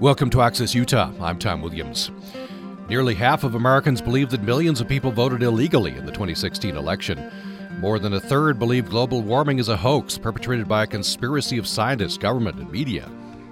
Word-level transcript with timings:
Welcome 0.00 0.30
to 0.30 0.40
Access 0.40 0.74
Utah. 0.74 1.12
I'm 1.20 1.38
Tom 1.38 1.60
Williams. 1.60 2.10
Nearly 2.88 3.14
half 3.14 3.44
of 3.44 3.54
Americans 3.54 4.00
believe 4.00 4.30
that 4.30 4.42
millions 4.42 4.80
of 4.80 4.88
people 4.88 5.12
voted 5.12 5.42
illegally 5.42 5.94
in 5.94 6.06
the 6.06 6.12
2016 6.12 6.74
election. 6.74 7.30
More 7.80 7.98
than 7.98 8.14
a 8.14 8.20
third 8.20 8.58
believe 8.58 8.88
global 8.88 9.20
warming 9.20 9.58
is 9.58 9.68
a 9.68 9.76
hoax 9.76 10.16
perpetrated 10.16 10.66
by 10.66 10.84
a 10.84 10.86
conspiracy 10.86 11.58
of 11.58 11.66
scientists, 11.66 12.16
government, 12.16 12.56
and 12.56 12.72
media. 12.72 13.10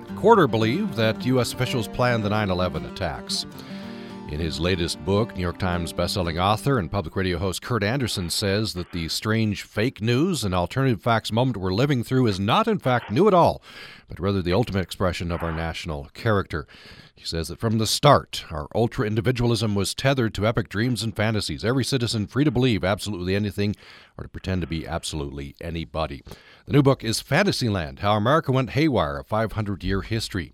A 0.09 0.15
quarter 0.15 0.47
believe 0.47 0.97
that 0.97 1.27
U.S. 1.27 1.53
officials 1.53 1.87
planned 1.87 2.25
the 2.25 2.30
9 2.30 2.49
11 2.49 2.87
attacks. 2.87 3.45
In 4.31 4.41
his 4.41 4.61
latest 4.61 5.03
book, 5.07 5.35
New 5.35 5.41
York 5.41 5.59
Times 5.59 5.95
bestselling 5.95 6.39
author 6.39 6.79
and 6.79 6.91
public 6.91 7.17
radio 7.17 7.39
host 7.39 7.63
Kurt 7.63 7.83
Andersen 7.83 8.29
says 8.29 8.75
that 8.75 8.93
the 8.93 9.09
strange 9.09 9.62
fake 9.62 10.03
news 10.03 10.45
and 10.45 10.55
alternative 10.55 11.01
facts 11.01 11.33
moment 11.33 11.57
we're 11.57 11.73
living 11.73 12.05
through 12.05 12.27
is 12.27 12.39
not, 12.39 12.69
in 12.69 12.79
fact, 12.79 13.11
new 13.11 13.27
at 13.27 13.33
all, 13.33 13.62
but 14.07 14.21
rather 14.21 14.43
the 14.43 14.52
ultimate 14.52 14.83
expression 14.83 15.33
of 15.33 15.43
our 15.43 15.51
national 15.51 16.11
character. 16.12 16.66
He 17.15 17.25
says 17.25 17.49
that 17.49 17.59
from 17.59 17.79
the 17.79 17.87
start, 17.87 18.45
our 18.51 18.69
ultra 18.75 19.07
individualism 19.07 19.75
was 19.75 19.95
tethered 19.95 20.35
to 20.35 20.47
epic 20.47 20.69
dreams 20.69 21.02
and 21.02 21.16
fantasies, 21.16 21.65
every 21.65 21.83
citizen 21.83 22.27
free 22.27 22.45
to 22.45 22.51
believe 22.51 22.85
absolutely 22.85 23.35
anything 23.35 23.74
or 24.19 24.24
to 24.24 24.29
pretend 24.29 24.60
to 24.60 24.66
be 24.66 24.87
absolutely 24.87 25.57
anybody. 25.59 26.23
The 26.66 26.74
new 26.74 26.83
book 26.83 27.02
is 27.02 27.21
Fantasyland 27.21 28.01
How 28.01 28.15
America 28.15 28.52
Went 28.52 28.71
Haywire, 28.71 29.19
a 29.19 29.24
500 29.24 29.83
year 29.83 30.02
history. 30.02 30.52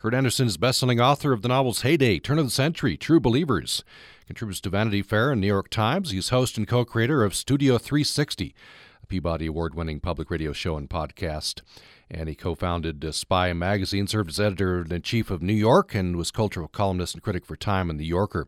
Kurt 0.00 0.14
Andersen 0.14 0.46
is 0.46 0.56
best-selling 0.56 1.00
author 1.00 1.32
of 1.32 1.42
the 1.42 1.48
novels 1.48 1.82
Heyday, 1.82 2.20
Turn 2.20 2.38
of 2.38 2.44
the 2.44 2.52
Century, 2.52 2.96
True 2.96 3.18
Believers. 3.18 3.82
Contributes 4.28 4.60
to 4.60 4.70
Vanity 4.70 5.02
Fair 5.02 5.32
and 5.32 5.40
New 5.40 5.48
York 5.48 5.70
Times. 5.70 6.12
He's 6.12 6.28
host 6.28 6.56
and 6.56 6.68
co-creator 6.68 7.24
of 7.24 7.34
Studio 7.34 7.78
360, 7.78 8.54
a 9.02 9.06
Peabody 9.06 9.46
Award-winning 9.46 9.98
public 9.98 10.30
radio 10.30 10.52
show 10.52 10.76
and 10.76 10.88
podcast. 10.88 11.62
And 12.08 12.28
he 12.28 12.36
co-founded 12.36 13.04
uh, 13.04 13.10
Spy 13.10 13.52
Magazine, 13.52 14.06
served 14.06 14.30
as 14.30 14.38
editor-in-chief 14.38 15.32
of 15.32 15.42
New 15.42 15.52
York, 15.52 15.96
and 15.96 16.14
was 16.14 16.30
cultural 16.30 16.68
columnist 16.68 17.14
and 17.14 17.22
critic 17.22 17.44
for 17.44 17.56
Time 17.56 17.90
and 17.90 17.98
The 17.98 18.06
Yorker. 18.06 18.46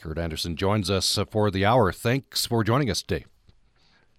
Kurt 0.00 0.18
Andersen 0.18 0.56
joins 0.56 0.90
us 0.90 1.16
uh, 1.16 1.24
for 1.24 1.52
the 1.52 1.64
hour. 1.64 1.92
Thanks 1.92 2.44
for 2.44 2.64
joining 2.64 2.90
us 2.90 3.02
today. 3.02 3.24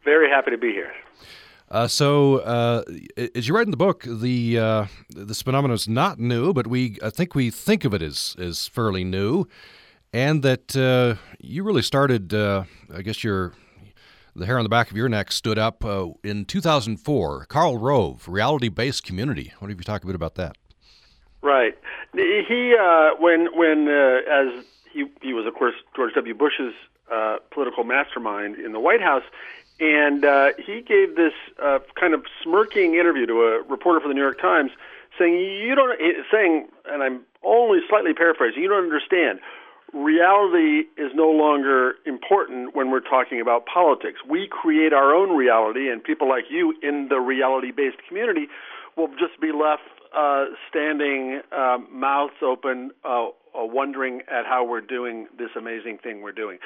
Very 0.06 0.30
happy 0.30 0.52
to 0.52 0.58
be 0.58 0.72
here. 0.72 0.94
Uh, 1.74 1.88
so, 1.88 2.38
uh, 2.38 2.84
as 3.34 3.48
you 3.48 3.56
write 3.56 3.66
in 3.66 3.72
the 3.72 3.78
book, 3.78 4.04
the 4.04 4.60
uh, 4.60 4.86
this 5.10 5.42
phenomenon 5.42 5.74
is 5.74 5.88
not 5.88 6.20
new, 6.20 6.54
but 6.54 6.68
we 6.68 7.00
I 7.02 7.10
think 7.10 7.34
we 7.34 7.50
think 7.50 7.84
of 7.84 7.96
it 7.96 8.04
as 8.04 8.36
as 8.38 8.68
fairly 8.68 9.04
new, 9.04 9.48
and 10.14 10.44
that 10.44 10.76
uh, 10.78 11.20
you 11.40 11.64
really 11.64 11.82
started. 11.82 12.32
Uh, 12.32 12.66
I 12.94 13.02
guess 13.02 13.24
your 13.24 13.54
the 14.36 14.46
hair 14.46 14.60
on 14.60 14.64
the 14.64 14.70
back 14.70 14.92
of 14.92 14.98
your 14.98 15.10
neck 15.10 15.32
stood 15.32 15.58
up 15.58 15.84
uh, 15.84 16.10
in 16.24 16.46
2004. 16.46 17.46
Karl 17.46 17.80
Rove, 17.80 18.28
reality-based 18.28 19.04
community. 19.04 19.52
What 19.58 19.72
have 19.72 19.80
you 19.80 19.84
talk 19.84 20.04
a 20.04 20.06
bit 20.06 20.16
about 20.16 20.36
that? 20.36 20.56
Right. 21.42 21.76
He 22.14 22.76
when 23.18 23.48
when 23.58 23.88
as 23.88 24.64
he 24.92 25.06
he 25.24 25.34
was 25.34 25.48
of 25.48 25.56
course 25.56 25.74
George 25.96 26.14
W. 26.14 26.36
Bush's 26.36 26.76
political 27.52 27.84
mastermind 27.84 28.58
in 28.58 28.72
the 28.72 28.80
White 28.80 29.02
House 29.02 29.24
and 29.80 30.24
uh, 30.24 30.50
he 30.58 30.82
gave 30.82 31.16
this 31.16 31.34
uh, 31.62 31.80
kind 32.00 32.14
of 32.14 32.24
smirking 32.44 32.96
interview 32.96 33.26
to 33.26 33.42
a 33.42 33.62
reporter 33.64 34.00
for 34.00 34.08
the 34.08 34.14
New 34.14 34.22
York 34.22 34.40
Times, 34.40 34.72
saying, 35.18 35.34
"You 35.34 35.76
don't," 35.76 36.00
saying, 36.32 36.68
and 36.86 37.04
I'm 37.04 37.22
only 37.44 37.80
slightly 37.90 38.14
paraphrasing. 38.14 38.62
You 38.62 38.70
don't 38.70 38.84
understand. 38.84 39.40
Reality 39.92 40.88
is 40.98 41.12
no 41.14 41.30
longer 41.30 41.96
important 42.06 42.76
when 42.76 42.90
we're 42.90 43.00
talking 43.00 43.42
about 43.42 43.66
politics. 43.66 44.20
We 44.28 44.48
create 44.48 44.94
our 44.94 45.14
own 45.14 45.36
reality, 45.36 45.90
and 45.90 46.04
people 46.04 46.30
like 46.30 46.46
you 46.50 46.74
in 46.82 47.10
the 47.10 47.20
reality-based 47.20 47.98
community 48.08 48.48
will 48.96 49.10
just 49.20 49.40
be 49.40 49.52
left 49.52 49.84
uh, 50.16 50.46
standing, 50.70 51.42
uh, 51.52 51.78
mouths 51.92 52.34
open, 52.42 52.92
uh, 53.04 53.26
uh, 53.26 53.30
wondering 53.54 54.22
at 54.32 54.46
how 54.46 54.66
we're 54.66 54.82
doing 54.82 55.28
this 55.38 55.50
amazing 55.56 55.98
thing 56.00 56.22
we're 56.22 56.32
doing. 56.32 56.58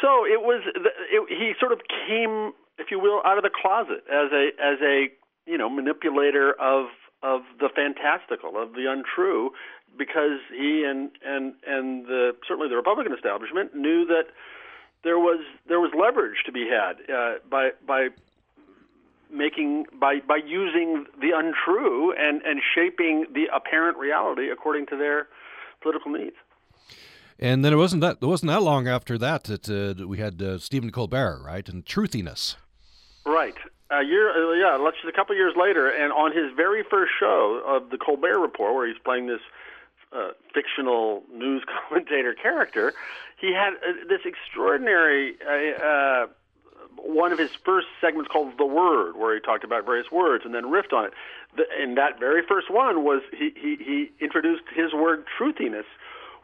So 0.00 0.24
it 0.24 0.40
was. 0.40 0.62
It, 0.74 1.28
he 1.28 1.52
sort 1.60 1.72
of 1.72 1.80
came, 2.08 2.52
if 2.78 2.90
you 2.90 2.98
will, 2.98 3.20
out 3.24 3.36
of 3.36 3.44
the 3.44 3.50
closet 3.50 4.04
as 4.10 4.32
a 4.32 4.50
as 4.60 4.78
a 4.82 5.08
you 5.46 5.58
know 5.58 5.68
manipulator 5.68 6.52
of 6.60 6.86
of 7.22 7.42
the 7.60 7.68
fantastical, 7.68 8.60
of 8.60 8.72
the 8.72 8.90
untrue, 8.90 9.50
because 9.96 10.40
he 10.50 10.84
and 10.84 11.10
and 11.24 11.54
and 11.66 12.06
the 12.06 12.34
certainly 12.46 12.68
the 12.68 12.76
Republican 12.76 13.12
establishment 13.12 13.74
knew 13.74 14.06
that 14.06 14.24
there 15.04 15.18
was 15.18 15.40
there 15.68 15.80
was 15.80 15.90
leverage 15.98 16.42
to 16.46 16.52
be 16.52 16.68
had 16.68 16.94
uh, 17.12 17.34
by 17.50 17.70
by 17.86 18.08
making 19.30 19.86
by 19.98 20.20
by 20.26 20.36
using 20.36 21.06
the 21.20 21.30
untrue 21.34 22.12
and 22.12 22.42
and 22.42 22.60
shaping 22.74 23.26
the 23.32 23.46
apparent 23.54 23.98
reality 23.98 24.50
according 24.50 24.86
to 24.86 24.96
their 24.96 25.28
political 25.80 26.10
needs. 26.10 26.36
And 27.38 27.64
then 27.64 27.72
it 27.72 27.76
wasn't 27.76 28.02
that 28.02 28.18
it 28.20 28.26
wasn't 28.26 28.50
that 28.50 28.62
long 28.62 28.88
after 28.88 29.18
that 29.18 29.44
that, 29.44 29.68
uh, 29.68 30.06
we 30.06 30.18
had 30.18 30.40
uh, 30.40 30.58
Stephen 30.58 30.90
Colbert, 30.90 31.42
right, 31.44 31.68
and 31.68 31.84
Truthiness. 31.84 32.56
Right. 33.24 33.56
A 33.90 34.02
year, 34.02 34.30
uh, 34.30 34.54
yeah, 34.54 34.76
let's 34.82 34.96
just 34.96 35.08
a 35.08 35.16
couple 35.16 35.36
years 35.36 35.54
later, 35.56 35.88
and 35.88 36.12
on 36.12 36.32
his 36.32 36.50
very 36.56 36.82
first 36.82 37.12
show 37.18 37.62
of 37.66 37.90
the 37.90 37.98
Colbert 37.98 38.38
Report, 38.38 38.74
where 38.74 38.86
he's 38.86 38.96
playing 39.04 39.26
this 39.26 39.40
uh, 40.12 40.30
fictional 40.54 41.22
news 41.32 41.62
commentator 41.88 42.34
character, 42.34 42.94
he 43.38 43.52
had 43.52 43.74
uh, 43.74 43.92
this 44.08 44.20
extraordinary 44.24 45.36
uh, 45.46 45.84
uh, 45.84 46.26
one 46.96 47.32
of 47.32 47.38
his 47.38 47.50
first 47.64 47.86
segments 48.00 48.30
called 48.30 48.56
"The 48.58 48.66
Word," 48.66 49.16
where 49.16 49.34
he 49.34 49.40
talked 49.40 49.64
about 49.64 49.84
various 49.84 50.10
words 50.10 50.44
and 50.44 50.54
then 50.54 50.64
riffed 50.64 50.92
on 50.92 51.06
it. 51.06 51.12
The, 51.56 51.64
and 51.80 51.96
that 51.98 52.18
very 52.18 52.42
first 52.46 52.70
one 52.70 53.04
was 53.04 53.22
he 53.36 53.52
he, 53.54 53.76
he 53.76 54.12
introduced 54.24 54.62
his 54.74 54.92
word 54.92 55.24
"truthiness," 55.38 55.84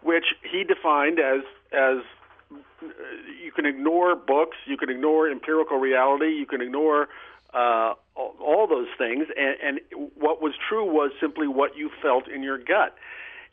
which 0.03 0.35
he 0.43 0.65
defined 0.65 1.19
as 1.19 1.43
as 1.73 1.99
you 3.43 3.53
can 3.53 3.67
ignore 3.67 4.15
books, 4.15 4.57
you 4.67 4.77
can 4.77 4.89
ignore 4.89 5.29
empirical 5.29 5.79
reality, 5.79 6.31
you 6.31 6.47
can 6.47 6.61
ignore 6.61 7.09
uh, 7.53 7.95
all, 8.15 8.35
all 8.41 8.67
those 8.67 8.89
things, 8.97 9.27
and, 9.37 9.57
and 9.63 9.81
what 10.15 10.41
was 10.41 10.53
true 10.69 10.85
was 10.85 11.11
simply 11.21 11.49
what 11.49 11.77
you 11.77 11.91
felt 12.03 12.29
in 12.29 12.43
your 12.43 12.59
gut. 12.59 12.97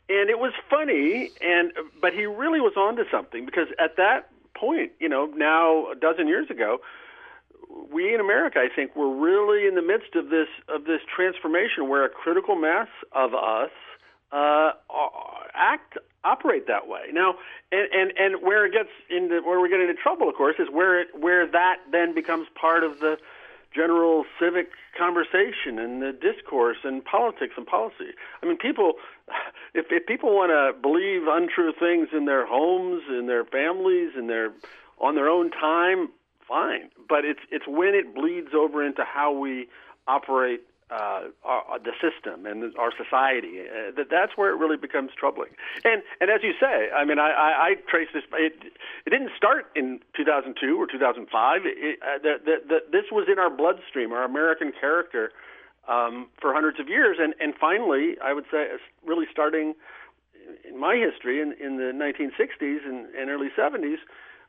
And 0.08 0.30
it 0.30 0.38
was 0.38 0.52
funny, 0.70 1.30
and 1.40 1.72
but 2.00 2.12
he 2.12 2.26
really 2.26 2.60
was 2.60 2.74
onto 2.76 3.02
something 3.10 3.44
because 3.44 3.68
at 3.78 3.96
that 3.96 4.30
point, 4.54 4.92
you 5.00 5.08
know, 5.08 5.26
now 5.26 5.90
a 5.90 5.96
dozen 5.96 6.28
years 6.28 6.48
ago, 6.48 6.80
we 7.92 8.14
in 8.14 8.20
America, 8.20 8.60
I 8.60 8.68
think, 8.74 8.94
were 8.94 9.14
really 9.14 9.66
in 9.66 9.74
the 9.74 9.82
midst 9.82 10.14
of 10.14 10.30
this 10.30 10.48
of 10.68 10.84
this 10.84 11.00
transformation 11.14 11.88
where 11.88 12.04
a 12.04 12.08
critical 12.08 12.54
mass 12.54 12.88
of 13.12 13.34
us 13.34 13.70
uh, 14.30 14.72
act 15.54 15.98
operate 16.26 16.66
that 16.66 16.88
way. 16.88 17.02
Now, 17.12 17.36
and, 17.70 17.88
and 17.92 18.12
and 18.18 18.42
where 18.42 18.66
it 18.66 18.72
gets 18.72 18.90
into 19.08 19.40
where 19.46 19.60
we 19.60 19.68
get 19.68 19.80
into 19.80 19.94
trouble, 19.94 20.28
of 20.28 20.34
course, 20.34 20.56
is 20.58 20.68
where 20.70 21.00
it 21.00 21.08
where 21.18 21.46
that 21.46 21.76
then 21.92 22.14
becomes 22.14 22.48
part 22.60 22.82
of 22.82 22.98
the 22.98 23.16
general 23.74 24.24
civic 24.40 24.68
conversation 24.98 25.78
and 25.78 26.00
the 26.00 26.12
discourse 26.12 26.78
and 26.82 27.04
politics 27.04 27.54
and 27.56 27.66
policy. 27.66 28.16
I 28.42 28.46
mean, 28.46 28.56
people, 28.56 28.94
if 29.74 29.86
if 29.90 30.06
people 30.06 30.34
want 30.34 30.50
to 30.50 30.80
believe 30.80 31.22
untrue 31.28 31.72
things 31.78 32.08
in 32.12 32.24
their 32.24 32.46
homes, 32.46 33.02
in 33.08 33.26
their 33.26 33.44
families, 33.44 34.12
in 34.18 34.26
their 34.26 34.52
on 34.98 35.14
their 35.14 35.28
own 35.28 35.50
time, 35.50 36.08
fine. 36.48 36.90
But 37.08 37.24
it's 37.24 37.40
it's 37.50 37.66
when 37.68 37.94
it 37.94 38.14
bleeds 38.14 38.54
over 38.54 38.84
into 38.84 39.04
how 39.04 39.32
we 39.32 39.68
operate 40.08 40.62
uh, 40.90 41.22
our, 41.44 41.78
the 41.82 41.92
system 42.00 42.46
and 42.46 42.76
our 42.78 42.92
society. 42.96 43.60
Uh, 43.60 43.90
that 43.96 44.08
that's 44.10 44.36
where 44.36 44.50
it 44.50 44.58
really 44.58 44.76
becomes 44.76 45.10
troubling. 45.18 45.50
And 45.84 46.02
and 46.20 46.30
as 46.30 46.42
you 46.42 46.52
say, 46.60 46.90
I 46.94 47.04
mean, 47.04 47.18
I, 47.18 47.30
I, 47.30 47.50
I 47.68 47.74
trace 47.88 48.08
this. 48.14 48.22
It, 48.34 48.54
it 49.04 49.10
didn't 49.10 49.32
start 49.36 49.66
in 49.74 50.00
2002 50.16 50.80
or 50.80 50.86
2005. 50.86 51.62
It, 51.64 51.98
uh, 52.02 52.18
the, 52.22 52.34
the, 52.44 52.56
the, 52.68 52.78
this 52.92 53.04
was 53.10 53.26
in 53.30 53.38
our 53.38 53.50
bloodstream, 53.50 54.12
our 54.12 54.24
American 54.24 54.72
character, 54.78 55.32
um, 55.88 56.28
for 56.40 56.54
hundreds 56.54 56.78
of 56.78 56.88
years. 56.88 57.18
And 57.20 57.34
and 57.40 57.54
finally, 57.60 58.16
I 58.22 58.32
would 58.32 58.46
say, 58.50 58.68
really 59.04 59.26
starting 59.30 59.74
in 60.68 60.78
my 60.78 60.96
history 60.96 61.40
in, 61.40 61.52
in 61.60 61.76
the 61.76 61.90
1960s 61.92 62.86
and, 62.86 63.06
and 63.14 63.30
early 63.30 63.48
70s. 63.58 63.98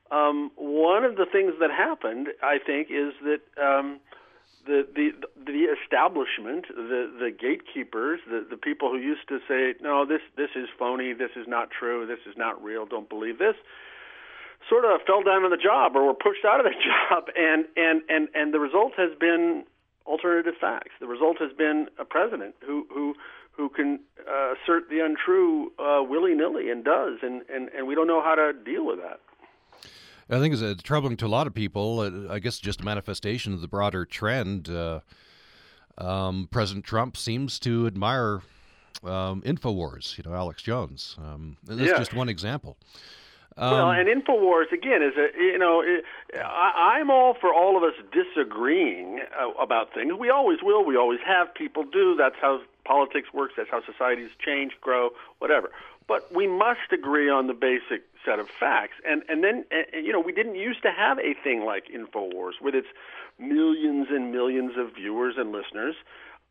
Um, 0.09 0.51
one 0.55 1.03
of 1.03 1.17
the 1.17 1.25
things 1.25 1.53
that 1.59 1.69
happened, 1.71 2.29
I 2.41 2.59
think, 2.63 2.89
is 2.89 3.13
that 3.23 3.41
um, 3.61 3.99
the 4.67 4.85
the 4.93 5.11
the 5.45 5.65
establishment, 5.71 6.67
the 6.69 7.09
the 7.17 7.31
gatekeepers, 7.31 8.19
the 8.29 8.45
the 8.49 8.57
people 8.57 8.91
who 8.91 8.97
used 8.97 9.27
to 9.29 9.39
say, 9.47 9.73
no, 9.81 10.05
this 10.05 10.21
this 10.35 10.49
is 10.55 10.67
phony, 10.77 11.13
this 11.13 11.31
is 11.35 11.47
not 11.47 11.69
true, 11.71 12.05
this 12.05 12.19
is 12.29 12.37
not 12.37 12.61
real, 12.61 12.85
don't 12.85 13.09
believe 13.09 13.39
this, 13.39 13.55
sort 14.69 14.85
of 14.85 15.01
fell 15.07 15.23
down 15.23 15.43
on 15.43 15.51
the 15.51 15.57
job 15.57 15.95
or 15.95 16.05
were 16.05 16.13
pushed 16.13 16.45
out 16.45 16.59
of 16.59 16.65
the 16.65 16.75
job, 17.09 17.31
and 17.35 17.65
and 17.75 18.01
and 18.09 18.27
and 18.35 18.53
the 18.53 18.59
result 18.59 18.93
has 18.97 19.11
been 19.19 19.63
alternative 20.05 20.55
facts. 20.59 20.91
The 20.99 21.07
result 21.07 21.37
has 21.39 21.51
been 21.57 21.87
a 21.97 22.05
president 22.05 22.55
who 22.65 22.85
who 22.93 23.15
who 23.51 23.69
can 23.69 23.99
uh, 24.29 24.53
assert 24.53 24.89
the 24.89 24.99
untrue 24.99 25.71
uh, 25.79 26.03
willy 26.03 26.35
nilly 26.35 26.69
and 26.69 26.83
does, 26.83 27.19
and, 27.23 27.41
and 27.53 27.69
and 27.69 27.87
we 27.87 27.95
don't 27.95 28.07
know 28.07 28.21
how 28.21 28.35
to 28.35 28.53
deal 28.53 28.85
with 28.85 28.99
that. 28.99 29.19
I 30.29 30.39
think 30.39 30.53
it's 30.55 30.83
troubling 30.83 31.17
to 31.17 31.25
a 31.25 31.29
lot 31.29 31.47
of 31.47 31.53
people. 31.53 31.99
Uh, 32.01 32.33
I 32.33 32.39
guess 32.39 32.59
just 32.59 32.81
a 32.81 32.83
manifestation 32.85 33.53
of 33.53 33.61
the 33.61 33.67
broader 33.67 34.05
trend. 34.05 34.69
Uh, 34.69 34.99
um, 35.97 36.47
President 36.51 36.85
Trump 36.85 37.15
seems 37.17 37.59
to 37.59 37.87
admire 37.87 38.41
um, 39.03 39.41
Infowars. 39.43 40.17
You 40.17 40.23
know, 40.29 40.35
Alex 40.35 40.61
Jones. 40.61 41.15
Um, 41.17 41.57
that's 41.63 41.79
Yeah. 41.79 41.97
just 41.97 42.13
one 42.13 42.29
example. 42.29 42.77
well, 43.57 43.89
Um, 43.89 43.97
and 43.97 44.07
Infowars 44.07 44.71
again 44.71 45.01
is 45.01 45.13
a 45.17 45.29
you 45.37 45.57
know 45.57 45.81
it, 45.81 46.03
I, 46.35 46.97
I'm 46.99 47.09
all 47.09 47.33
for 47.33 47.53
all 47.53 47.77
of 47.77 47.83
us 47.83 47.93
disagreeing 48.11 49.21
uh, 49.39 49.49
about 49.61 49.93
things. 49.93 50.13
We 50.13 50.29
always 50.29 50.59
will. 50.61 50.83
We 50.85 50.97
always 50.97 51.19
have. 51.25 51.53
People 51.55 51.83
do. 51.83 52.15
That's 52.15 52.35
how 52.41 52.61
politics 52.85 53.29
works. 53.33 53.53
That's 53.57 53.69
how 53.71 53.81
societies 53.85 54.29
change, 54.45 54.73
grow, 54.81 55.09
whatever. 55.39 55.71
But 56.07 56.33
we 56.33 56.47
must 56.47 56.91
agree 56.91 57.29
on 57.29 57.47
the 57.47 57.53
basic 57.53 58.03
set 58.27 58.39
of 58.39 58.47
facts. 58.49 58.95
And 59.07 59.23
and 59.29 59.43
then 59.43 59.65
uh, 59.71 59.97
you 59.97 60.11
know 60.11 60.19
we 60.19 60.31
didn't 60.31 60.55
used 60.55 60.81
to 60.83 60.91
have 60.91 61.17
a 61.19 61.33
thing 61.43 61.63
like 61.65 61.85
Infowars 61.87 62.61
with 62.61 62.75
its 62.75 62.87
millions 63.39 64.07
and 64.09 64.31
millions 64.31 64.73
of 64.77 64.95
viewers 64.95 65.35
and 65.37 65.51
listeners, 65.51 65.95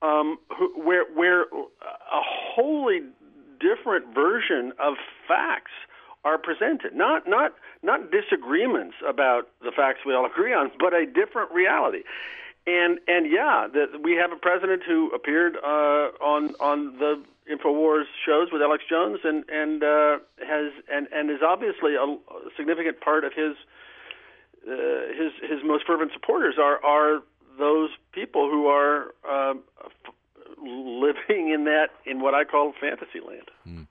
um, 0.03 0.39
who, 0.57 0.73
where 0.81 1.05
where 1.15 1.43
a 1.43 2.23
wholly 2.23 3.01
different 3.61 4.15
version 4.15 4.73
of 4.79 4.95
facts 5.27 5.73
are 6.25 6.39
presented. 6.39 6.95
Not 6.95 7.29
not 7.29 7.55
not 7.83 8.11
disagreements 8.11 8.97
about 9.07 9.49
the 9.63 9.71
facts 9.71 10.01
we 10.07 10.15
all 10.15 10.27
agree 10.27 10.53
on, 10.53 10.71
but 10.79 10.93
a 10.95 11.07
different 11.07 11.53
reality. 11.53 12.03
And 12.67 12.99
and 13.07 13.31
yeah, 13.31 13.69
that 13.73 14.03
we 14.03 14.13
have 14.15 14.33
a 14.33 14.37
president 14.37 14.83
who 14.85 15.11
appeared 15.15 15.57
uh, 15.57 16.11
on 16.21 16.55
on 16.59 16.99
the 16.99 17.23
Infowars 17.51 18.07
shows 18.25 18.49
with 18.51 18.61
Alex 18.61 18.83
Jones, 18.89 19.21
and 19.23 19.45
and 19.49 19.85
uh, 19.85 20.19
has 20.41 20.73
and 20.93 21.07
and 21.13 21.31
is 21.31 21.43
obviously 21.47 21.95
a, 21.95 22.17
significant 22.57 23.01
part 23.01 23.25
of 23.25 23.33
his 23.35 23.55
uh, 24.67 24.73
his 25.17 25.33
his 25.49 25.61
most 25.65 25.87
fervent 25.87 26.13
supporters 26.13 26.57
are 26.61 26.85
are 26.85 27.23
those 27.57 27.91
people 28.13 28.51
who 28.51 28.67
are 28.67 29.15
uh, 29.29 29.55
f- 29.85 30.15
living 30.59 31.51
in 31.51 31.65
that 31.65 31.91
in 32.05 32.21
what 32.21 32.35
I 32.35 32.43
call 32.43 32.73
fantasy 32.81 33.21
land. 33.25 33.87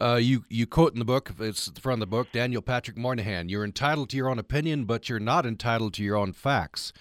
Uh, 0.00 0.16
you 0.16 0.44
you 0.48 0.66
quote 0.66 0.94
in 0.94 0.98
the 0.98 1.04
book, 1.04 1.32
it's 1.38 1.70
from 1.80 2.00
the 2.00 2.06
book, 2.06 2.28
Daniel 2.32 2.62
Patrick 2.62 2.96
Moynihan. 2.96 3.50
You're 3.50 3.64
entitled 3.64 4.08
to 4.10 4.16
your 4.16 4.30
own 4.30 4.38
opinion, 4.38 4.84
but 4.84 5.10
you're 5.10 5.20
not 5.20 5.44
entitled 5.44 5.92
to 5.94 6.02
your 6.02 6.16
own 6.16 6.32
facts. 6.32 6.94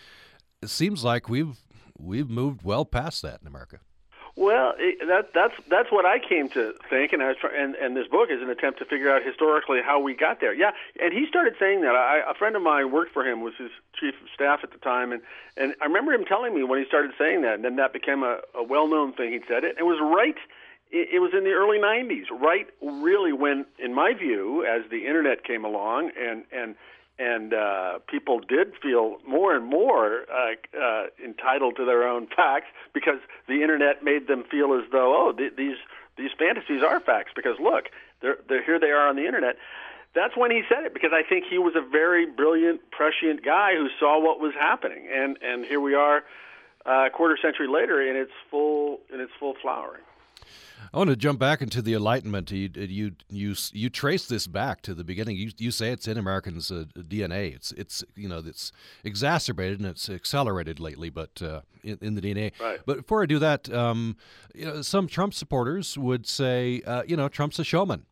It 0.61 0.69
seems 0.69 1.03
like 1.03 1.29
we've 1.29 1.57
we've 1.97 2.29
moved 2.29 2.63
well 2.63 2.85
past 2.85 3.21
that 3.21 3.41
in 3.41 3.47
America. 3.47 3.79
Well, 4.37 4.73
it, 4.77 5.07
that 5.07 5.33
that's 5.33 5.53
that's 5.69 5.91
what 5.93 6.05
I 6.05 6.19
came 6.19 6.49
to 6.49 6.73
think, 6.89 7.13
and 7.13 7.23
I 7.23 7.29
was 7.29 7.37
try, 7.39 7.51
and 7.57 7.73
and 7.75 7.95
this 7.95 8.07
book 8.07 8.29
is 8.29 8.41
an 8.41 8.49
attempt 8.49 8.79
to 8.79 8.85
figure 8.85 9.09
out 9.09 9.23
historically 9.23 9.79
how 9.81 10.01
we 10.01 10.13
got 10.13 10.41
there. 10.41 10.53
Yeah, 10.53 10.71
and 11.01 11.13
he 11.13 11.25
started 11.25 11.53
saying 11.57 11.81
that. 11.81 11.95
I, 11.95 12.21
a 12.29 12.33
friend 12.33 12.53
of 12.57 12.61
mine 12.61 12.91
worked 12.91 13.13
for 13.13 13.25
him, 13.25 13.39
was 13.39 13.53
his 13.57 13.71
chief 13.97 14.13
of 14.21 14.27
staff 14.33 14.59
at 14.61 14.71
the 14.71 14.77
time, 14.77 15.13
and 15.13 15.21
and 15.55 15.73
I 15.81 15.85
remember 15.85 16.11
him 16.11 16.25
telling 16.25 16.53
me 16.53 16.63
when 16.63 16.79
he 16.79 16.85
started 16.85 17.11
saying 17.17 17.43
that, 17.43 17.53
and 17.55 17.63
then 17.63 17.77
that 17.77 17.93
became 17.93 18.23
a, 18.23 18.39
a 18.53 18.61
well-known 18.61 19.13
thing. 19.13 19.31
He 19.31 19.39
said 19.47 19.63
it. 19.63 19.77
It 19.79 19.83
was 19.83 19.99
right. 20.01 20.35
It, 20.91 21.13
it 21.13 21.19
was 21.19 21.31
in 21.33 21.45
the 21.45 21.51
early 21.51 21.79
'90s, 21.79 22.25
right? 22.29 22.67
Really, 22.81 23.31
when, 23.31 23.65
in 23.79 23.93
my 23.93 24.13
view, 24.13 24.65
as 24.65 24.81
the 24.91 25.07
internet 25.07 25.45
came 25.45 25.63
along, 25.63 26.11
and 26.19 26.43
and 26.51 26.75
and 27.17 27.53
uh, 27.53 27.99
people 28.07 28.39
did 28.39 28.73
feel 28.81 29.17
more 29.27 29.55
and 29.55 29.65
more 29.65 30.25
uh, 30.29 30.79
uh, 30.79 31.05
entitled 31.23 31.77
to 31.77 31.85
their 31.85 32.07
own 32.07 32.27
facts 32.27 32.67
because 32.93 33.19
the 33.47 33.61
internet 33.61 34.03
made 34.03 34.27
them 34.27 34.43
feel 34.49 34.73
as 34.73 34.83
though, 34.91 35.27
oh, 35.27 35.31
th- 35.31 35.53
these 35.57 35.77
these 36.17 36.31
fantasies 36.37 36.81
are 36.81 36.99
facts. 36.99 37.31
Because 37.35 37.57
look, 37.59 37.85
they're, 38.21 38.37
they're 38.47 38.63
here 38.63 38.79
they 38.79 38.91
are 38.91 39.07
on 39.07 39.15
the 39.15 39.25
internet. 39.25 39.55
That's 40.13 40.35
when 40.35 40.51
he 40.51 40.63
said 40.69 40.85
it 40.85 40.93
because 40.93 41.11
I 41.13 41.23
think 41.27 41.45
he 41.49 41.57
was 41.57 41.75
a 41.75 41.81
very 41.81 42.25
brilliant, 42.25 42.89
prescient 42.91 43.43
guy 43.43 43.75
who 43.75 43.89
saw 43.99 44.21
what 44.21 44.39
was 44.39 44.53
happening, 44.53 45.07
and 45.13 45.37
and 45.41 45.65
here 45.65 45.81
we 45.81 45.93
are, 45.93 46.23
uh, 46.85 47.07
a 47.07 47.09
quarter 47.09 47.37
century 47.41 47.67
later, 47.67 48.01
in 48.01 48.15
its 48.15 48.31
full 48.49 48.99
in 49.13 49.19
its 49.21 49.31
full 49.39 49.55
flowering. 49.61 50.01
I 50.93 50.97
want 50.97 51.09
to 51.09 51.15
jump 51.15 51.39
back 51.39 51.61
into 51.61 51.81
the 51.81 51.93
Enlightenment. 51.93 52.51
You 52.51 52.69
you 52.75 53.11
you 53.29 53.55
you 53.73 53.89
trace 53.89 54.27
this 54.27 54.47
back 54.47 54.81
to 54.83 54.93
the 54.93 55.03
beginning. 55.03 55.35
You 55.35 55.51
you 55.57 55.71
say 55.71 55.91
it's 55.91 56.07
in 56.07 56.17
Americans' 56.17 56.71
uh, 56.71 56.85
DNA. 56.95 57.53
It's 57.53 57.71
it's 57.73 58.03
you 58.15 58.29
know 58.29 58.41
it's 58.45 58.71
exacerbated 59.03 59.79
and 59.79 59.87
it's 59.89 60.09
accelerated 60.09 60.79
lately, 60.79 61.09
but 61.09 61.41
uh, 61.41 61.61
in, 61.83 61.97
in 62.01 62.15
the 62.15 62.21
DNA. 62.21 62.51
Right. 62.59 62.79
But 62.85 62.97
before 62.97 63.23
I 63.23 63.25
do 63.25 63.39
that, 63.39 63.71
um, 63.73 64.15
you 64.53 64.65
know, 64.65 64.81
some 64.81 65.07
Trump 65.07 65.33
supporters 65.33 65.97
would 65.97 66.25
say, 66.27 66.81
uh, 66.85 67.03
you 67.07 67.17
know, 67.17 67.27
Trump's 67.27 67.59
a 67.59 67.63
showman, 67.63 68.05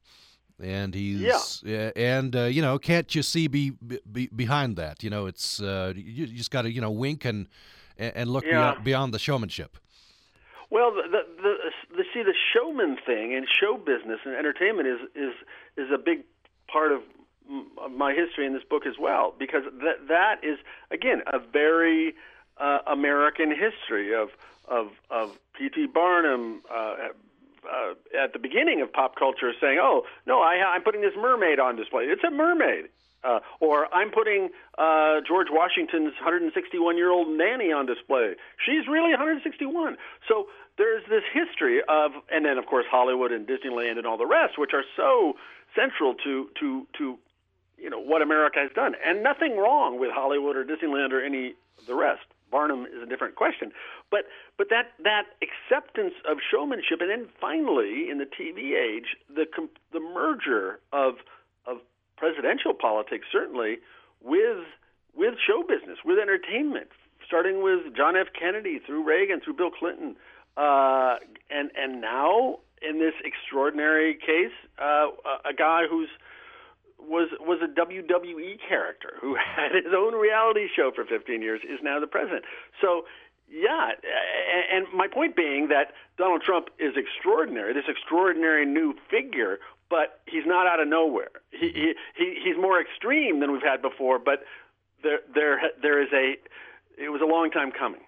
and 0.62 0.94
he's 0.94 1.62
yeah. 1.66 1.92
and 1.96 2.36
uh, 2.36 2.44
you 2.44 2.62
know, 2.62 2.78
can't 2.80 3.14
you 3.16 3.24
see 3.24 3.48
be, 3.48 3.72
be 4.12 4.28
behind 4.28 4.76
that? 4.78 5.04
You 5.04 5.10
know, 5.10 5.26
it's 5.26 5.62
uh, 5.62 5.94
you, 5.96 6.26
you 6.26 6.38
just 6.38 6.52
got 6.52 6.64
to 6.64 6.72
you 6.72 6.82
know 6.82 6.92
wink 6.92 7.24
and 7.26 7.48
and 7.98 8.30
look 8.30 8.44
Yeah. 8.44 8.52
beyond, 8.72 8.84
beyond 8.84 9.14
the 9.14 9.20
showmanship. 9.20 9.78
Well, 10.74 10.92
the, 10.92 11.04
the, 11.38 11.54
the, 11.96 12.04
see 12.16 12.24
the 12.24 12.34
showman 12.52 12.98
thing 13.06 13.36
and 13.36 13.46
show 13.48 13.78
business 13.78 14.22
and 14.26 14.36
entertainment 14.36 14.88
is 14.88 15.00
is 15.14 15.34
is 15.78 15.92
a 15.94 16.00
big 16.00 16.24
part 16.68 16.92
of 16.92 17.02
of 17.78 17.92
my 17.92 18.16
history 18.16 18.48
in 18.48 18.54
this 18.54 18.64
book 18.68 18.88
as 18.88 18.96
well 19.00 19.36
because 19.38 19.62
that 19.84 20.08
that 20.08 20.38
is 20.42 20.58
again 20.90 21.22
a 21.32 21.38
very 21.38 22.16
uh, 22.58 22.80
American 22.88 23.52
history 23.52 24.16
of 24.16 24.30
of 24.68 24.90
of 25.12 25.38
P.T. 25.54 25.86
Barnum. 25.94 26.64
Uh, 26.74 27.10
uh, 27.64 27.94
at 28.22 28.34
the 28.34 28.40
beginning 28.40 28.82
of 28.82 28.92
pop 28.92 29.16
culture, 29.16 29.54
saying, 29.62 29.80
"Oh 29.80 30.04
no, 30.26 30.42
I, 30.42 30.56
I'm 30.74 30.82
putting 30.82 31.00
this 31.00 31.14
mermaid 31.16 31.60
on 31.60 31.78
display. 31.78 32.06
It's 32.06 32.24
a 32.24 32.32
mermaid." 32.32 32.90
Uh, 33.24 33.40
or 33.62 33.88
I'm 33.94 34.12
putting 34.12 34.50
uh, 34.78 35.22
George 35.26 35.48
Washington's 35.50 36.14
161 36.20 36.98
year 36.98 37.10
old 37.10 37.30
nanny 37.30 37.72
on 37.72 37.86
display. 37.86 38.36
She's 38.66 38.86
really 38.88 39.12
161. 39.12 39.98
So 40.28 40.48
there's 40.78 41.04
this 41.10 41.24
history 41.34 41.82
of, 41.88 42.12
and 42.32 42.46
then 42.46 42.58
of 42.58 42.66
course 42.66 42.86
Hollywood 42.90 43.32
and 43.32 43.48
Disneyland 43.48 43.98
and 43.98 44.06
all 44.06 44.18
the 44.18 44.26
rest, 44.26 44.58
which 44.58 44.72
are 44.74 44.84
so 44.96 45.34
central 45.76 46.16
to 46.24 46.50
to 46.60 46.88
to 46.98 47.18
you 47.78 47.90
know 47.90 48.00
what 48.00 48.22
America 48.22 48.60
has 48.60 48.72
done, 48.74 48.96
and 49.06 49.24
nothing 49.24 49.58
wrong 49.58 50.00
with 50.00 50.12
Hollywood 50.12 50.56
or 50.56 50.64
Disneyland 50.64 51.12
or 51.12 51.24
any 51.24 51.54
the 51.88 51.96
rest. 51.96 52.24
Barnum 52.52 52.86
is 52.86 53.02
a 53.02 53.08
different 53.08 53.36
question, 53.36 53.72
but 54.12 54.26
but 54.58 54.70
that 54.70 54.92
that 55.04 55.26
acceptance 55.42 56.14
of 56.30 56.38
showmanship, 56.52 57.02
and 57.02 57.10
then 57.10 57.28
finally 57.42 58.10
in 58.10 58.20
the 58.20 58.26
TV 58.26 58.78
age, 58.78 59.18
the 59.34 59.46
the 59.92 60.00
merger 60.00 60.80
of 60.92 61.16
of 61.66 61.78
presidential 62.18 62.74
politics 62.74 63.26
certainly 63.32 63.78
with 64.22 64.66
with 65.16 65.36
show 65.46 65.64
business, 65.64 66.00
with 66.06 66.20
entertainment, 66.20 66.90
starting 67.26 67.64
with 67.64 67.96
John 67.96 68.16
F. 68.16 68.28
Kennedy 68.38 68.80
through 68.86 69.04
Reagan 69.04 69.42
through 69.42 69.54
Bill 69.54 69.72
Clinton, 69.72 70.16
uh, 70.58 71.16
and 71.50 71.72
and 71.76 72.02
now 72.02 72.60
in 72.82 73.00
this 73.00 73.14
extraordinary 73.24 74.16
case, 74.16 74.52
uh, 74.78 75.08
a, 75.46 75.54
guy 75.54 75.84
who's 75.90 76.10
was 77.00 77.30
was 77.40 77.60
a 77.64 77.68
WWE 77.68 78.60
character 78.68 79.14
who 79.22 79.36
had 79.56 79.74
his 79.74 79.94
own 79.96 80.14
reality 80.14 80.68
show 80.76 80.92
for 80.94 81.06
15 81.06 81.42
years 81.42 81.62
is 81.64 81.80
now 81.82 82.00
the 82.00 82.08
president. 82.08 82.44
So 82.82 83.06
yeah, 83.50 83.92
and 84.74 84.88
my 84.94 85.08
point 85.08 85.36
being 85.36 85.68
that 85.68 85.94
Donald 86.18 86.42
Trump 86.42 86.70
is 86.80 86.94
extraordinary, 86.96 87.74
this 87.74 87.84
extraordinary 87.88 88.66
new 88.66 88.96
figure, 89.10 89.60
but 89.90 90.22
he's 90.26 90.46
not 90.46 90.66
out 90.66 90.80
of 90.80 90.88
nowhere. 90.88 91.30
He, 91.52 91.70
he, 91.70 91.94
he 92.16 92.40
he's 92.44 92.58
more 92.58 92.82
extreme 92.82 93.40
than 93.40 93.52
we've 93.52 93.62
had 93.62 93.82
before, 93.82 94.18
but 94.20 94.44
there 95.04 95.20
there 95.34 95.62
there 95.82 96.02
is 96.02 96.10
a 96.14 96.36
it 96.98 97.10
was 97.10 97.22
a 97.22 97.26
long 97.26 97.52
time 97.52 97.72
coming. 97.72 98.02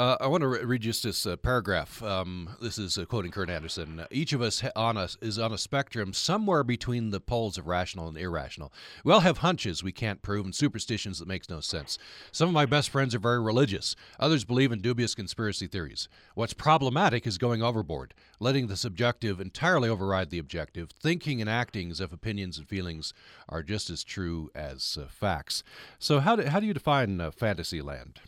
Uh, 0.00 0.16
I 0.18 0.28
want 0.28 0.40
to 0.40 0.48
re- 0.48 0.64
read 0.64 0.80
just 0.80 1.02
this 1.02 1.26
uh, 1.26 1.36
paragraph. 1.36 2.02
Um, 2.02 2.56
this 2.58 2.78
is 2.78 2.96
uh, 2.96 3.04
quoting 3.04 3.30
Kurt 3.30 3.50
Andersen. 3.50 4.06
Each 4.10 4.32
of 4.32 4.40
us 4.40 4.62
ha- 4.62 4.70
on 4.74 4.96
a, 4.96 5.10
is 5.20 5.38
on 5.38 5.52
a 5.52 5.58
spectrum 5.58 6.14
somewhere 6.14 6.64
between 6.64 7.10
the 7.10 7.20
poles 7.20 7.58
of 7.58 7.66
rational 7.66 8.08
and 8.08 8.16
irrational. 8.16 8.72
We 9.04 9.12
all 9.12 9.20
have 9.20 9.38
hunches 9.38 9.82
we 9.82 9.92
can't 9.92 10.22
prove 10.22 10.46
and 10.46 10.54
superstitions 10.54 11.18
that 11.18 11.28
makes 11.28 11.50
no 11.50 11.60
sense. 11.60 11.98
Some 12.32 12.48
of 12.48 12.54
my 12.54 12.64
best 12.64 12.88
friends 12.88 13.14
are 13.14 13.18
very 13.18 13.42
religious. 13.42 13.94
Others 14.18 14.44
believe 14.44 14.72
in 14.72 14.80
dubious 14.80 15.14
conspiracy 15.14 15.66
theories. 15.66 16.08
What's 16.34 16.54
problematic 16.54 17.26
is 17.26 17.36
going 17.36 17.62
overboard, 17.62 18.14
letting 18.38 18.68
the 18.68 18.78
subjective 18.78 19.38
entirely 19.38 19.90
override 19.90 20.30
the 20.30 20.38
objective, 20.38 20.88
thinking 20.92 21.42
and 21.42 21.50
acting 21.50 21.90
as 21.90 22.00
if 22.00 22.10
opinions 22.10 22.56
and 22.56 22.66
feelings 22.66 23.12
are 23.50 23.62
just 23.62 23.90
as 23.90 24.02
true 24.02 24.50
as 24.54 24.96
uh, 24.98 25.08
facts. 25.10 25.62
So, 25.98 26.20
how 26.20 26.36
do, 26.36 26.44
how 26.44 26.58
do 26.58 26.66
you 26.66 26.72
define 26.72 27.20
uh, 27.20 27.32
fantasy 27.32 27.82
land? 27.82 28.20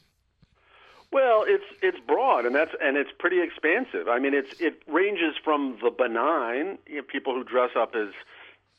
Well, 1.13 1.45
it's 1.47 1.65
it's 1.83 1.99
broad 2.01 2.47
and 2.47 2.55
that's 2.55 2.73
and 2.83 2.97
it's 2.97 3.11
pretty 3.19 3.43
expansive. 3.43 4.09
I 4.09 4.19
mean, 4.19 4.33
it's 4.33 4.59
it 4.61 4.83
ranges 4.87 5.35
from 5.45 5.79
the 5.83 5.91
benign, 5.91 6.79
you 6.87 6.97
know, 6.97 7.03
people 7.03 7.35
who 7.35 7.45
dress 7.45 7.71
up 7.77 7.95
as 7.95 8.09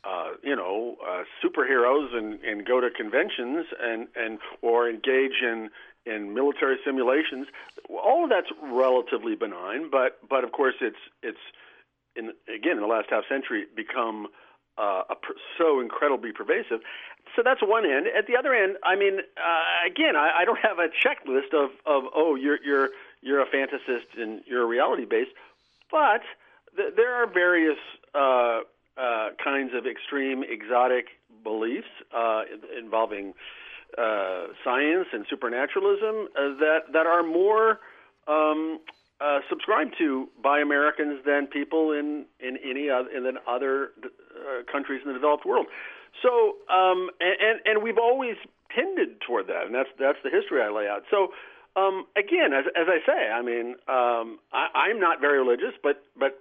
uh, 0.04 0.32
you 0.42 0.56
know 0.56 0.98
uh, 1.08 1.24
superheroes 1.44 2.14
and, 2.16 2.42
and 2.44 2.66
go 2.66 2.82
to 2.82 2.90
conventions 2.90 3.68
and 3.80 4.08
and 4.16 4.40
or 4.62 4.90
engage 4.90 5.44
in 5.44 5.70
in 6.08 6.34
military 6.34 6.78
simulations. 6.84 7.48
All 7.88 8.24
of 8.24 8.32
that's 8.32 8.50
relatively 8.64 9.36
benign, 9.36 9.92
but 9.92 10.18
but 10.28 10.44
of 10.44 10.52
course 10.52 10.76
it's 10.82 10.98
it's 11.22 11.38
in 12.16 12.34
again 12.54 12.74
in 12.78 12.82
the 12.82 12.88
last 12.88 13.10
half 13.12 13.26
century 13.30 13.66
become 13.76 14.28
uh, 14.78 15.04
so 15.58 15.80
incredibly 15.80 16.32
pervasive. 16.32 16.82
So 17.36 17.42
that's 17.44 17.62
one 17.62 17.86
end. 17.86 18.08
At 18.08 18.28
the 18.28 18.36
other 18.38 18.54
end, 18.54 18.78
I 18.84 18.96
mean, 18.96 19.20
uh, 19.20 19.88
again, 19.88 20.16
I, 20.16 20.42
I 20.42 20.46
don't 20.46 20.60
have 20.60 20.80
a 20.80 20.88
checklist 20.90 21.54
of, 21.54 21.72
of 21.86 22.04
oh, 22.16 22.36
you're 22.36 22.60
you're 22.64 22.90
you're 23.22 23.42
a 23.42 23.46
fantasist 23.46 24.20
and 24.22 24.42
you're 24.46 24.64
a 24.64 24.68
reality 24.68 25.06
based. 25.06 25.32
but 25.92 26.22
th- 26.76 26.94
there 26.96 27.14
are 27.16 27.28
various 27.28 27.78
uh, 28.14 28.62
uh, 28.98 29.30
kinds 29.44 29.72
of 29.74 29.86
extreme 29.86 30.44
exotic 30.44 31.08
beliefs 31.44 31.88
uh, 32.16 32.44
involving 32.78 33.34
uh, 33.98 34.48
science 34.64 35.08
and 35.14 35.26
supernaturalism 35.30 36.28
uh, 36.36 36.56
that 36.60 36.80
that 36.94 37.06
are 37.06 37.24
more 37.24 37.80
um, 38.28 38.80
uh, 39.22 39.40
subscribed 39.50 39.96
to 39.98 40.28
by 40.42 40.60
Americans 40.60 41.20
than 41.26 41.48
people 41.48 41.92
in 41.92 42.26
in 42.40 42.58
any 42.64 42.90
other 42.90 43.10
in 43.10 43.24
than 43.24 43.38
other 43.48 43.92
uh, 44.04 44.64
countries 44.72 45.02
in 45.04 45.10
the 45.12 45.14
developed 45.14 45.46
world. 45.46 45.68
So 46.22 46.58
um, 46.74 47.10
and 47.20 47.60
and 47.66 47.84
we've 47.84 47.98
always 47.98 48.36
tended 48.74 49.22
toward 49.22 49.48
that, 49.48 49.66
and 49.66 49.76
that's 49.76 49.90
that's 50.00 50.20
the 50.24 50.30
history 50.30 50.62
I 50.62 50.70
lay 50.70 50.88
out. 50.88 51.04
So. 51.10 51.30
Um, 51.76 52.06
again, 52.16 52.54
as, 52.54 52.66
as 52.78 52.86
I 52.86 53.00
say, 53.04 53.32
I 53.34 53.42
mean, 53.42 53.74
um, 53.88 54.38
I, 54.54 54.68
I'm 54.76 55.00
not 55.00 55.20
very 55.20 55.40
religious, 55.40 55.74
but 55.82 56.04
but 56.16 56.38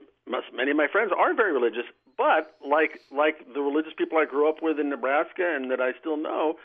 many 0.54 0.72
of 0.72 0.76
my 0.76 0.88
friends 0.92 1.10
are 1.16 1.34
very 1.34 1.54
religious. 1.54 1.88
But 2.18 2.54
like 2.60 3.00
like 3.10 3.36
the 3.54 3.62
religious 3.62 3.94
people 3.96 4.18
I 4.18 4.26
grew 4.26 4.46
up 4.46 4.56
with 4.60 4.78
in 4.78 4.90
Nebraska 4.90 5.56
and 5.56 5.70
that 5.70 5.80
I 5.80 5.92
still 5.98 6.18
know, 6.18 6.56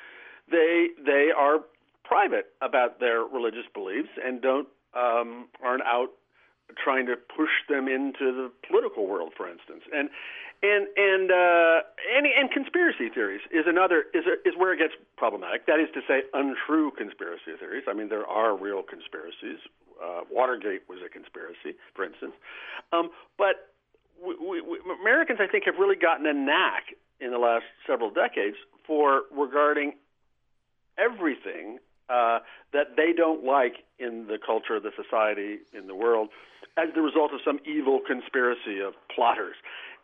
they 0.51 0.89
they 0.99 1.29
are 1.31 1.59
private 2.03 2.47
about 2.61 2.99
their 2.99 3.21
religious 3.21 3.65
beliefs 3.73 4.09
and 4.23 4.41
don't 4.41 4.67
um, 4.93 5.47
aren't 5.63 5.83
out 5.83 6.09
trying 6.75 7.05
to 7.05 7.15
push 7.15 7.51
them 7.69 7.87
into 7.87 8.31
the 8.35 8.51
political 8.67 9.07
world, 9.07 9.31
for 9.35 9.49
instance. 9.49 9.83
And 9.93 10.09
and 10.63 10.87
and 10.97 11.31
uh, 11.31 11.79
and, 12.15 12.25
and 12.25 12.51
conspiracy 12.51 13.09
theories 13.13 13.41
is 13.51 13.65
another 13.67 14.05
is 14.13 14.25
a, 14.25 14.35
is 14.47 14.55
where 14.57 14.73
it 14.73 14.79
gets 14.79 14.93
problematic. 15.15 15.65
That 15.67 15.79
is 15.79 15.87
to 15.93 16.01
say, 16.07 16.23
untrue 16.33 16.91
conspiracy 16.97 17.55
theories. 17.59 17.83
I 17.87 17.93
mean, 17.93 18.09
there 18.09 18.25
are 18.25 18.57
real 18.57 18.83
conspiracies. 18.83 19.59
Uh, 20.01 20.21
Watergate 20.29 20.83
was 20.89 20.99
a 21.05 21.09
conspiracy, 21.09 21.77
for 21.95 22.05
instance. 22.05 22.33
Um, 22.91 23.09
but 23.37 23.73
we, 24.21 24.61
we, 24.61 24.79
Americans, 25.01 25.39
I 25.41 25.47
think, 25.47 25.65
have 25.65 25.75
really 25.79 25.95
gotten 25.95 26.25
a 26.25 26.33
knack 26.33 26.93
in 27.19 27.31
the 27.31 27.39
last 27.39 27.65
several 27.85 28.11
decades 28.11 28.57
for 28.85 29.23
regarding 29.31 29.93
everything 30.97 31.79
uh, 32.09 32.39
that 32.73 32.95
they 32.95 33.13
don't 33.15 33.43
like 33.43 33.83
in 33.99 34.27
the 34.27 34.37
culture 34.43 34.79
the 34.79 34.91
society 34.95 35.59
in 35.73 35.87
the 35.87 35.95
world 35.95 36.29
as 36.77 36.89
the 36.93 37.01
result 37.01 37.33
of 37.33 37.39
some 37.43 37.59
evil 37.65 37.99
conspiracy 38.05 38.79
of 38.79 38.93
plotters, 39.13 39.55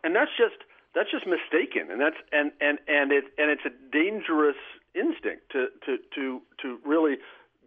and 0.02 0.14
that's 0.14 0.30
just 0.36 0.66
that's 0.94 1.10
just 1.10 1.26
mistaken, 1.26 1.90
and 1.90 2.00
that's 2.00 2.16
and 2.32 2.52
and 2.60 2.78
and 2.88 3.12
it 3.12 3.24
and 3.38 3.50
it's 3.50 3.64
a 3.64 3.74
dangerous 3.92 4.58
instinct 4.94 5.50
to 5.52 5.68
to 5.86 5.98
to 6.14 6.40
to 6.62 6.78
really 6.84 7.16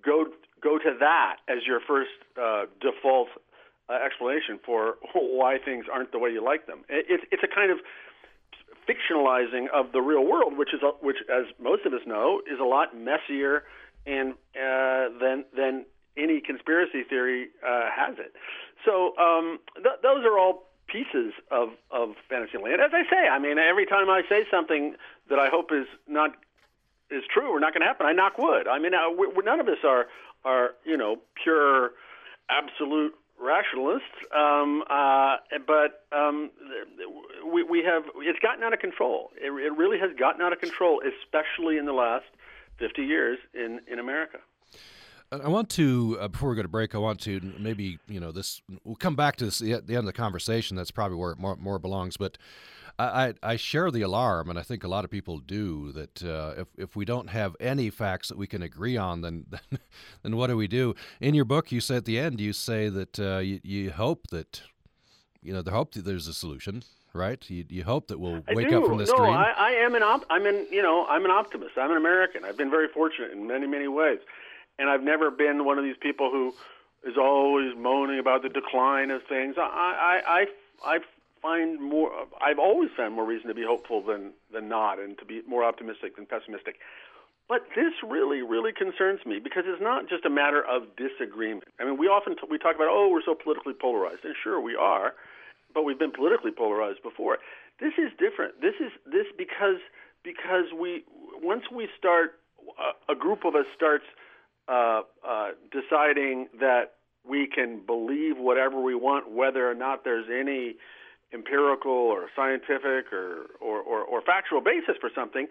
go 0.03 0.25
go 0.61 0.77
to 0.77 0.95
that 0.99 1.37
as 1.47 1.65
your 1.65 1.79
first 1.79 2.11
uh, 2.39 2.65
default 2.81 3.27
uh, 3.89 3.93
explanation 3.93 4.59
for 4.65 4.95
why 5.13 5.57
things 5.63 5.85
aren't 5.91 6.11
the 6.11 6.19
way 6.19 6.29
you 6.29 6.43
like 6.43 6.67
them. 6.67 6.83
It, 6.89 7.05
it's 7.09 7.23
it's 7.31 7.43
a 7.43 7.53
kind 7.53 7.71
of 7.71 7.79
fictionalizing 8.87 9.67
of 9.73 9.91
the 9.91 10.01
real 10.01 10.25
world, 10.25 10.57
which 10.57 10.73
is 10.73 10.81
which, 11.01 11.17
as 11.29 11.45
most 11.61 11.85
of 11.85 11.93
us 11.93 12.01
know, 12.05 12.41
is 12.51 12.59
a 12.59 12.65
lot 12.65 12.95
messier 12.95 13.63
and 14.07 14.33
uh, 14.55 15.09
then 15.19 15.45
than 15.55 15.85
any 16.17 16.41
conspiracy 16.41 17.03
theory 17.03 17.49
uh, 17.63 17.89
has 17.93 18.15
it. 18.17 18.33
So 18.85 19.15
um, 19.17 19.59
th- 19.75 20.01
those 20.01 20.25
are 20.25 20.39
all 20.39 20.63
pieces 20.87 21.33
of 21.51 21.69
of 21.91 22.15
Fantasyland. 22.29 22.81
As 22.81 22.91
I 22.93 23.03
say, 23.09 23.27
I 23.27 23.39
mean, 23.39 23.59
every 23.59 23.85
time 23.85 24.09
I 24.09 24.23
say 24.27 24.45
something 24.49 24.95
that 25.29 25.37
I 25.37 25.49
hope 25.49 25.71
is 25.71 25.87
not 26.07 26.31
is 27.11 27.23
true 27.31 27.49
or 27.49 27.59
not 27.59 27.73
going 27.73 27.81
to 27.81 27.87
happen, 27.87 28.05
I 28.05 28.13
knock 28.13 28.37
wood. 28.37 28.67
I 28.67 28.79
mean, 28.79 28.93
uh, 28.93 29.09
we, 29.11 29.27
none 29.43 29.59
of 29.59 29.67
us 29.67 29.79
are 29.83 30.07
are 30.45 30.71
you 30.85 30.97
know 30.97 31.17
pure 31.43 31.91
absolute 32.49 33.13
rationalists, 33.39 34.17
um, 34.35 34.83
uh, 34.89 35.37
but 35.67 36.05
um, 36.11 36.49
we, 37.45 37.63
we 37.63 37.83
have 37.83 38.03
it's 38.17 38.39
gotten 38.39 38.63
out 38.63 38.73
of 38.73 38.79
control. 38.79 39.31
It, 39.35 39.51
it 39.51 39.77
really 39.77 39.99
has 39.99 40.11
gotten 40.17 40.41
out 40.41 40.53
of 40.53 40.59
control, 40.59 41.01
especially 41.01 41.77
in 41.77 41.85
the 41.85 41.93
last 41.93 42.25
50 42.79 43.03
years 43.03 43.37
in, 43.53 43.79
in 43.91 43.99
America. 43.99 44.39
I 45.31 45.49
want 45.49 45.69
to 45.71 46.17
uh, 46.21 46.27
before 46.29 46.51
we 46.51 46.55
go 46.55 46.61
to 46.61 46.69
break. 46.69 46.95
I 46.95 46.99
want 46.99 47.19
to 47.21 47.41
maybe 47.59 47.99
you 48.07 48.19
know 48.19 48.31
this. 48.31 48.61
We'll 48.85 48.95
come 48.95 49.15
back 49.15 49.35
to 49.37 49.45
this 49.45 49.61
at 49.61 49.85
the 49.85 49.95
end 49.95 49.99
of 49.99 50.05
the 50.05 50.13
conversation. 50.13 50.77
That's 50.77 50.91
probably 50.91 51.17
where 51.17 51.31
it 51.31 51.37
more, 51.37 51.57
more 51.57 51.79
belongs. 51.79 52.15
But 52.15 52.37
I, 52.99 53.35
I, 53.43 53.57
share 53.57 53.91
the 53.91 54.01
alarm, 54.01 54.49
and 54.49 54.57
I 54.57 54.63
think 54.63 54.83
a 54.83 54.87
lot 54.87 55.05
of 55.05 55.11
people 55.11 55.37
do 55.37 55.91
that. 55.91 56.23
Uh, 56.23 56.61
if 56.61 56.67
if 56.77 56.95
we 56.95 57.05
don't 57.05 57.29
have 57.29 57.55
any 57.59 57.89
facts 57.89 58.29
that 58.29 58.37
we 58.37 58.47
can 58.47 58.63
agree 58.63 58.97
on, 58.97 59.21
then 59.21 59.45
then, 59.49 59.79
then 60.23 60.35
what 60.37 60.47
do 60.47 60.57
we 60.57 60.67
do? 60.67 60.95
In 61.19 61.35
your 61.35 61.45
book, 61.45 61.71
you 61.71 61.81
say 61.81 61.97
at 61.97 62.05
the 62.05 62.17
end, 62.17 62.39
you 62.39 62.53
say 62.53 62.89
that 62.89 63.19
uh, 63.19 63.39
you, 63.39 63.59
you 63.63 63.91
hope 63.91 64.27
that 64.27 64.61
you 65.41 65.53
know 65.53 65.61
the 65.61 65.71
hope 65.71 65.93
that 65.93 66.05
there's 66.05 66.27
a 66.27 66.33
solution 66.33 66.83
right? 67.17 67.43
You, 67.49 67.65
you 67.67 67.83
hope 67.83 68.07
that 68.07 68.19
we'll 68.19 68.43
wake 68.53 68.71
up 68.71 68.85
from 68.85 68.97
this 68.97 69.09
no, 69.09 69.17
dream. 69.17 69.33
I, 69.33 69.51
I 69.57 69.71
am 69.71 69.95
an 69.95 70.03
op- 70.03 70.25
I'm 70.29 70.45
an 70.45 70.67
you 70.71 70.81
know 70.81 71.05
I'm 71.07 71.25
an 71.25 71.31
optimist. 71.31 71.77
I'm 71.77 71.91
an 71.91 71.97
American. 71.97 72.45
I've 72.45 72.57
been 72.57 72.71
very 72.71 72.87
fortunate 72.87 73.31
in 73.31 73.47
many 73.47 73.67
many 73.67 73.87
ways, 73.87 74.19
and 74.79 74.89
I've 74.89 75.03
never 75.03 75.31
been 75.31 75.65
one 75.65 75.77
of 75.77 75.83
these 75.83 75.97
people 75.99 76.29
who 76.31 76.53
is 77.03 77.17
always 77.17 77.75
moaning 77.75 78.19
about 78.19 78.43
the 78.43 78.49
decline 78.49 79.11
of 79.11 79.23
things. 79.23 79.55
I 79.57 80.21
I 80.25 80.45
I, 80.85 80.95
I 80.95 80.99
find 81.41 81.81
more. 81.81 82.11
I've 82.41 82.59
always 82.59 82.89
found 82.95 83.15
more 83.15 83.25
reason 83.25 83.47
to 83.47 83.55
be 83.55 83.65
hopeful 83.65 84.01
than 84.01 84.33
than 84.53 84.69
not, 84.69 84.99
and 84.99 85.17
to 85.17 85.25
be 85.25 85.41
more 85.47 85.63
optimistic 85.63 86.15
than 86.15 86.25
pessimistic. 86.25 86.75
But 87.49 87.61
this 87.75 87.93
really, 88.03 88.41
really 88.41 88.73
concerns 88.73 89.25
me 89.25 89.39
because 89.39 89.63
it's 89.65 89.81
not 89.81 90.09
just 90.09 90.25
a 90.25 90.29
matter 90.29 90.61
of 90.61 90.83
disagreement. 90.97 91.69
I 91.79 91.85
mean, 91.85 91.97
we 91.97 92.07
often 92.07 92.35
t- 92.35 92.41
we 92.49 92.57
talk 92.57 92.75
about, 92.75 92.89
oh, 92.89 93.07
we're 93.09 93.23
so 93.23 93.35
politically 93.35 93.73
polarized, 93.73 94.25
and 94.25 94.35
sure 94.43 94.59
we 94.59 94.75
are 94.75 95.13
but 95.77 95.83
we've 95.83 95.99
been 95.99 96.11
politically 96.11 96.49
polarized 96.49 97.03
before. 97.03 97.37
This 97.79 97.93
is 97.99 98.09
different. 98.17 98.59
This 98.59 98.73
is 98.79 98.91
this 99.05 99.27
because 99.37 99.77
because 100.23 100.73
we 100.73 101.03
once 101.43 101.65
we 101.71 101.87
start 101.95 102.39
a, 103.07 103.13
group 103.13 103.45
of 103.45 103.53
us 103.53 103.67
starts 103.75 104.05
uh, 104.67 105.01
uh, 105.23 105.49
deciding 105.69 106.47
that 106.59 106.95
we 107.23 107.45
can 107.45 107.81
believe 107.85 108.39
whatever 108.39 108.81
we 108.81 108.95
want, 108.95 109.29
whether 109.31 109.69
or 109.69 109.75
not 109.75 110.03
there's 110.03 110.25
any 110.33 110.77
empirical 111.31 111.91
or 111.91 112.25
scientific 112.35 113.13
or, 113.13 113.45
or, 113.61 113.79
or, 113.81 114.01
or 114.01 114.21
factual 114.21 114.61
basis 114.61 114.95
for 114.99 115.11
something. 115.13 115.45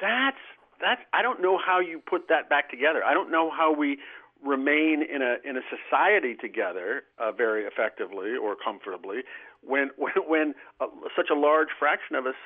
That's 0.00 0.36
that's 0.80 1.00
I 1.12 1.22
don't 1.22 1.42
know 1.42 1.58
how 1.58 1.80
you 1.80 1.98
put 1.98 2.28
that 2.28 2.48
back 2.48 2.70
together. 2.70 3.02
I 3.02 3.12
don't 3.12 3.32
know 3.32 3.50
how 3.50 3.74
we 3.74 3.98
remain 4.44 5.02
in 5.02 5.22
a 5.22 5.36
in 5.48 5.56
a 5.56 5.62
society 5.72 6.34
together 6.34 7.04
uh, 7.18 7.32
very 7.32 7.64
effectively 7.64 8.36
or 8.36 8.54
comfortably 8.62 9.22
when 9.66 9.90
when, 9.96 10.14
when 10.26 10.54
uh, 10.80 10.86
such 11.16 11.28
a 11.30 11.38
large 11.38 11.68
fraction 11.78 12.16
of 12.16 12.26
us 12.26 12.38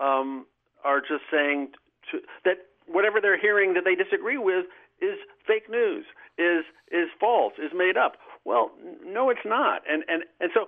um, 0.00 0.46
are 0.84 1.00
just 1.00 1.24
saying 1.30 1.70
to, 2.10 2.18
that 2.44 2.66
whatever 2.86 3.20
they're 3.20 3.40
hearing 3.40 3.74
that 3.74 3.84
they 3.84 3.94
disagree 3.94 4.38
with 4.38 4.66
is 5.00 5.18
fake 5.46 5.68
news, 5.70 6.04
is 6.38 6.64
is 6.90 7.08
false, 7.18 7.54
is 7.58 7.72
made 7.74 7.96
up. 7.96 8.16
Well, 8.44 8.70
no, 9.04 9.30
it's 9.30 9.44
not, 9.44 9.82
and 9.88 10.04
and 10.08 10.24
and 10.40 10.50
so, 10.54 10.66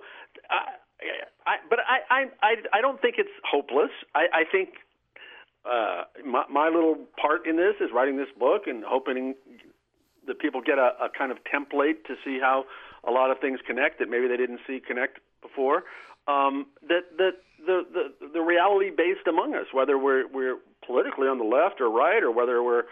I, 0.49 0.75
I, 1.45 1.55
but 1.69 1.79
I, 1.79 2.25
I 2.41 2.55
I 2.73 2.81
don't 2.81 3.01
think 3.01 3.15
it's 3.17 3.33
hopeless. 3.43 3.91
I, 4.13 4.25
I 4.33 4.43
think 4.49 4.69
uh, 5.65 6.03
my, 6.25 6.43
my 6.49 6.69
little 6.69 6.97
part 7.19 7.47
in 7.47 7.57
this 7.57 7.75
is 7.81 7.89
writing 7.93 8.17
this 8.17 8.29
book 8.37 8.63
and 8.67 8.83
hoping 8.85 9.33
that 10.27 10.39
people 10.39 10.61
get 10.61 10.77
a, 10.77 10.93
a 11.01 11.09
kind 11.15 11.31
of 11.31 11.37
template 11.43 12.05
to 12.05 12.15
see 12.23 12.39
how 12.39 12.65
a 13.07 13.11
lot 13.11 13.31
of 13.31 13.39
things 13.39 13.59
connect 13.65 13.99
that 13.99 14.09
maybe 14.09 14.27
they 14.27 14.37
didn't 14.37 14.59
see 14.67 14.79
connect 14.79 15.19
before. 15.47 15.83
Um, 16.27 16.65
that 16.89 17.05
that 17.17 17.33
the, 17.65 17.85
the 17.93 18.29
the 18.33 18.41
reality 18.41 18.89
based 18.89 19.27
among 19.27 19.53
us, 19.55 19.67
whether 19.73 19.97
we're 19.97 20.27
we're 20.27 20.57
politically 20.85 21.27
on 21.27 21.37
the 21.37 21.45
left 21.45 21.81
or 21.81 21.89
right, 21.89 22.23
or 22.23 22.31
whether 22.31 22.63
we're 22.63 22.83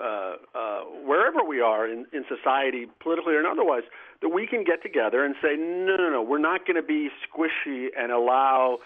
uh, 0.00 0.36
uh, 0.54 0.80
wherever 1.04 1.44
we 1.46 1.60
are 1.60 1.86
in, 1.86 2.06
in 2.12 2.24
society, 2.28 2.86
politically 3.00 3.34
or 3.34 3.46
otherwise, 3.46 3.82
that 4.20 4.30
we 4.30 4.46
can 4.46 4.64
get 4.64 4.82
together 4.82 5.24
and 5.24 5.34
say, 5.42 5.54
no, 5.56 5.96
no, 5.96 6.10
no, 6.10 6.22
we're 6.22 6.38
not 6.38 6.66
going 6.66 6.76
to 6.76 6.82
be 6.82 7.08
squishy 7.22 7.88
and 7.96 8.10
allow 8.10 8.78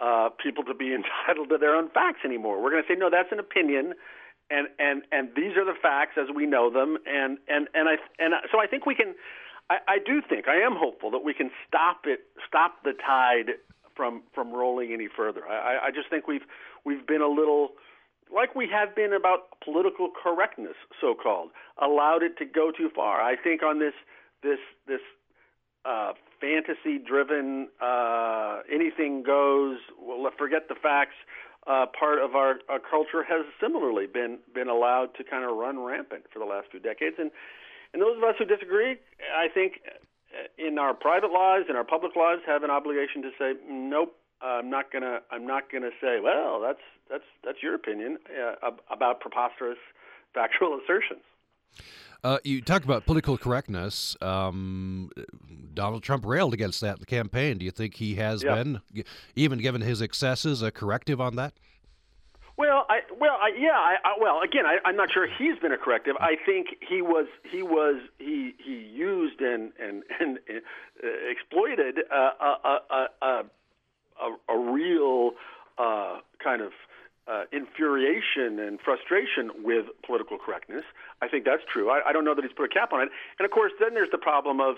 uh, 0.00 0.28
people 0.42 0.64
to 0.64 0.74
be 0.74 0.94
entitled 0.98 1.50
to 1.50 1.58
their 1.58 1.74
own 1.74 1.90
facts 1.90 2.20
anymore. 2.24 2.62
We're 2.62 2.70
going 2.70 2.82
to 2.82 2.88
say, 2.88 2.98
no, 2.98 3.10
that's 3.10 3.30
an 3.32 3.38
opinion, 3.38 3.94
and 4.50 4.68
and 4.78 5.02
and 5.10 5.28
these 5.34 5.56
are 5.56 5.64
the 5.64 5.74
facts 5.80 6.16
as 6.16 6.28
we 6.34 6.46
know 6.46 6.70
them, 6.70 6.98
and 7.06 7.38
and 7.48 7.68
and 7.74 7.88
I 7.88 7.96
and 8.18 8.34
so 8.52 8.60
I 8.60 8.66
think 8.66 8.86
we 8.86 8.94
can 8.94 9.14
I, 9.68 9.76
I 9.88 9.98
do 10.04 10.22
think 10.26 10.48
I 10.48 10.56
am 10.56 10.76
hopeful 10.76 11.10
that 11.10 11.24
we 11.24 11.34
can 11.34 11.50
stop 11.66 12.02
it, 12.04 12.20
stop 12.46 12.82
the 12.84 12.92
tide 12.92 13.54
from 13.94 14.22
from 14.34 14.52
rolling 14.52 14.92
any 14.92 15.08
further. 15.14 15.46
I, 15.48 15.86
I 15.86 15.90
just 15.90 16.10
think 16.10 16.28
we've 16.28 16.46
we've 16.84 17.06
been 17.06 17.22
a 17.22 17.28
little 17.28 17.70
like 18.32 18.54
we 18.54 18.68
have 18.68 18.94
been 18.94 19.12
about 19.12 19.60
political 19.64 20.10
correctness, 20.10 20.76
so 21.00 21.14
called, 21.14 21.50
allowed 21.80 22.22
it 22.22 22.36
to 22.38 22.44
go 22.44 22.70
too 22.70 22.90
far. 22.94 23.20
I 23.20 23.36
think 23.36 23.62
on 23.62 23.78
this 23.78 23.94
this 24.42 24.58
this 24.86 25.00
uh, 25.84 26.12
fantasy 26.40 26.98
driven 26.98 27.68
uh, 27.80 28.60
anything 28.72 29.22
goes, 29.22 29.78
well, 30.00 30.30
forget 30.36 30.68
the 30.68 30.74
facts. 30.74 31.14
Uh, 31.66 31.84
part 31.98 32.20
of 32.20 32.36
our, 32.36 32.60
our 32.68 32.78
culture 32.78 33.24
has 33.24 33.44
similarly 33.60 34.06
been 34.06 34.38
been 34.54 34.68
allowed 34.68 35.08
to 35.16 35.24
kind 35.24 35.44
of 35.44 35.56
run 35.56 35.80
rampant 35.80 36.22
for 36.32 36.38
the 36.38 36.44
last 36.44 36.68
few 36.70 36.78
decades, 36.78 37.16
and 37.18 37.32
and 37.96 38.02
those 38.02 38.18
of 38.18 38.24
us 38.24 38.34
who 38.38 38.44
disagree, 38.44 38.96
I 39.34 39.48
think, 39.48 39.80
in 40.58 40.78
our 40.78 40.92
private 40.92 41.32
lives, 41.32 41.64
in 41.70 41.76
our 41.76 41.84
public 41.84 42.14
lives, 42.14 42.42
have 42.46 42.62
an 42.62 42.68
obligation 42.68 43.22
to 43.22 43.30
say, 43.38 43.54
nope, 43.66 44.14
I'm 44.42 44.68
not 44.68 44.92
gonna. 44.92 45.20
I'm 45.30 45.46
not 45.46 45.72
gonna 45.72 45.92
say, 45.98 46.20
well, 46.22 46.60
that's 46.60 46.82
that's 47.10 47.24
that's 47.42 47.62
your 47.62 47.74
opinion 47.74 48.18
uh, 48.62 48.70
about 48.90 49.20
preposterous 49.20 49.78
factual 50.34 50.78
assertions. 50.84 51.22
Uh, 52.22 52.36
you 52.44 52.60
talk 52.60 52.84
about 52.84 53.06
political 53.06 53.38
correctness. 53.38 54.14
Um, 54.20 55.10
Donald 55.72 56.02
Trump 56.02 56.26
railed 56.26 56.52
against 56.52 56.82
that 56.82 56.96
in 56.96 57.00
the 57.00 57.06
campaign. 57.06 57.56
Do 57.56 57.64
you 57.64 57.70
think 57.70 57.94
he 57.94 58.16
has 58.16 58.42
yeah. 58.42 58.56
been, 58.56 58.80
even 59.34 59.58
given 59.58 59.80
his 59.80 60.02
excesses, 60.02 60.60
a 60.60 60.70
corrective 60.70 61.18
on 61.18 61.36
that? 61.36 61.54
Well, 63.18 63.36
I 63.40 63.50
yeah, 63.58 63.70
I, 63.70 63.96
I, 64.04 64.14
well, 64.20 64.40
again, 64.42 64.66
I, 64.66 64.78
I'm 64.84 64.96
not 64.96 65.10
sure 65.12 65.26
he's 65.26 65.58
been 65.58 65.72
a 65.72 65.78
corrective. 65.78 66.16
I 66.20 66.36
think 66.44 66.68
he 66.86 67.00
was, 67.00 67.26
he 67.50 67.62
was, 67.62 67.96
he 68.18 68.54
he 68.62 68.74
used 68.74 69.40
and 69.40 69.72
and 69.80 70.02
and 70.20 70.38
uh, 70.48 71.06
exploited 71.30 72.00
uh, 72.12 72.30
a, 72.40 72.78
a, 72.90 73.06
a, 73.22 73.44
a, 74.20 74.54
a 74.54 74.58
real 74.72 75.32
uh, 75.78 76.18
kind 76.42 76.60
of 76.62 76.72
uh, 77.26 77.44
infuriation 77.52 78.58
and 78.58 78.78
frustration 78.80 79.50
with 79.64 79.86
political 80.04 80.38
correctness. 80.38 80.84
I 81.22 81.28
think 81.28 81.44
that's 81.44 81.62
true. 81.72 81.90
I, 81.90 82.00
I 82.08 82.12
don't 82.12 82.24
know 82.24 82.34
that 82.34 82.44
he's 82.44 82.52
put 82.52 82.66
a 82.70 82.74
cap 82.74 82.92
on 82.92 83.02
it. 83.02 83.08
And 83.38 83.44
of 83.46 83.50
course, 83.50 83.72
then 83.80 83.94
there's 83.94 84.10
the 84.10 84.18
problem 84.18 84.60
of 84.60 84.76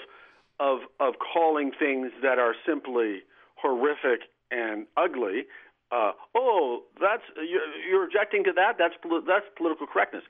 of 0.61 0.81
of 1.01 1.15
calling 1.19 1.73
things 1.77 2.13
that 2.23 2.39
are 2.39 2.55
simply 2.67 3.23
horrific 3.57 4.23
and 4.51 4.87
ugly 4.97 5.47
uh, 5.91 6.13
oh, 6.35 6.83
that's 7.01 7.23
you're, 7.37 7.63
you're 7.89 8.05
objecting 8.05 8.45
to 8.45 8.53
that. 8.53 8.77
That's 8.79 8.95
that's 9.27 9.47
political 9.57 9.87
correctness. 9.87 10.25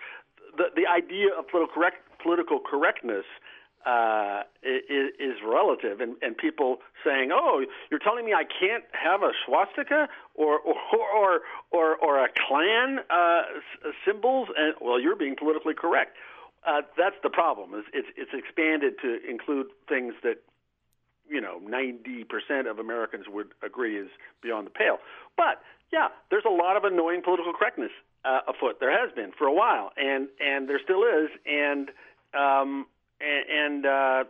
The 0.57 0.67
the 0.75 0.87
idea 0.87 1.29
of 1.37 1.49
political 1.49 1.75
correct 1.75 1.97
political 2.23 2.61
correctness 2.61 3.25
uh, 3.87 4.43
is, 4.63 5.11
is 5.19 5.37
relative, 5.45 6.01
and, 6.01 6.17
and 6.21 6.37
people 6.37 6.79
saying, 7.05 7.31
"Oh, 7.33 7.65
you're 7.91 8.01
telling 8.01 8.25
me 8.25 8.35
I 8.35 8.45
can't 8.45 8.85
have 8.93 9.23
a 9.23 9.33
swastika 9.47 10.09
or 10.35 10.59
or 10.61 10.77
or 10.93 11.41
or, 11.71 11.97
or 11.97 12.25
a 12.25 12.29
Klan 12.29 13.01
uh, 13.11 13.43
symbols?" 14.05 14.49
And 14.57 14.75
well, 14.81 15.01
you're 15.01 15.17
being 15.17 15.37
politically 15.37 15.75
correct. 15.75 16.17
Uh, 16.67 16.83
that's 16.97 17.17
the 17.23 17.31
problem. 17.31 17.75
Is 17.75 17.85
it's 17.93 18.09
it's 18.17 18.33
expanded 18.35 18.95
to 19.03 19.19
include 19.29 19.69
things 19.89 20.15
that 20.23 20.43
you 21.29 21.41
know 21.41 21.61
90% 21.65 22.71
of 22.71 22.79
Americans 22.79 23.27
would 23.29 23.49
agree 23.63 23.99
is 23.99 24.09
beyond 24.43 24.67
the 24.67 24.71
pale. 24.71 24.99
But 25.37 25.63
yeah, 25.93 26.09
there's 26.31 26.45
a 26.47 26.53
lot 26.53 26.77
of 26.77 26.85
annoying 26.85 27.23
political 27.23 27.53
correctness 27.53 27.93
uh, 28.25 28.41
afoot. 28.49 28.81
There 28.81 28.93
has 28.93 29.15
been 29.15 29.33
for 29.37 29.47
a 29.47 29.53
while, 29.53 29.93
and 29.97 30.29
and 30.41 30.69
there 30.69 30.81
still 30.83 31.03
is, 31.03 31.31
and 31.47 31.91
um, 32.35 32.87
and 33.21 33.45
and, 33.49 33.87
uh, 33.87 34.25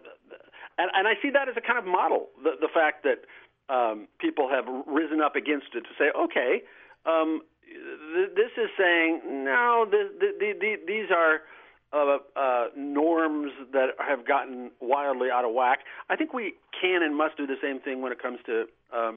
and 0.79 0.91
and 0.95 1.09
I 1.09 1.15
see 1.23 1.31
that 1.31 1.49
as 1.49 1.57
a 1.57 1.61
kind 1.61 1.79
of 1.79 1.85
model. 1.85 2.29
The 2.43 2.53
the 2.61 2.69
fact 2.73 3.05
that 3.05 3.25
um, 3.69 4.09
people 4.19 4.49
have 4.49 4.65
risen 4.87 5.21
up 5.21 5.37
against 5.37 5.75
it 5.75 5.83
to 5.83 5.93
say, 5.99 6.11
okay, 6.17 6.63
um, 7.07 7.43
th- 7.67 8.31
this 8.35 8.53
is 8.57 8.71
saying 8.79 9.21
no, 9.45 9.87
the, 9.89 10.09
the, 10.19 10.53
the, 10.59 10.77
these 10.87 11.11
are 11.11 11.43
uh, 11.93 12.19
uh, 12.37 12.67
norms 12.77 13.53
that 13.73 13.89
have 13.99 14.27
gotten 14.27 14.71
wildly 14.81 15.29
out 15.33 15.45
of 15.45 15.53
whack. 15.55 15.81
I 16.11 16.17
think 16.17 16.33
we 16.35 16.55
can 16.79 17.03
and 17.03 17.17
must 17.17 17.37
do 17.37 17.47
the 17.47 17.57
same 17.63 17.81
thing 17.81 18.03
when 18.03 18.13
it 18.13 18.21
comes 18.21 18.39
to 18.47 18.67
um, 18.95 19.17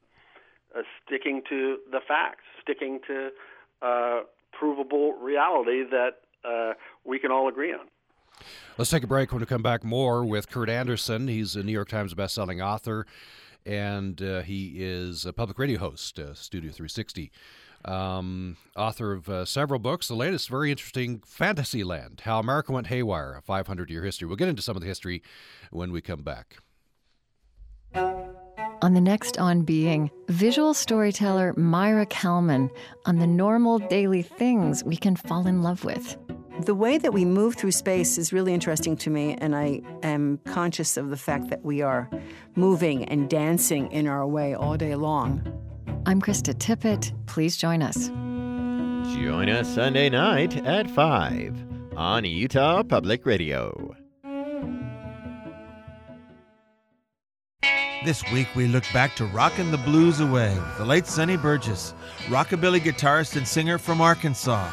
uh, 0.76 0.82
sticking 1.04 1.42
to 1.48 1.78
the 1.90 2.00
facts, 2.06 2.44
sticking 2.62 3.00
to 3.06 3.30
uh, 3.82 4.20
provable 4.52 5.12
reality 5.14 5.82
that 5.90 6.20
uh, 6.44 6.72
we 7.04 7.18
can 7.18 7.30
all 7.30 7.48
agree 7.48 7.72
on. 7.72 7.86
Let's 8.78 8.90
take 8.90 9.04
a 9.04 9.06
break. 9.06 9.32
When 9.32 9.40
we 9.40 9.46
come 9.46 9.62
back, 9.62 9.84
more 9.84 10.24
with 10.24 10.50
Kurt 10.50 10.68
Andersen. 10.70 11.28
He's 11.28 11.54
a 11.56 11.62
New 11.62 11.72
York 11.72 11.88
Times 11.88 12.14
bestselling 12.14 12.64
author, 12.64 13.06
and 13.66 14.20
uh, 14.22 14.40
he 14.42 14.76
is 14.76 15.26
a 15.26 15.32
public 15.32 15.58
radio 15.58 15.78
host, 15.78 16.18
Studio 16.34 16.70
360 16.70 17.30
um, 17.84 18.56
author 18.76 19.12
of 19.12 19.28
uh, 19.28 19.44
several 19.44 19.80
books. 19.80 20.08
The 20.08 20.14
latest, 20.14 20.48
very 20.48 20.70
interesting, 20.70 21.22
Fantasyland 21.26 22.22
How 22.24 22.38
America 22.38 22.72
Went 22.72 22.88
Haywire, 22.88 23.34
a 23.34 23.42
500 23.42 23.90
year 23.90 24.02
history. 24.02 24.26
We'll 24.26 24.36
get 24.36 24.48
into 24.48 24.62
some 24.62 24.76
of 24.76 24.82
the 24.82 24.88
history 24.88 25.22
when 25.70 25.92
we 25.92 26.00
come 26.00 26.22
back. 26.22 26.58
On 28.82 28.94
the 28.94 29.00
next 29.00 29.38
On 29.38 29.62
Being, 29.62 30.10
visual 30.28 30.74
storyteller 30.74 31.54
Maira 31.54 32.08
Kalman 32.08 32.68
on 33.06 33.18
the 33.18 33.28
normal 33.28 33.78
daily 33.78 34.22
things 34.22 34.82
we 34.82 34.96
can 34.96 35.14
fall 35.14 35.46
in 35.46 35.62
love 35.62 35.84
with. 35.84 36.16
The 36.64 36.74
way 36.74 36.98
that 36.98 37.12
we 37.12 37.24
move 37.24 37.54
through 37.54 37.70
space 37.72 38.18
is 38.18 38.32
really 38.32 38.52
interesting 38.52 38.96
to 38.98 39.10
me, 39.10 39.36
and 39.38 39.54
I 39.54 39.82
am 40.02 40.38
conscious 40.44 40.96
of 40.96 41.10
the 41.10 41.16
fact 41.16 41.48
that 41.50 41.64
we 41.64 41.80
are 41.80 42.10
moving 42.56 43.04
and 43.04 43.30
dancing 43.30 43.90
in 43.90 44.06
our 44.06 44.26
way 44.26 44.54
all 44.54 44.76
day 44.76 44.94
long. 44.94 45.61
I'm 46.06 46.20
Krista 46.20 46.54
Tippett. 46.54 47.12
Please 47.26 47.56
join 47.56 47.82
us. 47.82 48.08
Join 49.16 49.48
us 49.48 49.72
Sunday 49.74 50.08
night 50.08 50.56
at 50.66 50.90
5 50.90 51.96
on 51.96 52.24
Utah 52.24 52.82
Public 52.82 53.26
Radio. 53.26 53.94
This 58.04 58.24
week 58.32 58.48
we 58.56 58.66
look 58.66 58.84
back 58.92 59.14
to 59.16 59.26
Rockin' 59.26 59.70
the 59.70 59.78
Blues 59.78 60.18
Away 60.18 60.52
with 60.54 60.78
the 60.78 60.84
late 60.84 61.06
Sonny 61.06 61.36
Burgess, 61.36 61.94
rockabilly 62.26 62.80
guitarist 62.80 63.36
and 63.36 63.46
singer 63.46 63.78
from 63.78 64.00
Arkansas. 64.00 64.68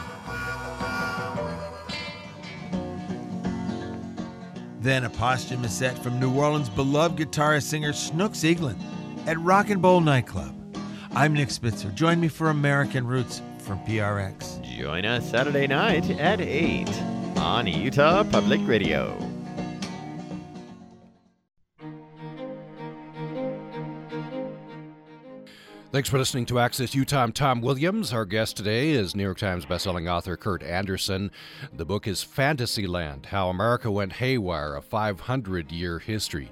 Then 4.82 5.04
a 5.04 5.10
posthumous 5.10 5.78
set 5.78 5.98
from 6.00 6.20
New 6.20 6.34
Orleans' 6.34 6.70
beloved 6.70 7.20
guitarist 7.20 7.64
singer 7.64 7.94
Snooks 7.94 8.40
Eaglin 8.40 8.80
at 9.28 9.40
Rock 9.42 9.70
and 9.70 9.82
Bowl 9.82 10.02
Nightclub. 10.02 10.59
I'm 11.12 11.34
Nick 11.34 11.50
Spitzer. 11.50 11.90
Join 11.92 12.20
me 12.20 12.28
for 12.28 12.50
American 12.50 13.06
Roots 13.06 13.42
from 13.60 13.80
PRX. 13.80 14.62
Join 14.78 15.06
us 15.06 15.30
Saturday 15.30 15.66
night 15.66 16.10
at 16.12 16.40
8 16.40 16.88
on 17.38 17.66
Utah 17.66 18.24
Public 18.24 18.62
Radio. 18.66 19.18
Thanks 25.92 26.08
for 26.08 26.20
listening 26.20 26.46
to 26.46 26.60
Access 26.60 26.94
Utah. 26.94 27.24
I'm 27.24 27.32
Tom 27.32 27.62
Williams. 27.62 28.14
Our 28.14 28.24
guest 28.26 28.56
today 28.56 28.92
is 28.92 29.16
New 29.16 29.24
York 29.24 29.40
Times 29.40 29.66
bestselling 29.66 30.08
author 30.08 30.38
Kurt 30.38 30.62
Andersen. 30.62 31.32
The 31.74 31.86
book 31.86 32.08
is 32.08 32.22
Fantasyland 32.22 33.26
How 33.26 33.50
America 33.50 33.90
Went 33.90 34.14
Haywire, 34.14 34.76
a 34.76 34.82
500 34.84 35.72
year 35.72 35.98
history. 35.98 36.52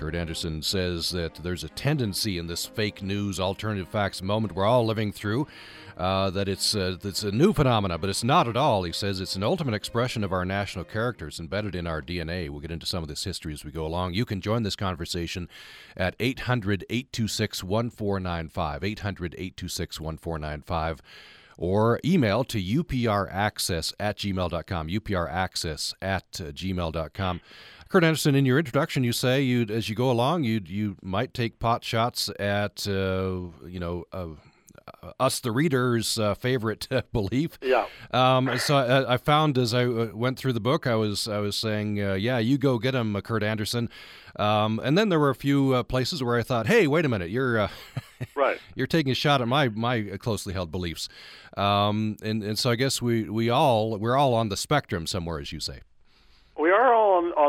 Kurt 0.00 0.14
Andersen 0.14 0.62
says 0.62 1.10
that 1.10 1.34
there's 1.34 1.62
a 1.62 1.68
tendency 1.68 2.38
in 2.38 2.46
this 2.46 2.64
fake 2.64 3.02
news, 3.02 3.38
alternative 3.38 3.86
facts 3.86 4.22
moment 4.22 4.54
we're 4.54 4.64
all 4.64 4.86
living 4.86 5.12
through. 5.12 5.46
Uh, 5.94 6.30
that 6.30 6.48
it's 6.48 6.74
uh, 6.74 6.96
it's 7.04 7.22
a 7.22 7.30
new 7.30 7.52
phenomenon, 7.52 8.00
but 8.00 8.08
it's 8.08 8.24
not 8.24 8.48
at 8.48 8.56
all. 8.56 8.84
He 8.84 8.92
says 8.92 9.20
it's 9.20 9.36
an 9.36 9.42
ultimate 9.42 9.74
expression 9.74 10.24
of 10.24 10.32
our 10.32 10.46
national 10.46 10.86
characters 10.86 11.38
embedded 11.38 11.74
in 11.74 11.86
our 11.86 12.00
DNA. 12.00 12.48
We'll 12.48 12.62
get 12.62 12.70
into 12.70 12.86
some 12.86 13.02
of 13.02 13.10
this 13.10 13.24
history 13.24 13.52
as 13.52 13.62
we 13.62 13.72
go 13.72 13.84
along. 13.84 14.14
You 14.14 14.24
can 14.24 14.40
join 14.40 14.62
this 14.62 14.74
conversation 14.74 15.50
at 15.98 16.16
800 16.18 16.86
826 16.88 17.62
1495. 17.62 18.82
800 18.82 19.34
826 19.34 20.00
1495 20.00 21.02
or 21.58 22.00
email 22.02 22.42
to 22.42 22.58
upraccess 22.58 23.92
at 24.00 24.16
gmail.com, 24.16 24.88
upraccess 24.88 25.92
at 26.00 26.32
gmail.com. 26.32 27.40
Kurt 27.90 28.04
Andersen, 28.04 28.36
in 28.36 28.46
your 28.46 28.56
introduction, 28.56 29.02
you 29.02 29.12
say 29.12 29.42
you, 29.42 29.66
as 29.68 29.88
you 29.88 29.96
go 29.96 30.12
along, 30.12 30.44
you 30.44 30.60
you 30.64 30.96
might 31.02 31.34
take 31.34 31.58
pot 31.58 31.84
shots 31.84 32.30
at 32.38 32.86
uh, 32.86 33.48
you 33.66 33.80
know. 33.80 34.04
Uh, 34.12 34.28
us, 35.18 35.40
the 35.40 35.52
reader's 35.52 36.18
uh, 36.18 36.34
favorite 36.34 36.88
belief. 37.12 37.58
Yeah. 37.62 37.86
Um, 38.12 38.58
so 38.58 38.76
I, 38.76 39.14
I, 39.14 39.16
found 39.18 39.56
as 39.56 39.72
I 39.72 39.84
uh, 39.84 40.08
went 40.12 40.38
through 40.38 40.52
the 40.52 40.60
book, 40.60 40.86
I 40.86 40.96
was 40.96 41.28
I 41.28 41.38
was 41.38 41.56
saying, 41.56 42.02
uh, 42.02 42.14
yeah, 42.14 42.38
you 42.38 42.58
go 42.58 42.78
get 42.78 42.94
him, 42.94 43.14
uh, 43.14 43.20
Kurt 43.20 43.42
Andersen 43.42 43.88
Um, 44.36 44.80
and 44.82 44.98
then 44.98 45.08
there 45.08 45.20
were 45.20 45.30
a 45.30 45.34
few 45.34 45.74
uh, 45.74 45.82
places 45.84 46.22
where 46.22 46.36
I 46.36 46.42
thought, 46.42 46.66
hey, 46.66 46.86
wait 46.86 47.04
a 47.04 47.08
minute, 47.08 47.30
you're 47.30 47.60
uh, 47.60 47.68
right. 48.34 48.58
You're 48.74 48.88
taking 48.88 49.12
a 49.12 49.14
shot 49.14 49.40
at 49.40 49.48
my 49.48 49.68
my 49.68 50.02
closely 50.18 50.52
held 50.52 50.70
beliefs. 50.72 51.08
Um, 51.56 52.16
and 52.22 52.42
and 52.42 52.58
so 52.58 52.70
I 52.70 52.76
guess 52.76 53.00
we 53.00 53.28
we 53.28 53.48
all 53.48 53.96
we're 53.96 54.16
all 54.16 54.34
on 54.34 54.48
the 54.48 54.56
spectrum 54.56 55.06
somewhere, 55.06 55.38
as 55.38 55.52
you 55.52 55.60
say. 55.60 55.80
We 56.58 56.70
are 56.70 56.92
all 56.92 56.99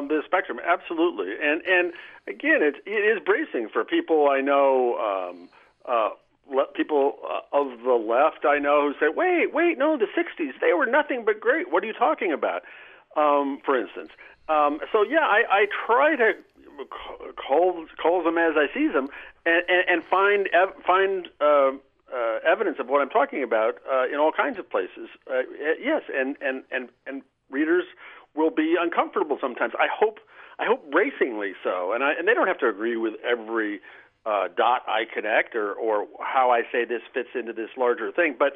on, 0.01 0.07
the 0.07 0.21
spectrum, 0.25 0.59
absolutely. 0.65 1.33
And 1.41 1.61
and 1.65 1.93
again, 2.27 2.61
it 2.61 2.75
it 2.85 3.03
is 3.05 3.19
bracing 3.23 3.69
for 3.71 3.83
people 3.83 4.29
I 4.29 4.41
know. 4.41 4.97
Um, 4.97 5.49
uh, 5.85 6.09
people 6.75 7.13
uh, 7.23 7.57
of 7.57 7.79
the 7.83 7.93
left 7.93 8.45
I 8.45 8.59
know 8.59 8.87
who 8.87 8.93
say, 8.99 9.11
"Wait, 9.13 9.53
wait, 9.53 9.77
no, 9.77 9.97
the 9.97 10.05
'60s 10.05 10.59
they 10.59 10.73
were 10.73 10.85
nothing 10.85 11.23
but 11.25 11.39
great. 11.39 11.71
What 11.71 11.83
are 11.83 11.87
you 11.87 11.93
talking 11.93 12.31
about?" 12.31 12.63
Um, 13.15 13.59
for 13.65 13.79
instance. 13.79 14.09
Um, 14.49 14.79
so 14.91 15.03
yeah, 15.03 15.21
I, 15.21 15.43
I 15.49 15.65
try 15.85 16.15
to 16.15 16.33
call 17.35 17.85
call 18.01 18.23
them 18.23 18.37
as 18.37 18.53
I 18.57 18.67
see 18.73 18.87
them, 18.87 19.07
and, 19.45 19.63
and, 19.69 19.83
and 19.87 20.03
find 20.03 20.49
ev- 20.53 20.83
find 20.85 21.27
uh, 21.39 21.71
uh, 22.13 22.39
evidence 22.45 22.77
of 22.79 22.87
what 22.87 23.01
I'm 23.01 23.09
talking 23.09 23.43
about 23.43 23.75
uh, 23.91 24.05
in 24.11 24.15
all 24.15 24.31
kinds 24.31 24.59
of 24.59 24.69
places. 24.69 25.09
Uh, 25.29 25.41
yes, 25.79 26.03
and 26.13 26.35
and 26.41 26.63
and 26.71 26.89
and 27.07 27.21
readers 27.49 27.85
will 28.35 28.51
be 28.51 28.75
uncomfortable 28.79 29.37
sometimes. 29.41 29.73
I 29.77 29.87
hope 29.93 30.19
I 30.59 30.65
hope 30.65 30.91
bracingly 30.91 31.53
so. 31.63 31.93
And 31.93 32.03
I 32.03 32.13
and 32.17 32.27
they 32.27 32.33
don't 32.33 32.47
have 32.47 32.59
to 32.59 32.69
agree 32.69 32.97
with 32.97 33.13
every 33.23 33.79
uh, 34.25 34.47
dot 34.55 34.83
I 34.87 35.03
connect 35.11 35.55
or 35.55 35.73
or 35.73 36.07
how 36.19 36.51
I 36.51 36.61
say 36.71 36.85
this 36.85 37.01
fits 37.13 37.29
into 37.35 37.53
this 37.53 37.69
larger 37.77 38.11
thing. 38.11 38.35
But 38.37 38.53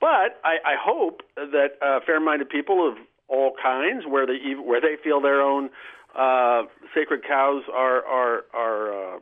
but 0.00 0.40
I, 0.44 0.56
I 0.64 0.74
hope 0.78 1.22
that 1.36 1.78
uh, 1.80 2.00
fair-minded 2.04 2.48
people 2.48 2.86
of 2.86 2.96
all 3.28 3.52
kinds, 3.62 4.04
where 4.06 4.26
they 4.26 4.38
where 4.62 4.80
they 4.80 4.96
feel 5.02 5.20
their 5.20 5.40
own 5.40 5.70
uh, 6.16 6.62
sacred 6.94 7.22
cows 7.26 7.62
are 7.72 8.04
are 8.04 8.44
are 8.52 9.16
uh, 9.16 9.18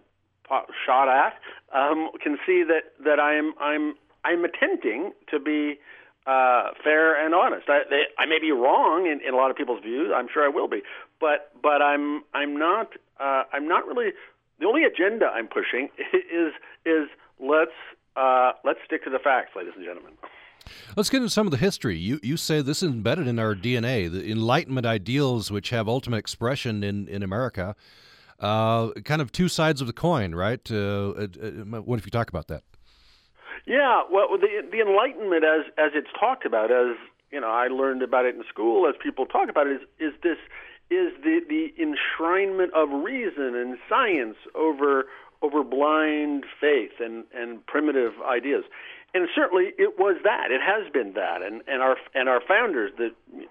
shot 0.84 1.08
at, 1.08 1.34
um, 1.72 2.10
can 2.22 2.38
see 2.46 2.64
that 2.66 2.92
that 3.04 3.20
I'm 3.20 3.54
I'm 3.60 3.94
I'm 4.24 4.44
attempting 4.44 5.12
to 5.30 5.38
be 5.38 5.78
uh, 6.26 6.68
fair 6.82 7.24
and 7.24 7.34
honest. 7.34 7.68
I, 7.68 7.80
they, 7.88 8.02
I 8.18 8.26
may 8.26 8.38
be 8.40 8.52
wrong 8.52 9.06
in, 9.06 9.20
in 9.26 9.34
a 9.34 9.36
lot 9.36 9.50
of 9.50 9.56
people's 9.56 9.82
views. 9.82 10.12
I'm 10.14 10.28
sure 10.32 10.44
I 10.44 10.48
will 10.48 10.68
be, 10.68 10.82
but 11.20 11.50
but 11.62 11.82
I'm 11.82 12.22
I'm 12.32 12.56
not 12.56 12.92
uh, 13.18 13.44
I'm 13.52 13.66
not 13.66 13.86
really 13.86 14.12
the 14.60 14.66
only 14.66 14.84
agenda 14.84 15.26
I'm 15.26 15.48
pushing 15.48 15.88
is 16.12 16.52
is 16.86 17.08
let's 17.40 17.72
uh, 18.16 18.52
let's 18.64 18.78
stick 18.84 19.04
to 19.04 19.10
the 19.10 19.18
facts, 19.18 19.50
ladies 19.56 19.72
and 19.76 19.84
gentlemen. 19.84 20.12
Let's 20.96 21.10
get 21.10 21.18
into 21.18 21.30
some 21.30 21.46
of 21.46 21.50
the 21.50 21.56
history. 21.56 21.96
You 21.96 22.20
you 22.22 22.36
say 22.36 22.62
this 22.62 22.82
is 22.82 22.90
embedded 22.90 23.26
in 23.26 23.38
our 23.38 23.54
DNA, 23.54 24.10
the 24.10 24.30
Enlightenment 24.30 24.86
ideals, 24.86 25.50
which 25.50 25.70
have 25.70 25.88
ultimate 25.88 26.18
expression 26.18 26.84
in 26.84 27.08
in 27.08 27.22
America. 27.22 27.74
Uh, 28.38 28.90
kind 29.04 29.22
of 29.22 29.30
two 29.30 29.48
sides 29.48 29.80
of 29.80 29.86
the 29.86 29.92
coin, 29.92 30.34
right? 30.34 30.68
Uh, 30.70 31.10
uh, 31.10 31.26
uh 31.42 31.82
what 31.82 31.98
if 31.98 32.04
you 32.04 32.10
talk 32.10 32.28
about 32.28 32.48
that? 32.48 32.62
Yeah, 33.66 34.02
well, 34.10 34.28
the 34.38 34.62
the 34.70 34.80
Enlightenment, 34.80 35.44
as 35.44 35.66
as 35.78 35.92
it's 35.94 36.10
talked 36.18 36.44
about, 36.44 36.70
as 36.70 36.96
you 37.30 37.40
know, 37.40 37.48
I 37.50 37.68
learned 37.68 38.02
about 38.02 38.26
it 38.26 38.34
in 38.34 38.42
school, 38.48 38.88
as 38.88 38.94
people 39.02 39.26
talk 39.26 39.48
about 39.48 39.66
it, 39.66 39.82
is 39.82 39.82
is 39.98 40.12
this 40.22 40.38
is 40.90 41.12
the 41.22 41.40
the 41.48 41.72
enshrinement 41.80 42.70
of 42.74 42.90
reason 43.04 43.54
and 43.54 43.78
science 43.88 44.36
over 44.54 45.06
over 45.42 45.62
blind 45.62 46.44
faith 46.60 46.92
and 47.00 47.24
and 47.34 47.64
primitive 47.66 48.12
ideas. 48.28 48.64
And 49.14 49.28
certainly 49.34 49.72
it 49.78 49.98
was 49.98 50.16
that. 50.24 50.50
It 50.50 50.60
has 50.62 50.90
been 50.92 51.12
that. 51.14 51.42
And 51.42 51.62
and 51.68 51.82
our 51.82 51.96
and 52.14 52.28
our 52.28 52.40
founders, 52.40 52.92
the 52.96 53.10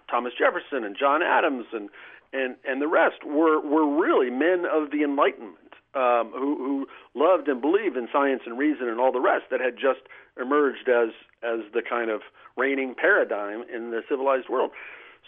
Thomas 0.09 0.33
Jefferson 0.37 0.83
and 0.83 0.97
John 0.97 1.21
Adams 1.23 1.67
and 1.71 1.89
and 2.33 2.55
and 2.67 2.81
the 2.81 2.87
rest 2.87 3.23
were 3.25 3.59
were 3.59 3.85
really 3.85 4.29
men 4.29 4.65
of 4.71 4.91
the 4.91 5.03
Enlightenment 5.03 5.57
um, 5.93 6.31
who, 6.33 6.55
who 6.57 6.87
loved 7.13 7.47
and 7.47 7.61
believed 7.61 7.97
in 7.97 8.07
science 8.11 8.41
and 8.45 8.57
reason 8.57 8.87
and 8.87 8.99
all 8.99 9.11
the 9.11 9.19
rest 9.19 9.45
that 9.51 9.59
had 9.59 9.75
just 9.75 10.01
emerged 10.39 10.87
as 10.87 11.09
as 11.43 11.59
the 11.73 11.81
kind 11.81 12.09
of 12.09 12.21
reigning 12.57 12.95
paradigm 12.95 13.63
in 13.73 13.91
the 13.91 14.01
civilized 14.09 14.49
world. 14.49 14.71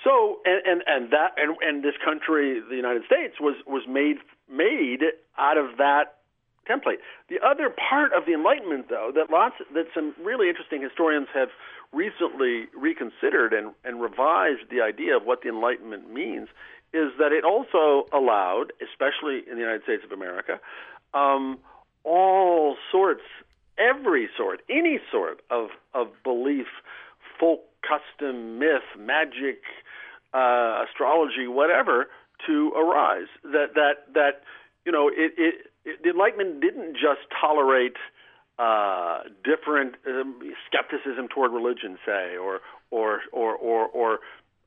So 0.04 0.40
and 0.46 0.62
and, 0.66 0.84
and 0.88 1.12
that 1.12 1.32
and, 1.38 1.56
and 1.62 1.84
this 1.84 1.96
country, 2.04 2.62
the 2.62 2.76
United 2.76 3.04
States, 3.06 3.36
was 3.40 3.56
was 3.68 3.84
made 3.88 4.18
made 4.50 5.04
out 5.38 5.58
of 5.58 5.78
that 5.78 6.20
template. 6.70 7.04
The 7.30 7.40
other 7.46 7.70
part 7.70 8.14
of 8.14 8.26
the 8.26 8.34
Enlightenment, 8.34 8.88
though, 8.90 9.12
that 9.16 9.30
lots 9.30 9.56
that 9.74 9.86
some 9.94 10.16
really 10.24 10.48
interesting 10.50 10.82
historians 10.82 11.28
have 11.34 11.50
recently 11.92 12.68
reconsidered 12.76 13.54
and, 13.54 13.74
and 13.84 14.02
revised 14.02 14.72
the 14.72 14.82
idea 14.82 15.16
of 15.16 15.24
what 15.24 15.44
the 15.44 15.50
Enlightenment 15.50 16.12
means 16.12 16.48
is 16.94 17.12
that 17.18 17.32
it 17.32 17.44
also 17.44 18.08
allowed, 18.14 18.72
especially 18.82 19.44
in 19.50 19.56
the 19.56 19.62
United 19.62 19.84
States 19.84 20.04
of 20.04 20.12
America, 20.12 20.60
um, 21.14 21.58
all 22.04 22.76
sorts, 22.92 23.24
every 23.78 24.30
sort, 24.38 24.62
any 24.70 25.00
sort 25.12 25.42
of, 25.50 25.70
of 25.94 26.08
belief, 26.24 26.68
folk 27.40 27.62
custom, 27.82 28.60
myth, 28.60 28.84
magic, 28.98 29.62
uh, 30.34 30.86
astrology, 30.88 31.48
whatever, 31.48 32.08
to 32.48 32.72
arise. 32.76 33.28
That 33.44 33.76
that 33.76 34.14
that 34.14 34.44
you 34.86 34.92
know, 34.92 35.10
it, 35.10 35.34
it, 35.38 35.56
it 35.86 36.04
the 36.04 36.10
Enlightenment 36.10 36.62
didn't 36.62 36.94
just 36.94 37.22
tolerate 37.40 37.98
uh, 38.60 39.20
different 39.44 39.96
um, 40.08 40.40
skepticism 40.68 41.28
toward 41.28 41.52
religion, 41.52 41.98
say, 42.06 42.36
or 42.38 42.62
or 42.92 43.22
or 43.32 43.56
or, 43.56 43.88
or 43.88 44.20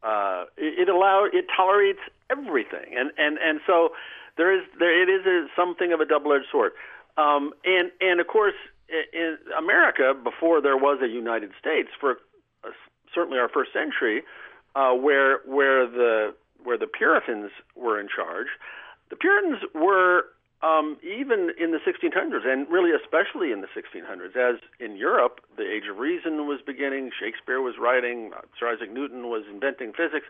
uh, 0.02 0.44
it, 0.56 0.86
it 0.86 0.88
allow 0.88 1.26
it 1.30 1.46
tolerates 1.54 2.00
everything, 2.30 2.96
and 2.96 3.10
and 3.18 3.38
and 3.38 3.60
so 3.66 3.90
there 4.36 4.52
is 4.56 4.64
there 4.78 5.02
it 5.02 5.08
is 5.08 5.26
a, 5.26 5.46
something 5.56 5.92
of 5.92 6.00
a 6.00 6.06
double-edged 6.06 6.46
sword, 6.50 6.72
um, 7.16 7.52
and 7.64 7.90
and 8.00 8.20
of 8.20 8.26
course 8.26 8.54
in 9.12 9.36
America 9.58 10.14
before 10.14 10.60
there 10.60 10.76
was 10.76 11.00
a 11.02 11.08
United 11.08 11.50
States 11.58 11.88
for 11.98 12.18
uh, 12.64 12.70
certainly 13.14 13.38
our 13.38 13.48
first 13.48 13.72
century, 13.72 14.22
uh, 14.74 14.92
where 14.92 15.38
where 15.46 15.86
the 15.86 16.34
where 16.62 16.78
the 16.78 16.86
Puritans 16.86 17.50
were 17.74 18.00
in 18.00 18.08
charge, 18.08 18.48
the 19.10 19.16
Puritans 19.16 19.58
were 19.74 20.24
um, 20.66 20.96
even 21.02 21.50
in 21.60 21.70
the 21.70 21.78
1600s, 21.78 22.46
and 22.46 22.66
really 22.68 22.90
especially 22.90 23.52
in 23.52 23.60
the 23.60 23.68
1600s, 23.68 24.36
as 24.36 24.60
in 24.80 24.96
Europe, 24.96 25.40
the 25.56 25.62
Age 25.62 25.84
of 25.90 25.98
Reason 25.98 26.46
was 26.46 26.60
beginning, 26.66 27.10
Shakespeare 27.18 27.60
was 27.60 27.74
writing, 27.80 28.32
Sir 28.58 28.72
Isaac 28.72 28.92
Newton 28.92 29.28
was 29.28 29.44
inventing 29.52 29.92
physics. 29.92 30.26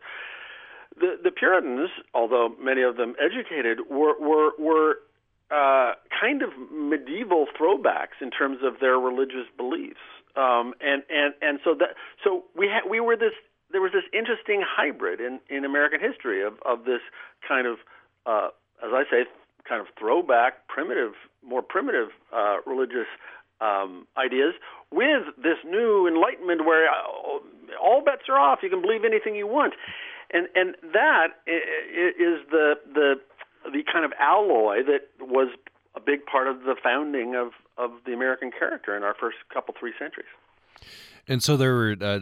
The, 0.99 1.17
the 1.23 1.31
Puritans, 1.31 1.91
although 2.15 2.55
many 2.61 2.83
of 2.83 2.97
them 2.97 3.15
educated, 3.21 3.81
were 3.91 4.19
were, 4.19 4.53
were 4.59 4.97
uh, 5.51 5.93
kind 6.21 6.43
of 6.43 6.51
medieval 6.73 7.47
throwbacks 7.59 8.21
in 8.21 8.31
terms 8.31 8.59
of 8.63 8.81
their 8.81 8.99
religious 8.99 9.47
beliefs, 9.57 10.05
um, 10.37 10.75
and 10.81 11.03
and 11.09 11.35
and 11.41 11.61
so 11.65 11.75
that 11.75 11.97
so 12.25 12.45
we 12.57 12.67
had 12.67 12.89
we 12.89 13.01
were 13.01 13.17
this 13.17 13.35
there 13.73 13.81
was 13.81 13.93
this 13.93 14.09
interesting 14.13 14.63
hybrid 14.67 15.21
in 15.21 15.39
in 15.51 15.65
American 15.65 16.01
history 16.01 16.43
of 16.43 16.55
of 16.65 16.85
this 16.85 17.01
kind 17.47 17.67
of 17.67 17.79
uh, 18.25 18.49
as 18.83 18.93
I 18.93 19.05
say 19.11 19.25
kind 19.69 19.81
of 19.81 19.87
throwback, 19.99 20.67
primitive, 20.69 21.13
more 21.47 21.63
primitive 21.63 22.09
uh, 22.35 22.57
religious 22.67 23.09
um, 23.61 24.07
ideas 24.17 24.55
with 24.93 25.23
this 25.37 25.57
new 25.65 26.07
enlightenment 26.07 26.65
where 26.65 26.89
uh, 26.89 27.39
all 27.83 28.03
bets 28.05 28.23
are 28.29 28.39
off. 28.39 28.61
You 28.63 28.71
can 28.71 28.81
believe 28.81 29.05
anything 29.05 29.35
you 29.35 29.47
want, 29.47 29.75
and 30.33 30.49
and 30.55 30.77
that 30.93 31.29
is 31.47 32.45
the 32.51 32.75
the 32.93 33.15
the 33.65 33.83
kind 33.91 34.05
of 34.05 34.13
alloy 34.21 34.83
that 34.85 35.09
was 35.21 35.49
a 35.95 36.01
big 36.01 36.27
part 36.27 36.47
of 36.49 36.61
the 36.61 36.77
founding 36.83 37.35
of 37.35 37.53
of 37.79 37.91
the 38.05 38.13
American 38.13 38.51
character 38.51 38.97
in 38.97 39.03
our 39.03 39.15
first 39.19 39.37
couple 39.53 39.75
three 39.79 39.93
centuries. 39.99 40.29
And 41.29 41.43
so 41.43 41.57
there 41.57 41.75
were, 41.75 41.97
uh, 42.01 42.21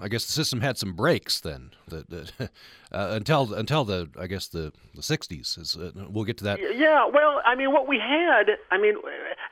I 0.00 0.08
guess, 0.08 0.26
the 0.26 0.32
system 0.32 0.60
had 0.60 0.78
some 0.78 0.92
breaks 0.94 1.40
then, 1.40 1.72
the, 1.88 2.04
the, 2.08 2.50
uh, 2.92 3.08
until 3.10 3.52
until 3.52 3.84
the, 3.84 4.08
I 4.18 4.26
guess, 4.28 4.46
the 4.46 4.72
the 4.94 5.02
'60s. 5.02 5.58
Is, 5.58 5.76
uh, 5.76 5.90
we'll 6.08 6.24
get 6.24 6.38
to 6.38 6.44
that. 6.44 6.60
Yeah, 6.60 7.06
well, 7.12 7.40
I 7.44 7.56
mean, 7.56 7.72
what 7.72 7.88
we 7.88 7.98
had, 7.98 8.50
I 8.70 8.78
mean, 8.78 8.94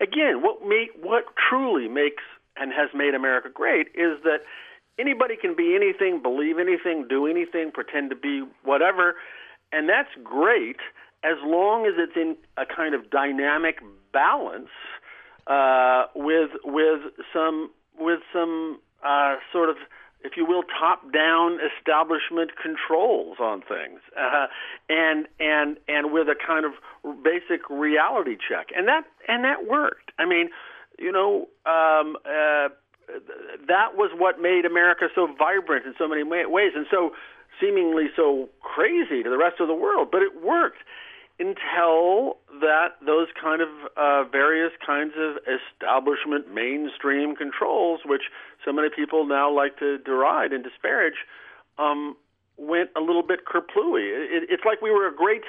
again, 0.01 0.43
what 0.43 0.65
make 0.67 0.91
what 1.01 1.25
truly 1.49 1.89
makes 1.89 2.23
and 2.57 2.73
has 2.73 2.91
made 2.95 3.15
America 3.15 3.49
great 3.53 3.89
is 3.89 4.23
that 4.23 4.41
anybody 4.99 5.37
can 5.37 5.57
be 5.57 5.75
anything, 5.75 6.23
believe 6.23 6.59
anything, 6.59 7.07
do 7.09 7.27
anything, 7.27 7.73
pretend 7.73 8.11
to 8.11 8.17
be 8.17 8.45
whatever, 8.63 9.17
and 9.73 9.89
that's 9.89 10.11
great 10.23 10.77
as 11.25 11.37
long 11.45 11.87
as 11.87 11.95
it's 11.97 12.17
in 12.17 12.37
a 12.57 12.67
kind 12.67 12.95
of 12.95 13.11
dynamic 13.11 13.81
balance 14.13 14.71
uh, 15.47 16.05
with 16.15 16.51
with 16.65 17.01
some 17.33 17.71
with 17.99 18.21
some 18.33 18.79
uh, 19.05 19.37
sort 19.53 19.69
of, 19.69 19.77
if 20.25 20.37
you 20.37 20.47
will, 20.47 20.63
top-down 20.63 21.59
establishment 21.61 22.53
controls 22.61 23.39
on 23.41 23.63
things, 23.63 24.01
uh, 24.19 24.47
and 24.89 25.27
and 25.41 25.77
and 25.89 26.13
with 26.13 26.29
a 26.29 26.35
kind 26.35 26.65
of 26.65 26.73
basic 27.23 27.69
reality 27.71 28.37
check, 28.37 28.69
and 28.77 28.87
that 28.89 29.05
and 29.29 29.45
that 29.45 29.67
worked. 29.67 30.13
I 30.19 30.27
mean, 30.27 30.51
you 30.99 31.13
know. 31.13 31.49
Um, 31.67 32.17
uh, 32.25 32.69
that 33.69 33.95
was 33.95 34.11
what 34.17 34.41
made 34.41 34.65
America 34.65 35.09
so 35.15 35.27
vibrant 35.37 35.85
in 35.85 35.93
so 35.99 36.09
many 36.09 36.23
ways, 36.23 36.73
and 36.75 36.87
so 36.91 37.11
seemingly 37.61 38.07
so 38.17 38.49
crazy 38.61 39.23
to 39.23 39.29
the 39.29 39.37
rest 39.37 39.61
of 39.61 39.69
the 39.69 39.75
world. 39.75 40.09
But 40.11 40.23
it 40.23 40.43
worked 40.43 40.79
until 41.39 42.39
that 42.61 42.97
those 43.05 43.29
kind 43.41 43.63
of 43.63 43.69
uh, 43.97 44.25
various 44.31 44.73
kinds 44.85 45.15
of 45.17 45.37
establishment 45.49 46.53
mainstream 46.53 47.35
controls, 47.35 48.01
which 48.05 48.23
so 48.65 48.73
many 48.73 48.89
people 48.95 49.27
now 49.27 49.51
like 49.51 49.79
to 49.79 49.99
deride 49.99 50.53
and 50.53 50.63
disparage, 50.63 51.27
um, 51.79 52.17
went 52.57 52.91
a 52.97 53.01
little 53.01 53.23
bit 53.23 53.41
kerplooey. 53.47 54.07
It, 54.13 54.49
it's 54.51 54.65
like 54.65 54.83
we 54.83 54.91
were 54.91 55.09
a 55.09 55.15
great 55.15 55.43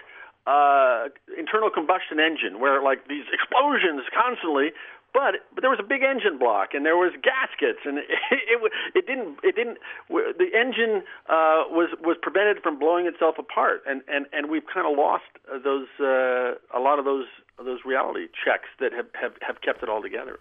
uh, 0.47 1.09
internal 1.37 1.69
combustion 1.69 2.19
engine 2.19 2.59
where 2.59 2.81
like 2.81 3.07
these 3.07 3.25
explosions 3.31 4.03
constantly 4.13 4.71
but 5.13 5.35
but 5.53 5.61
there 5.61 5.69
was 5.69 5.79
a 5.79 5.87
big 5.87 6.01
engine 6.03 6.37
block 6.37 6.73
and 6.73 6.85
there 6.85 6.97
was 6.97 7.13
gaskets 7.21 7.79
and 7.85 7.97
it 7.99 8.07
it, 8.31 8.71
it 8.95 9.07
didn't 9.07 9.37
it 9.43 9.55
didn't 9.55 9.77
the 10.09 10.49
engine 10.53 11.03
uh, 11.29 11.69
was 11.69 11.89
was 12.01 12.17
prevented 12.21 12.61
from 12.61 12.79
blowing 12.79 13.05
itself 13.05 13.35
apart 13.37 13.81
and 13.87 14.01
and 14.07 14.25
and 14.33 14.49
we've 14.49 14.65
kind 14.71 14.87
of 14.87 14.97
lost 14.97 15.23
those 15.63 15.87
uh, 15.99 16.55
a 16.75 16.81
lot 16.81 16.99
of 16.99 17.05
those 17.05 17.27
those 17.63 17.79
reality 17.85 18.27
checks 18.43 18.67
that 18.79 18.91
have 18.91 19.07
have, 19.13 19.33
have 19.41 19.61
kept 19.61 19.83
it 19.83 19.89
all 19.89 20.01
together. 20.01 20.39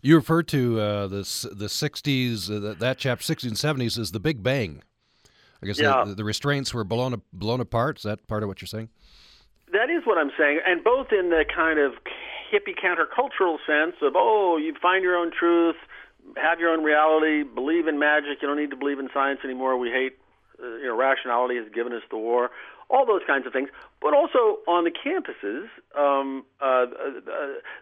You 0.00 0.14
refer 0.14 0.44
to 0.44 0.80
uh, 0.80 1.06
the 1.08 1.22
the 1.52 1.66
'60s, 1.66 2.50
uh, 2.50 2.74
that 2.78 2.98
chapter 2.98 3.34
'60s 3.34 3.48
and 3.48 3.56
'70s 3.56 3.98
as 3.98 4.12
the 4.12 4.20
Big 4.20 4.44
Bang. 4.44 4.82
I 5.60 5.66
guess 5.66 5.80
yeah. 5.80 6.04
the, 6.06 6.14
the 6.14 6.24
restraints 6.24 6.72
were 6.72 6.84
blown 6.84 7.20
blown 7.32 7.60
apart. 7.60 7.96
Is 7.96 8.04
that 8.04 8.28
part 8.28 8.44
of 8.44 8.48
what 8.48 8.62
you're 8.62 8.68
saying? 8.68 8.90
that 9.72 9.90
is 9.90 10.02
what 10.04 10.18
I'm 10.18 10.30
saying, 10.38 10.60
and 10.66 10.82
both 10.82 11.08
in 11.12 11.30
the 11.30 11.44
kind 11.44 11.78
of 11.78 11.92
hippie 12.52 12.74
countercultural 12.76 13.58
sense 13.66 13.96
of 14.02 14.14
oh, 14.16 14.56
you 14.56 14.74
find 14.80 15.02
your 15.02 15.16
own 15.16 15.30
truth, 15.30 15.76
have 16.36 16.60
your 16.60 16.70
own 16.70 16.82
reality, 16.84 17.42
believe 17.42 17.86
in 17.86 17.98
magic. 17.98 18.42
You 18.42 18.48
don't 18.48 18.58
need 18.58 18.70
to 18.70 18.76
believe 18.76 18.98
in 18.98 19.08
science 19.12 19.40
anymore. 19.44 19.76
We 19.76 19.90
hate, 19.90 20.18
uh, 20.62 20.66
you 20.76 20.86
know, 20.86 20.96
rationality 20.96 21.56
has 21.56 21.66
given 21.74 21.92
us 21.92 22.02
the 22.10 22.18
war. 22.18 22.50
All 22.90 23.04
those 23.04 23.20
kinds 23.26 23.46
of 23.46 23.52
things, 23.52 23.68
but 24.00 24.14
also 24.14 24.60
on 24.66 24.84
the 24.84 24.90
campuses, 24.90 25.68
um, 25.94 26.44
uh, 26.60 26.64
uh, 26.64 26.86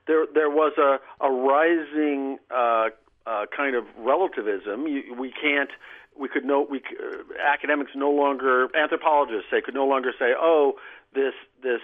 there 0.08 0.26
there 0.34 0.50
was 0.50 0.72
a 0.78 0.98
a 1.24 1.30
rising 1.30 2.38
uh, 2.50 2.88
uh, 3.24 3.46
kind 3.56 3.76
of 3.76 3.84
relativism. 3.96 4.88
You, 4.88 5.14
we 5.16 5.30
can't 5.30 5.70
we 6.18 6.28
could 6.28 6.44
no 6.44 6.66
we 6.68 6.78
uh, 6.78 7.22
academics 7.40 7.92
no 7.94 8.10
longer 8.10 8.68
anthropologists 8.76 9.46
say 9.50 9.60
could 9.60 9.74
no 9.74 9.86
longer 9.86 10.12
say 10.18 10.32
oh 10.38 10.74
this 11.14 11.34
this 11.62 11.80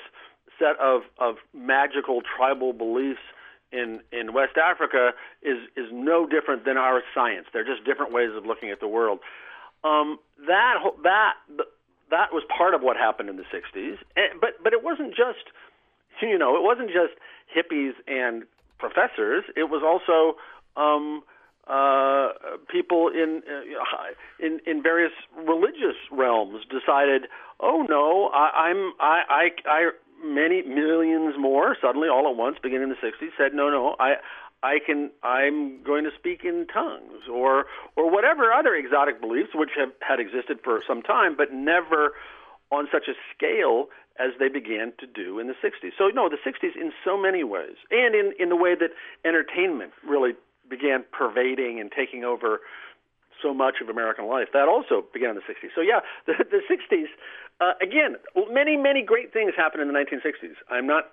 set 0.59 0.79
of 0.81 1.03
of 1.19 1.37
magical 1.55 2.23
tribal 2.37 2.73
beliefs 2.73 3.21
in 3.73 4.01
in 4.13 4.33
West 4.33 4.57
Africa 4.57 5.13
is 5.43 5.59
is 5.77 5.87
no 5.93 6.27
different 6.27 6.65
than 6.65 6.77
our 6.77 7.03
science. 7.15 7.47
They're 7.53 7.65
just 7.65 7.85
different 7.85 8.13
ways 8.13 8.31
of 8.37 8.47
looking 8.47 8.71
at 8.71 8.81
the 8.81 8.89
world. 8.89 9.21
Um, 9.85 10.19
that 10.47 10.77
that 11.03 11.35
that 12.11 12.33
was 12.33 12.45
part 12.57 12.75
of 12.75 12.83
what 12.83 12.97
happened 12.97 13.29
in 13.29 13.37
the 13.37 13.45
'60s, 13.45 13.97
and, 14.17 14.41
but 14.41 14.63
but 14.63 14.73
it 14.73 14.85
wasn't 14.85 15.11
just 15.11 15.51
you 16.21 16.39
know 16.39 16.57
it 16.57 16.63
wasn't 16.63 16.89
just 16.89 17.15
hippies 17.51 17.93
and 18.07 18.45
professors. 18.79 19.45
It 19.57 19.71
was 19.71 19.83
also 19.83 20.39
um, 20.77 21.23
uh, 21.67 22.29
people 22.69 23.09
in 23.09 23.43
uh, 23.49 24.45
in 24.45 24.61
in 24.67 24.83
various 24.83 25.13
religious 25.37 25.97
realms 26.11 26.65
decided, 26.65 27.29
oh 27.61 27.87
no, 27.89 28.31
I, 28.35 28.69
I'm 28.69 28.93
I 29.01 29.49
I 29.67 29.91
many 30.23 30.63
millions 30.63 31.35
more 31.39 31.77
suddenly 31.81 32.09
all 32.09 32.29
at 32.29 32.37
once 32.37 32.57
beginning 32.63 32.85
in 32.85 32.89
the 32.91 33.07
60s 33.07 33.31
said 33.37 33.55
no 33.55 33.71
no 33.71 33.97
I 33.99 34.15
I 34.63 34.79
can 34.85 35.11
I'm 35.23 35.83
going 35.83 36.05
to 36.05 36.11
speak 36.17 36.45
in 36.45 36.67
tongues 36.73 37.29
or 37.31 37.67
or 37.97 38.11
whatever 38.11 38.53
other 38.53 38.75
exotic 38.75 39.21
beliefs 39.21 39.51
which 39.55 39.71
have 39.77 39.91
had 40.01 40.21
existed 40.21 40.59
for 40.63 40.83
some 40.87 41.03
time 41.03 41.37
but 41.37 41.53
never 41.53 42.13
on 42.71 42.89
such 42.91 43.09
a 43.09 43.15
scale 43.35 43.89
as 44.19 44.31
they 44.39 44.49
began 44.49 44.93
to 44.99 45.07
do 45.07 45.39
in 45.39 45.47
the 45.47 45.55
60s. 45.55 45.93
So 45.97 46.09
no, 46.09 46.29
the 46.29 46.37
60s 46.37 46.77
in 46.77 46.93
so 47.05 47.17
many 47.17 47.45
ways 47.45 47.77
and 47.91 48.15
in 48.15 48.33
in 48.39 48.49
the 48.49 48.57
way 48.57 48.75
that 48.75 48.91
entertainment 49.25 49.93
really 50.07 50.33
began 50.69 51.05
pervading 51.13 51.81
and 51.81 51.91
taking 51.91 52.25
over 52.25 52.61
so 53.43 53.53
much 53.53 53.77
of 53.83 53.89
American 53.89 54.29
life. 54.29 54.49
That 54.53 54.69
also 54.69 55.05
began 55.13 55.31
in 55.31 55.37
the 55.37 55.43
60s. 55.43 55.71
So 55.75 55.81
yeah, 55.81 56.01
the, 56.27 56.35
the 56.39 56.63
60s, 56.71 57.11
uh, 57.63 57.75
again, 57.81 58.17
many, 58.51 58.77
many 58.77 59.03
great 59.03 59.33
things 59.33 59.53
happened 59.57 59.83
in 59.83 59.89
the 59.89 59.95
1960s. 59.95 60.57
I'm 60.69 60.87
not 60.87 61.13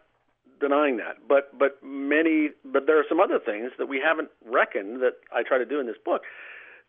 denying 0.60 0.98
that, 0.98 1.18
but 1.28 1.58
but 1.58 1.78
many, 1.84 2.50
but 2.66 2.88
there 2.88 3.00
are 3.00 3.06
some 3.08 3.20
other 3.20 3.40
things 3.40 3.72
that 3.78 3.86
we 3.86 4.02
haven't 4.04 4.30
reckoned 4.46 5.02
that 5.02 5.14
I 5.32 5.44
try 5.44 5.58
to 5.58 5.66
do 5.66 5.80
in 5.80 5.86
this 5.86 6.02
book. 6.04 6.24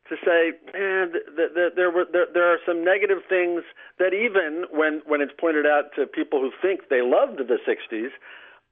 To 0.09 0.17
say, 0.25 0.49
eh, 0.75 1.07
the, 1.13 1.47
the, 1.55 1.69
there 1.77 1.91
were 1.91 2.07
there, 2.11 2.27
there 2.33 2.51
are 2.53 2.59
some 2.67 2.83
negative 2.85 3.19
things 3.29 3.63
that 3.99 4.13
even 4.15 4.65
when 4.73 5.03
when 5.07 5.21
it's 5.21 5.33
pointed 5.39 5.67
out 5.67 5.93
to 5.97 6.07
people 6.07 6.41
who 6.41 6.51
think 6.63 6.89
they 6.89 7.03
loved 7.03 7.39
the 7.39 7.59
'60s, 7.69 8.11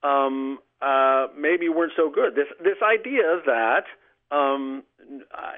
um, 0.02 0.58
uh, 0.80 1.28
maybe 1.38 1.68
weren't 1.68 1.92
so 1.96 2.10
good. 2.10 2.34
This 2.34 2.48
this 2.58 2.78
idea 2.82 3.40
that 3.44 3.84
um, 4.30 4.82
I, 5.32 5.56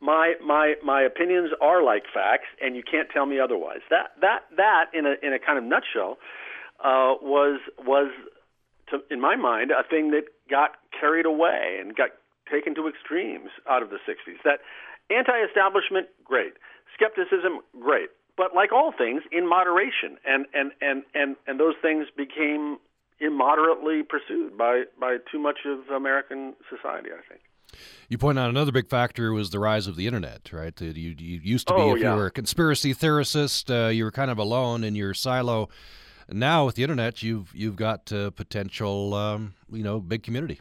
my 0.00 0.34
my 0.44 0.74
my 0.84 1.02
opinions 1.02 1.50
are 1.60 1.82
like 1.82 2.04
facts, 2.12 2.48
and 2.60 2.76
you 2.76 2.82
can't 2.82 3.08
tell 3.12 3.26
me 3.26 3.38
otherwise. 3.40 3.80
That 3.90 4.12
that 4.20 4.40
that 4.56 4.86
in 4.92 5.06
a 5.06 5.14
in 5.22 5.32
a 5.32 5.38
kind 5.38 5.58
of 5.58 5.64
nutshell 5.64 6.18
uh, 6.80 7.16
was 7.22 7.60
was 7.78 8.10
to, 8.90 8.98
in 9.10 9.20
my 9.20 9.36
mind 9.36 9.70
a 9.70 9.82
thing 9.88 10.10
that 10.10 10.24
got 10.50 10.72
carried 10.98 11.26
away 11.26 11.78
and 11.80 11.94
got 11.96 12.10
taken 12.50 12.74
to 12.74 12.88
extremes 12.88 13.50
out 13.70 13.82
of 13.82 13.90
the 13.90 13.98
60s. 14.08 14.42
That 14.44 14.58
anti-establishment, 15.08 16.08
great. 16.24 16.54
Skepticism, 16.94 17.60
great. 17.80 18.10
But 18.36 18.54
like 18.54 18.72
all 18.72 18.92
things, 18.96 19.22
in 19.30 19.48
moderation, 19.48 20.16
and 20.24 20.46
and 20.54 20.72
and 20.80 21.02
and 21.14 21.36
and 21.46 21.60
those 21.60 21.74
things 21.82 22.06
became 22.16 22.78
immoderately 23.20 24.02
pursued 24.02 24.56
by 24.56 24.84
by 24.98 25.18
too 25.30 25.38
much 25.38 25.58
of 25.66 25.88
American 25.94 26.54
society. 26.68 27.10
I 27.12 27.20
think. 27.28 27.42
You 28.08 28.18
point 28.18 28.38
out 28.38 28.50
another 28.50 28.72
big 28.72 28.88
factor 28.88 29.32
was 29.32 29.50
the 29.50 29.58
rise 29.58 29.86
of 29.86 29.96
the 29.96 30.06
internet, 30.06 30.52
right? 30.52 30.78
You, 30.80 31.14
you 31.18 31.40
used 31.42 31.68
to 31.68 31.74
be, 31.74 31.80
oh, 31.80 31.94
if 31.94 32.02
yeah. 32.02 32.12
you 32.12 32.16
were 32.16 32.26
a 32.26 32.30
conspiracy 32.30 32.92
theorist, 32.92 33.70
uh, 33.70 33.86
you 33.86 34.04
were 34.04 34.10
kind 34.10 34.30
of 34.30 34.38
alone 34.38 34.84
in 34.84 34.94
your 34.94 35.14
silo. 35.14 35.68
Now 36.32 36.64
with 36.66 36.76
the 36.76 36.82
internet, 36.82 37.22
you've 37.22 37.52
you've 37.54 37.76
got 37.76 38.12
uh, 38.12 38.30
potential, 38.30 39.14
um, 39.14 39.54
you 39.70 39.82
know, 39.82 39.98
big 40.00 40.22
community. 40.22 40.60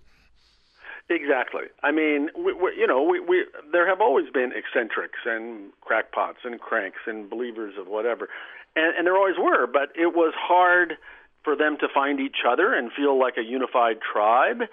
Exactly. 1.09 1.63
I 1.81 1.91
mean, 1.91 2.29
we, 2.37 2.53
we, 2.53 2.75
you 2.77 2.85
know, 2.85 3.01
we, 3.01 3.19
we 3.19 3.45
there 3.71 3.87
have 3.87 4.01
always 4.01 4.29
been 4.31 4.51
eccentrics 4.51 5.19
and 5.25 5.71
crackpots 5.81 6.39
and 6.43 6.59
cranks 6.59 6.99
and 7.07 7.29
believers 7.29 7.75
of 7.79 7.87
whatever, 7.87 8.29
and, 8.75 8.95
and 8.97 9.07
there 9.07 9.15
always 9.15 9.37
were. 9.37 9.65
But 9.67 9.89
it 9.95 10.13
was 10.15 10.33
hard 10.37 10.97
for 11.43 11.55
them 11.55 11.77
to 11.79 11.87
find 11.91 12.19
each 12.19 12.37
other 12.47 12.73
and 12.73 12.91
feel 12.91 13.17
like 13.17 13.37
a 13.37 13.43
unified 13.43 13.97
tribe. 14.01 14.63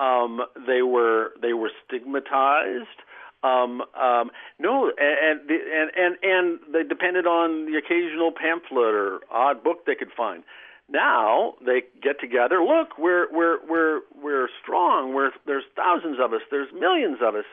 Um, 0.00 0.40
they 0.66 0.82
were 0.82 1.32
they 1.40 1.52
were 1.52 1.70
stigmatized. 1.86 3.00
Um, 3.42 3.82
um, 4.00 4.30
no, 4.58 4.90
and, 4.98 5.40
and 5.50 5.90
and 5.96 6.16
and 6.22 6.58
they 6.72 6.82
depended 6.82 7.26
on 7.26 7.66
the 7.66 7.76
occasional 7.76 8.32
pamphlet 8.32 8.94
or 8.94 9.20
odd 9.30 9.62
book 9.62 9.86
they 9.86 9.94
could 9.94 10.12
find. 10.16 10.42
Now 10.88 11.54
they 11.64 11.82
get 12.02 12.20
together. 12.20 12.62
Look, 12.62 12.98
we're 12.98 13.30
we're 13.32 13.58
we're 13.68 14.00
we're 14.20 14.48
strong. 14.62 15.14
We're 15.14 15.30
there's 15.46 15.64
thousands 15.76 16.18
of 16.22 16.32
us. 16.32 16.40
There's 16.50 16.72
millions 16.72 17.18
of 17.22 17.34
us. 17.34 17.46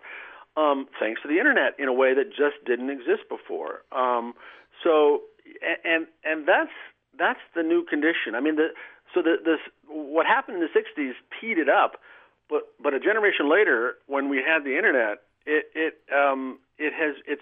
Um, 0.58 0.88
thanks 1.00 1.22
to 1.22 1.30
the 1.30 1.38
internet 1.40 1.80
in 1.80 1.88
a 1.88 1.94
way 1.94 2.14
that 2.14 2.30
just 2.30 2.60
didn't 2.66 2.90
exist 2.90 3.24
before. 3.30 3.84
Um, 3.92 4.34
so 4.84 5.22
and 5.86 6.08
and 6.24 6.48
that's 6.48 6.76
that's 7.18 7.40
the 7.56 7.64
new 7.64 7.86
condition. 7.86 8.36
I 8.36 8.42
mean, 8.42 8.56
the 8.56 8.70
so 9.14 9.22
the 9.22 9.36
this 9.44 9.60
what 9.88 10.26
happened 10.26 10.58
in 10.58 10.68
the 10.68 10.72
'60s 10.72 11.14
teed 11.40 11.58
it 11.58 11.70
up 11.70 12.00
but 12.52 12.64
but 12.84 12.94
a 12.94 13.00
generation 13.00 13.50
later, 13.50 13.96
when 14.08 14.30
we 14.30 14.38
had 14.46 14.64
the 14.64 14.78
internet, 14.78 15.24
it 15.48 15.66
it 15.74 15.94
um, 16.14 16.60
it 16.78 16.94
has 16.94 17.16
it's 17.26 17.42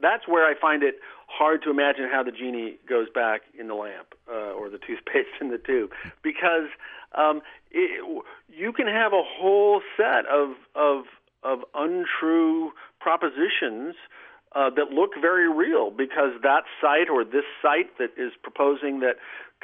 that's 0.00 0.28
where 0.28 0.46
I 0.46 0.54
find 0.60 0.82
it 0.82 0.96
hard 1.26 1.62
to 1.62 1.70
imagine 1.70 2.08
how 2.12 2.22
the 2.22 2.30
genie 2.30 2.76
goes 2.88 3.08
back 3.12 3.40
in 3.58 3.66
the 3.66 3.74
lamp 3.74 4.14
uh, 4.30 4.52
or 4.52 4.68
the 4.68 4.78
toothpaste 4.78 5.30
in 5.40 5.48
the 5.48 5.58
tube. 5.58 5.90
Because 6.22 6.68
um, 7.14 7.40
it, 7.70 8.24
you 8.48 8.72
can 8.72 8.86
have 8.86 9.12
a 9.14 9.22
whole 9.24 9.80
set 9.96 10.26
of 10.26 10.50
of 10.74 11.04
of 11.42 11.60
untrue 11.74 12.72
propositions 13.00 13.94
uh, 14.54 14.68
that 14.70 14.90
look 14.90 15.12
very 15.20 15.50
real 15.50 15.90
because 15.90 16.32
that 16.42 16.64
site 16.82 17.08
or 17.08 17.24
this 17.24 17.44
site 17.62 17.96
that 17.98 18.10
is 18.18 18.32
proposing 18.42 19.00
that 19.00 19.16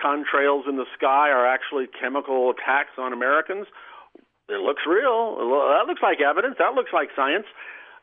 contrails 0.02 0.66
in 0.66 0.76
the 0.76 0.86
sky 0.96 1.28
are 1.28 1.46
actually 1.46 1.86
chemical 1.86 2.50
attacks 2.50 2.92
on 2.96 3.12
Americans 3.12 3.66
it 4.48 4.60
looks 4.60 4.82
real. 4.86 5.36
That 5.36 5.84
looks 5.86 6.02
like 6.02 6.20
evidence. 6.20 6.56
That 6.58 6.74
looks 6.74 6.90
like 6.92 7.08
science. 7.14 7.46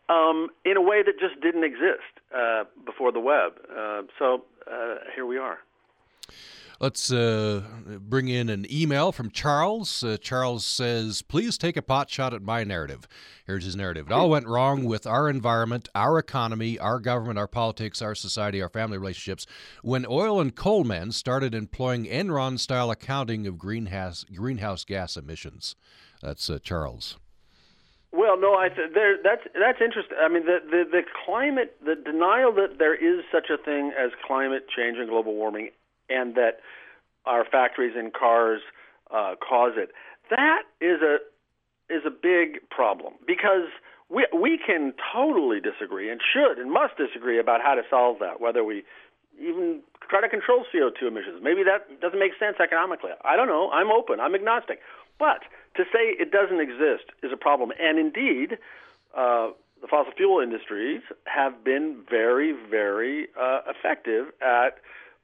Um, 0.10 0.49
in 0.65 0.75
a 0.75 0.82
way 0.82 1.04
that 1.04 1.19
just 1.19 1.39
didn't 1.39 1.63
exist 1.63 2.17
uh, 2.36 2.63
before 2.84 3.12
the 3.12 3.19
web. 3.19 3.54
Uh, 3.69 4.02
so 4.17 4.43
uh, 4.65 4.95
here 5.15 5.28
we 5.28 5.38
are. 5.38 5.60
Let's 6.80 7.12
uh, 7.12 7.62
bring 7.99 8.30
in 8.30 8.47
an 8.47 8.65
email 8.71 9.12
from 9.12 9.32
Charles. 9.32 10.02
Uh, 10.02 10.15
Charles 10.15 10.63
says, 10.63 11.21
Please 11.21 11.58
take 11.58 11.75
a 11.75 11.82
pot 11.82 12.10
shot 12.10 12.34
at 12.34 12.41
my 12.41 12.63
narrative. 12.63 13.06
Here's 13.45 13.65
his 13.65 13.75
narrative. 13.75 14.08
It 14.08 14.13
all 14.13 14.30
went 14.30 14.47
wrong 14.47 14.86
with 14.86 15.06
our 15.06 15.30
environment, 15.30 15.89
our 15.93 16.17
economy, 16.17 16.80
our 16.80 16.99
government, 16.99 17.38
our 17.38 17.49
politics, 17.49 18.02
our 18.02 18.15
society, 18.15 18.62
our 18.62 18.69
family 18.69 18.97
relationships 18.97 19.45
when 19.82 20.06
oil 20.10 20.39
and 20.39 20.56
coal 20.56 20.86
men 20.86 21.12
started 21.12 21.54
employing 21.54 22.06
Enron 22.06 22.58
style 22.58 22.91
accounting 22.91 23.45
of 23.45 23.58
greenhouse, 23.58 24.23
greenhouse 24.34 24.86
gas 24.86 25.17
emissions. 25.17 25.75
That's 26.21 26.49
uh, 26.49 26.60
Charles. 26.62 27.17
Well, 28.12 28.39
no, 28.39 28.58
I 28.58 28.69
th- 28.69 28.91
there, 28.93 29.17
that's 29.23 29.43
that's 29.53 29.79
interesting. 29.82 30.17
I 30.19 30.27
mean, 30.29 30.45
the, 30.45 30.58
the 30.65 30.84
the 30.89 31.01
climate, 31.25 31.75
the 31.86 31.95
denial 31.95 32.51
that 32.53 32.79
there 32.79 32.95
is 32.95 33.23
such 33.32 33.49
a 33.51 33.58
thing 33.58 33.91
as 33.97 34.12
climate 34.25 34.65
change 34.75 34.97
and 34.97 35.08
global 35.08 35.36
warming, 35.36 35.69
and 36.10 36.36
that 36.36 36.60
our 37.25 37.45
factories 37.45 37.93
and 37.95 38.12
cars 38.12 38.62
uh, 39.12 39.36
cause 39.47 39.73
it. 39.77 39.91
That 40.32 40.63
is 40.82 41.01
a 41.01 41.17
is 41.93 42.01
a 42.05 42.10
big 42.10 42.67
problem 42.69 43.13
because 43.27 43.69
we 44.10 44.25
we 44.34 44.58
can 44.58 44.93
totally 45.13 45.60
disagree 45.60 46.10
and 46.10 46.19
should 46.21 46.58
and 46.58 46.71
must 46.71 46.97
disagree 46.97 47.39
about 47.39 47.62
how 47.62 47.75
to 47.75 47.84
solve 47.89 48.17
that. 48.19 48.41
Whether 48.41 48.63
we 48.63 48.84
even 49.39 49.82
try 50.10 50.21
to 50.21 50.29
control 50.29 50.65
CO2 50.73 51.08
emissions, 51.08 51.41
maybe 51.43 51.62
that 51.63 52.01
doesn't 52.01 52.19
make 52.19 52.34
sense 52.39 52.58
economically. 52.60 53.12
I 53.23 53.36
don't 53.36 53.47
know. 53.47 53.69
I'm 53.69 53.91
open. 53.91 54.19
I'm 54.19 54.34
agnostic. 54.34 54.79
But 55.19 55.43
to 55.75 55.84
say 55.93 56.15
it 56.19 56.32
doesn't 56.32 56.60
exist 56.60 57.12
is 57.23 57.32
a 57.32 57.38
problem. 57.38 57.71
And 57.79 57.99
indeed, 57.99 58.58
uh, 59.15 59.51
the 59.82 59.88
fossil 59.88 60.12
fuel 60.15 60.41
industries 60.41 61.01
have 61.25 61.63
been 61.63 62.03
very, 62.10 62.53
very 62.69 63.27
uh, 63.39 63.62
effective 63.67 64.27
at 64.41 64.79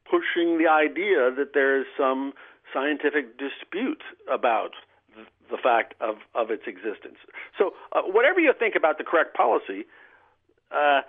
pushing 0.09 0.57
the 0.57 0.67
idea 0.69 1.31
that 1.35 1.51
there 1.53 1.79
is 1.79 1.85
some 1.97 2.33
scientific 2.73 3.37
dispute 3.37 4.03
about 4.31 4.71
the 5.49 5.57
fact 5.57 5.93
of, 6.01 6.15
of 6.33 6.51
its 6.51 6.63
existence. 6.67 7.17
So, 7.57 7.73
uh, 7.91 8.01
whatever 8.01 8.39
you 8.39 8.53
think 8.57 8.75
about 8.75 8.97
the 8.97 9.03
correct 9.03 9.35
policy, 9.35 9.85
uh, 10.71 11.01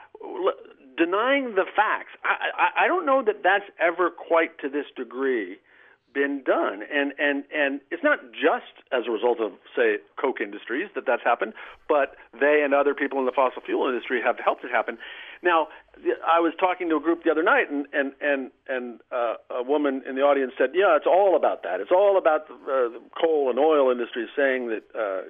denying 0.97 1.55
the 1.55 1.65
facts, 1.75 2.13
I, 2.23 2.51
I, 2.57 2.85
I 2.85 2.87
don't 2.87 3.07
know 3.07 3.23
that 3.25 3.43
that's 3.43 3.65
ever 3.81 4.11
quite 4.11 4.59
to 4.61 4.69
this 4.69 4.87
degree 4.97 5.57
been 6.17 6.43
done, 6.43 6.81
and 6.89 7.13
and 7.19 7.45
and 7.55 7.81
it's 7.91 8.03
not 8.03 8.19
just 8.33 8.73
as 8.91 9.05
a 9.07 9.11
result 9.11 9.39
of 9.39 9.53
say 9.77 9.99
Koch 10.17 10.41
Industries 10.41 10.89
that 10.95 11.05
that's 11.07 11.23
happened, 11.23 11.53
but 11.89 12.17
they 12.33 12.63
and 12.65 12.73
other 12.73 12.95
people 12.95 13.19
in 13.21 13.27
the 13.27 13.37
fossil 13.37 13.61
fuel 13.61 13.87
industry 13.87 14.23
have 14.25 14.39
helped 14.43 14.65
it 14.65 14.71
happen. 14.71 14.97
Now, 15.43 15.69
I 16.25 16.41
was 16.41 16.55
talking 16.59 16.89
to 16.89 16.97
a 16.97 17.01
group 17.01 17.25
the 17.25 17.31
other 17.31 17.43
night, 17.43 17.71
and 17.71 17.85
and 17.93 18.13
and 18.23 18.51
and 18.67 19.01
uh, 19.13 19.35
a 19.61 19.63
woman 19.63 20.03
in 20.09 20.17
the 20.17 20.23
audience 20.23 20.55
said, 20.57 20.71
"Yeah, 20.73 20.97
it's 20.97 21.07
all 21.07 21.37
about 21.37 21.63
that. 21.65 21.81
It's 21.81 21.93
all 21.93 22.17
about 22.17 22.49
the, 22.49 22.55
uh, 22.55 22.89
the 22.97 23.03
coal 23.13 23.51
and 23.51 23.59
oil 23.59 23.93
industries 23.93 24.29
saying 24.35 24.69
that 24.69 24.85
uh, 24.97 25.21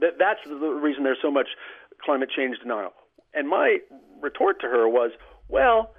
that 0.00 0.18
that's 0.18 0.42
the 0.44 0.56
reason 0.56 1.04
there's 1.04 1.22
so 1.22 1.30
much 1.30 1.50
climate 2.04 2.30
change 2.34 2.58
denial." 2.58 2.92
And 3.32 3.48
my 3.48 3.78
retort 4.20 4.60
to 4.62 4.66
her 4.66 4.88
was, 4.88 5.12
"Well." 5.48 5.94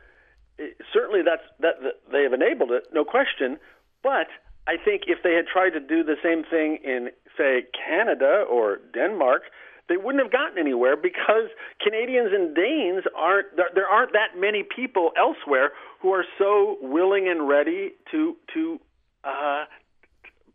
Certainly, 0.92 1.22
that's 1.22 1.44
that, 1.60 1.76
that 1.84 2.02
they 2.12 2.24
have 2.24 2.34
enabled 2.34 2.72
it, 2.72 2.88
no 2.92 3.06
question. 3.06 3.60
But 4.08 4.28
I 4.72 4.78
think 4.78 5.04
if 5.08 5.20
they 5.22 5.34
had 5.34 5.48
tried 5.52 5.72
to 5.72 5.82
do 5.82 6.02
the 6.02 6.16
same 6.24 6.46
thing 6.50 6.80
in, 6.82 7.10
say, 7.38 7.66
Canada 7.76 8.46
or 8.50 8.80
Denmark, 8.94 9.42
they 9.90 9.98
wouldn't 9.98 10.24
have 10.24 10.32
gotten 10.32 10.58
anywhere 10.58 10.96
because 10.96 11.52
Canadians 11.84 12.32
and 12.34 12.56
Danes 12.56 13.04
aren't 13.18 13.54
there, 13.58 13.68
there 13.76 13.88
aren't 13.88 14.14
that 14.14 14.40
many 14.40 14.64
people 14.64 15.12
elsewhere 15.18 15.72
who 16.02 16.14
are 16.14 16.24
so 16.38 16.78
willing 16.82 17.28
and 17.28 17.50
ready 17.50 17.96
to 18.12 18.38
to 18.54 18.80
uh, 19.26 19.66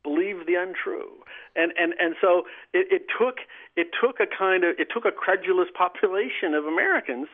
believe 0.02 0.46
the 0.46 0.54
untrue. 0.54 1.12
And 1.54 1.72
and 1.78 1.92
and 1.98 2.14
so 2.22 2.44
it, 2.72 2.86
it 2.90 3.02
took 3.18 3.36
it 3.76 3.88
took 4.00 4.16
a 4.18 4.26
kind 4.26 4.64
of 4.64 4.76
it 4.78 4.88
took 4.92 5.04
a 5.04 5.12
credulous 5.12 5.68
population 5.76 6.54
of 6.54 6.64
Americans 6.64 7.28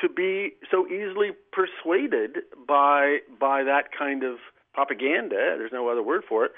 to 0.00 0.08
be 0.08 0.54
so 0.70 0.86
easily 0.86 1.30
persuaded 1.50 2.42
by 2.66 3.18
by 3.40 3.64
that 3.64 3.90
kind 3.96 4.22
of 4.22 4.38
propaganda, 4.78 5.56
there's 5.58 5.72
no 5.72 5.88
other 5.88 6.04
word 6.04 6.22
for 6.28 6.44
it, 6.44 6.52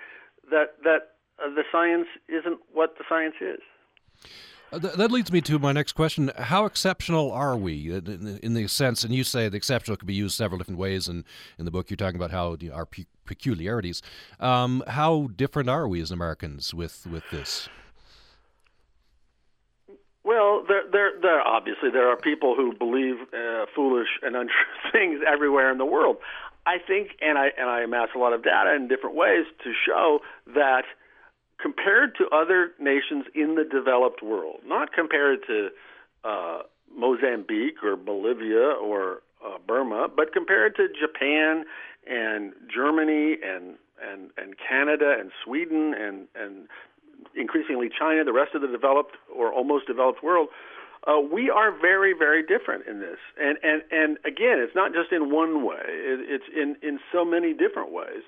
that, 0.51 0.75
that 0.85 1.13
uh, 1.43 1.49
the 1.55 1.63
science 1.73 2.07
isn't 2.29 2.59
what 2.75 2.97
the 2.99 3.05
science 3.09 3.37
is. 3.41 3.61
Uh, 4.71 4.79
th- 4.79 4.95
that 4.95 5.11
leads 5.11 5.33
me 5.33 5.41
to 5.41 5.59
my 5.59 5.73
next 5.73 5.95
question. 5.95 6.31
How 6.37 6.67
exceptional 6.67 7.33
are 7.33 7.57
we 7.57 7.91
in, 7.91 8.39
in 8.43 8.53
the 8.53 8.69
sense, 8.69 9.05
and 9.05 9.15
you 9.15 9.25
say 9.25 9.49
the 9.49 9.57
exceptional 9.57 9.97
could 9.97 10.07
be 10.07 10.15
used 10.15 10.37
several 10.37 10.59
different 10.59 10.79
ways, 10.79 11.09
and 11.09 11.25
in 11.59 11.65
the 11.65 11.71
book 11.71 11.89
you're 11.89 11.97
talking 11.97 12.17
about 12.17 12.31
how 12.31 12.57
you 12.61 12.69
know, 12.69 12.75
our 12.75 12.85
pe- 12.85 13.07
peculiarities. 13.25 14.03
Um, 14.39 14.85
how 14.87 15.31
different 15.35 15.71
are 15.71 15.89
we 15.89 16.03
as 16.03 16.11
Americans 16.11 16.75
with, 16.75 17.07
with 17.11 17.25
this? 17.31 17.71
Well, 20.25 20.63
there, 20.69 20.83
there, 20.93 21.13
there. 21.23 21.41
Obviously, 21.41 21.91
there 21.91 22.09
are 22.09 22.17
people 22.17 22.55
who 22.55 22.75
believe 22.75 23.17
uh, 23.33 23.65
foolish 23.75 24.09
and 24.23 24.37
untrue 24.37 24.53
things 24.93 25.21
everywhere 25.27 25.73
in 25.73 25.79
the 25.79 25.87
world. 25.87 26.19
I 26.67 26.79
think, 26.79 27.13
and 27.21 27.39
I 27.39 27.49
and 27.57 27.69
I 27.69 27.83
amass 27.83 28.09
a 28.15 28.19
lot 28.19 28.33
of 28.33 28.43
data 28.43 28.75
in 28.75 28.89
different 28.89 29.17
ways 29.17 29.45
to 29.65 29.73
show 29.87 30.21
that 30.55 30.83
compared 31.61 32.17
to 32.17 32.27
other 32.35 32.73
nations 32.79 33.27
in 33.35 33.55
the 33.55 33.65
developed 33.65 34.23
world, 34.23 34.61
not 34.65 34.93
compared 34.93 35.41
to 35.47 35.69
uh, 36.25 36.63
Mozambique 36.95 37.83
or 37.83 37.97
Bolivia 37.97 38.75
or 38.83 39.23
uh, 39.45 39.59
Burma, 39.67 40.09
but 40.15 40.33
compared 40.33 40.77
to 40.77 40.89
Japan 40.89 41.65
and 42.07 42.53
Germany 42.73 43.37
and 43.43 43.77
and 44.03 44.31
and 44.37 44.55
Canada 44.59 45.17
and 45.19 45.31
Sweden 45.45 45.95
and 45.95 46.27
and 46.35 46.69
increasingly 47.35 47.89
China, 47.89 48.25
the 48.25 48.33
rest 48.33 48.55
of 48.55 48.63
the 48.63 48.69
developed 48.69 49.17
or 49.35 49.53
almost 49.53 49.87
developed 49.87 50.23
world, 50.23 50.49
uh, 51.07 51.19
we 51.21 51.51
are 51.51 51.73
very, 51.73 52.13
very 52.13 52.43
different 52.43 52.87
in 52.87 53.01
this, 53.01 53.19
and 53.41 53.57
and 53.63 53.83
and 53.91 54.19
again, 54.25 54.59
it's 54.59 54.75
not 54.75 54.93
just 54.93 55.13
in 55.13 55.31
one 55.31 55.65
way; 55.65 55.83
it, 55.87 56.21
it's 56.29 56.45
in 56.55 56.77
in 56.87 56.99
so 57.13 57.25
many 57.25 57.55
different 57.55 57.91
ways 57.93 58.23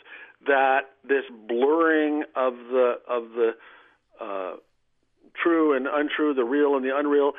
that 0.46 0.90
this 1.06 1.24
blurring 1.48 2.24
of 2.34 2.54
the 2.70 2.94
of 3.08 3.24
the 3.36 3.50
uh, 4.20 4.56
true 5.40 5.76
and 5.76 5.86
untrue, 5.86 6.34
the 6.34 6.44
real 6.44 6.74
and 6.76 6.84
the 6.84 6.96
unreal, 6.96 7.32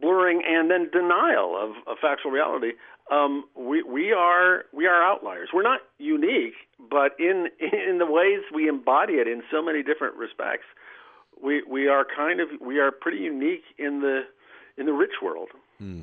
blurring 0.00 0.42
and 0.46 0.70
then 0.70 0.90
denial 0.92 1.56
of, 1.56 1.70
of 1.86 1.98
factual 2.00 2.32
reality. 2.32 2.72
Um, 3.10 3.44
we 3.56 3.82
we 3.82 4.12
are 4.12 4.64
we 4.72 4.86
are 4.86 5.02
outliers. 5.02 5.50
We're 5.52 5.62
not 5.62 5.80
unique, 5.98 6.54
but 6.78 7.12
in 7.18 7.46
in 7.60 7.98
the 7.98 8.06
ways 8.06 8.40
we 8.52 8.68
embody 8.68 9.14
it 9.14 9.28
in 9.28 9.42
so 9.50 9.62
many 9.62 9.82
different 9.82 10.16
respects, 10.16 10.66
we 11.42 11.62
we 11.62 11.88
are 11.88 12.04
kind 12.04 12.40
of 12.40 12.48
we 12.60 12.78
are 12.78 12.90
pretty 12.90 13.18
unique 13.18 13.64
in 13.78 14.00
the 14.00 14.22
in 14.76 14.86
the 14.86 14.92
rich 14.92 15.22
world. 15.22 15.48
Hmm. 15.78 16.00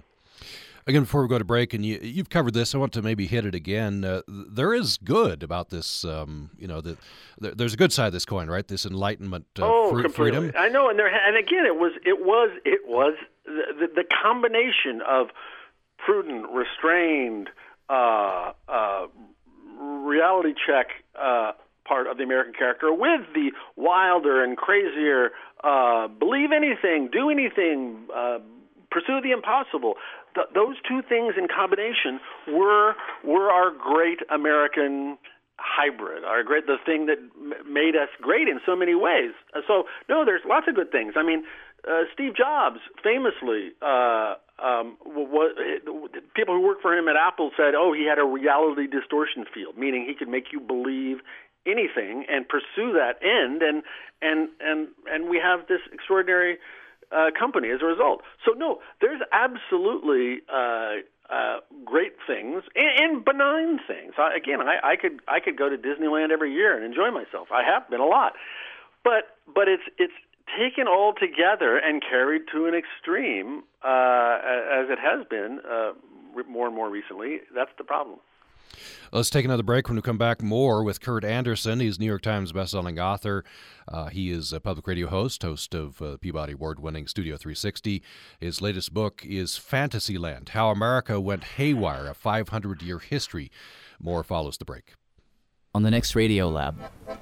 Again, 0.87 1.03
before 1.03 1.21
we 1.21 1.27
go 1.27 1.37
to 1.37 1.45
break, 1.45 1.75
and 1.75 1.85
you, 1.85 1.99
you've 2.01 2.29
covered 2.29 2.55
this, 2.55 2.73
I 2.73 2.79
want 2.79 2.93
to 2.93 3.03
maybe 3.03 3.27
hit 3.27 3.45
it 3.45 3.53
again. 3.53 4.03
Uh, 4.03 4.21
there 4.27 4.73
is 4.73 4.97
good 4.97 5.43
about 5.43 5.69
this. 5.69 6.03
Um, 6.03 6.49
you 6.57 6.67
know, 6.67 6.81
the, 6.81 6.97
the, 7.39 7.51
there's 7.51 7.75
a 7.75 7.77
good 7.77 7.93
side 7.93 8.07
of 8.07 8.13
this 8.13 8.25
coin, 8.25 8.49
right? 8.49 8.67
This 8.67 8.87
enlightenment, 8.87 9.45
uh, 9.59 9.65
oh, 9.65 9.91
free, 9.91 10.09
freedom. 10.09 10.51
I 10.57 10.69
know, 10.69 10.89
and 10.89 10.97
there, 10.97 11.07
and 11.07 11.37
again, 11.37 11.65
it 11.65 11.75
was, 11.75 11.91
it 12.05 12.25
was, 12.25 12.49
it 12.65 12.87
was 12.87 13.13
the, 13.45 13.61
the, 13.79 13.87
the 14.01 14.03
combination 14.23 15.01
of 15.07 15.27
prudent, 15.97 16.47
restrained, 16.51 17.49
uh, 17.89 18.53
uh 18.67 19.07
reality 19.79 20.53
check 20.67 20.87
uh, 21.19 21.53
part 21.85 22.07
of 22.07 22.17
the 22.17 22.23
American 22.23 22.53
character 22.53 22.93
with 22.93 23.21
the 23.33 23.51
wilder 23.75 24.43
and 24.43 24.57
crazier, 24.57 25.31
uh, 25.63 26.07
believe 26.07 26.51
anything, 26.51 27.09
do 27.11 27.29
anything, 27.29 28.07
uh, 28.15 28.39
pursue 28.91 29.21
the 29.21 29.31
impossible. 29.31 29.95
Th- 30.35 30.47
those 30.53 30.75
two 30.87 31.01
things 31.01 31.35
in 31.37 31.47
combination 31.47 32.19
were 32.47 32.95
were 33.23 33.51
our 33.51 33.71
great 33.71 34.19
American 34.29 35.17
hybrid, 35.57 36.23
our 36.23 36.43
great 36.43 36.65
the 36.67 36.77
thing 36.85 37.07
that 37.07 37.19
m- 37.19 37.73
made 37.73 37.95
us 37.95 38.09
great 38.21 38.47
in 38.47 38.59
so 38.65 38.75
many 38.75 38.95
ways. 38.95 39.31
Uh, 39.55 39.61
so 39.67 39.83
no, 40.07 40.25
there's 40.25 40.41
lots 40.47 40.67
of 40.67 40.75
good 40.75 40.91
things. 40.91 41.13
I 41.17 41.23
mean, 41.23 41.43
uh, 41.87 42.03
Steve 42.13 42.35
Jobs 42.35 42.79
famously. 43.03 43.71
Uh, 43.81 44.35
um, 44.59 44.97
what, 45.05 45.55
people 46.35 46.53
who 46.53 46.61
worked 46.61 46.81
for 46.81 46.93
him 46.93 47.07
at 47.07 47.15
Apple 47.15 47.51
said, 47.55 47.75
"Oh, 47.75 47.93
he 47.93 48.05
had 48.05 48.19
a 48.19 48.25
reality 48.25 48.87
distortion 48.87 49.45
field, 49.53 49.77
meaning 49.77 50.05
he 50.07 50.15
could 50.15 50.27
make 50.27 50.51
you 50.51 50.59
believe 50.59 51.19
anything 51.65 52.25
and 52.29 52.47
pursue 52.47 52.93
that 52.93 53.19
end 53.21 53.61
and 53.61 53.83
and 54.21 54.49
and 54.59 54.87
and 55.11 55.29
we 55.29 55.37
have 55.37 55.67
this 55.67 55.81
extraordinary 55.91 56.53
uh, 56.53 56.57
company 57.37 57.69
as 57.69 57.81
a 57.81 57.85
result. 57.85 58.21
So 58.45 58.53
no, 58.53 58.79
there's 59.01 59.21
absolutely 59.31 60.41
uh, 60.51 61.01
uh, 61.29 61.57
great 61.85 62.13
things 62.25 62.63
and, 62.75 62.91
and 62.99 63.25
benign 63.25 63.79
things. 63.87 64.13
I, 64.17 64.35
again, 64.35 64.61
I, 64.61 64.93
I 64.93 64.95
could 64.95 65.21
I 65.27 65.39
could 65.39 65.57
go 65.57 65.69
to 65.69 65.77
Disneyland 65.77 66.31
every 66.31 66.53
year 66.53 66.75
and 66.75 66.85
enjoy 66.85 67.11
myself. 67.11 67.49
I 67.51 67.63
have 67.63 67.89
been 67.89 67.99
a 67.99 68.05
lot, 68.05 68.33
but 69.03 69.37
but 69.53 69.67
it's 69.67 69.83
it's 69.97 70.13
taken 70.57 70.87
all 70.87 71.13
together 71.13 71.77
and 71.77 72.01
carried 72.01 72.43
to 72.51 72.65
an 72.65 72.73
extreme 72.73 73.63
uh, 73.83 74.39
as 74.81 74.89
it 74.89 74.97
has 74.99 75.25
been 75.29 75.59
uh, 75.69 75.91
more 76.49 76.67
and 76.67 76.75
more 76.75 76.89
recently. 76.89 77.41
That's 77.53 77.71
the 77.77 77.83
problem. 77.83 78.19
Let's 79.11 79.29
take 79.29 79.45
another 79.45 79.63
break. 79.63 79.87
When 79.87 79.95
we 79.95 80.01
come 80.01 80.17
back, 80.17 80.41
more 80.41 80.83
with 80.83 81.01
Kurt 81.01 81.23
Andersen. 81.23 81.79
He's 81.79 81.99
New 81.99 82.05
York 82.05 82.21
Times 82.21 82.51
bestselling 82.51 82.99
author. 82.99 83.43
Uh, 83.87 84.07
he 84.07 84.31
is 84.31 84.53
a 84.53 84.59
public 84.59 84.85
radio 84.85 85.07
host, 85.07 85.41
host 85.41 85.73
of 85.73 86.01
uh, 86.01 86.17
Peabody 86.17 86.53
Award 86.53 86.79
winning 86.79 87.07
Studio 87.07 87.35
360. 87.35 88.03
His 88.39 88.61
latest 88.61 88.93
book 88.93 89.25
is 89.25 89.57
Fantasyland 89.57 90.49
How 90.49 90.69
America 90.69 91.19
Went 91.19 91.43
Haywire, 91.43 92.07
a 92.07 92.13
500 92.13 92.81
year 92.81 92.99
history. 92.99 93.51
More 93.99 94.23
follows 94.23 94.57
the 94.57 94.65
break. 94.65 94.93
On 95.75 95.83
the 95.83 95.91
next 95.91 96.15
Radio 96.15 96.49
Lab, 96.49 96.77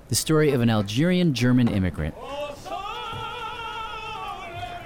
the 0.09 0.15
story 0.15 0.51
of 0.51 0.61
an 0.61 0.69
Algerian 0.69 1.33
German 1.33 1.67
immigrant 1.67 2.15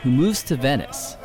who 0.01 0.09
moves 0.09 0.41
to 0.43 0.55
Venice 0.55 1.15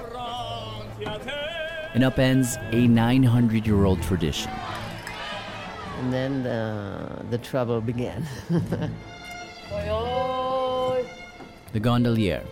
and 1.95 2.05
upends 2.05 2.59
a 2.75 2.87
900 2.87 3.67
year 3.67 3.85
old 3.85 4.03
tradition. 4.03 4.51
And 5.99 6.13
then 6.13 6.43
the, 6.43 7.25
the 7.31 7.39
trouble 7.39 7.81
began. 7.81 8.27
the 11.73 11.81
Gondolier. 11.81 12.43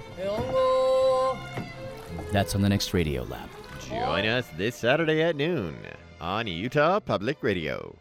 That's 2.33 2.55
on 2.55 2.63
the 2.63 2.69
next 2.69 2.93
Radio 2.95 3.23
Lab. 3.25 3.49
Join 3.89 4.27
us 4.27 4.49
this 4.57 4.75
Saturday 4.75 5.23
at 5.23 5.37
noon 5.37 5.77
on 6.21 6.47
Utah 6.47 6.99
Public 7.01 7.43
Radio. 7.43 7.95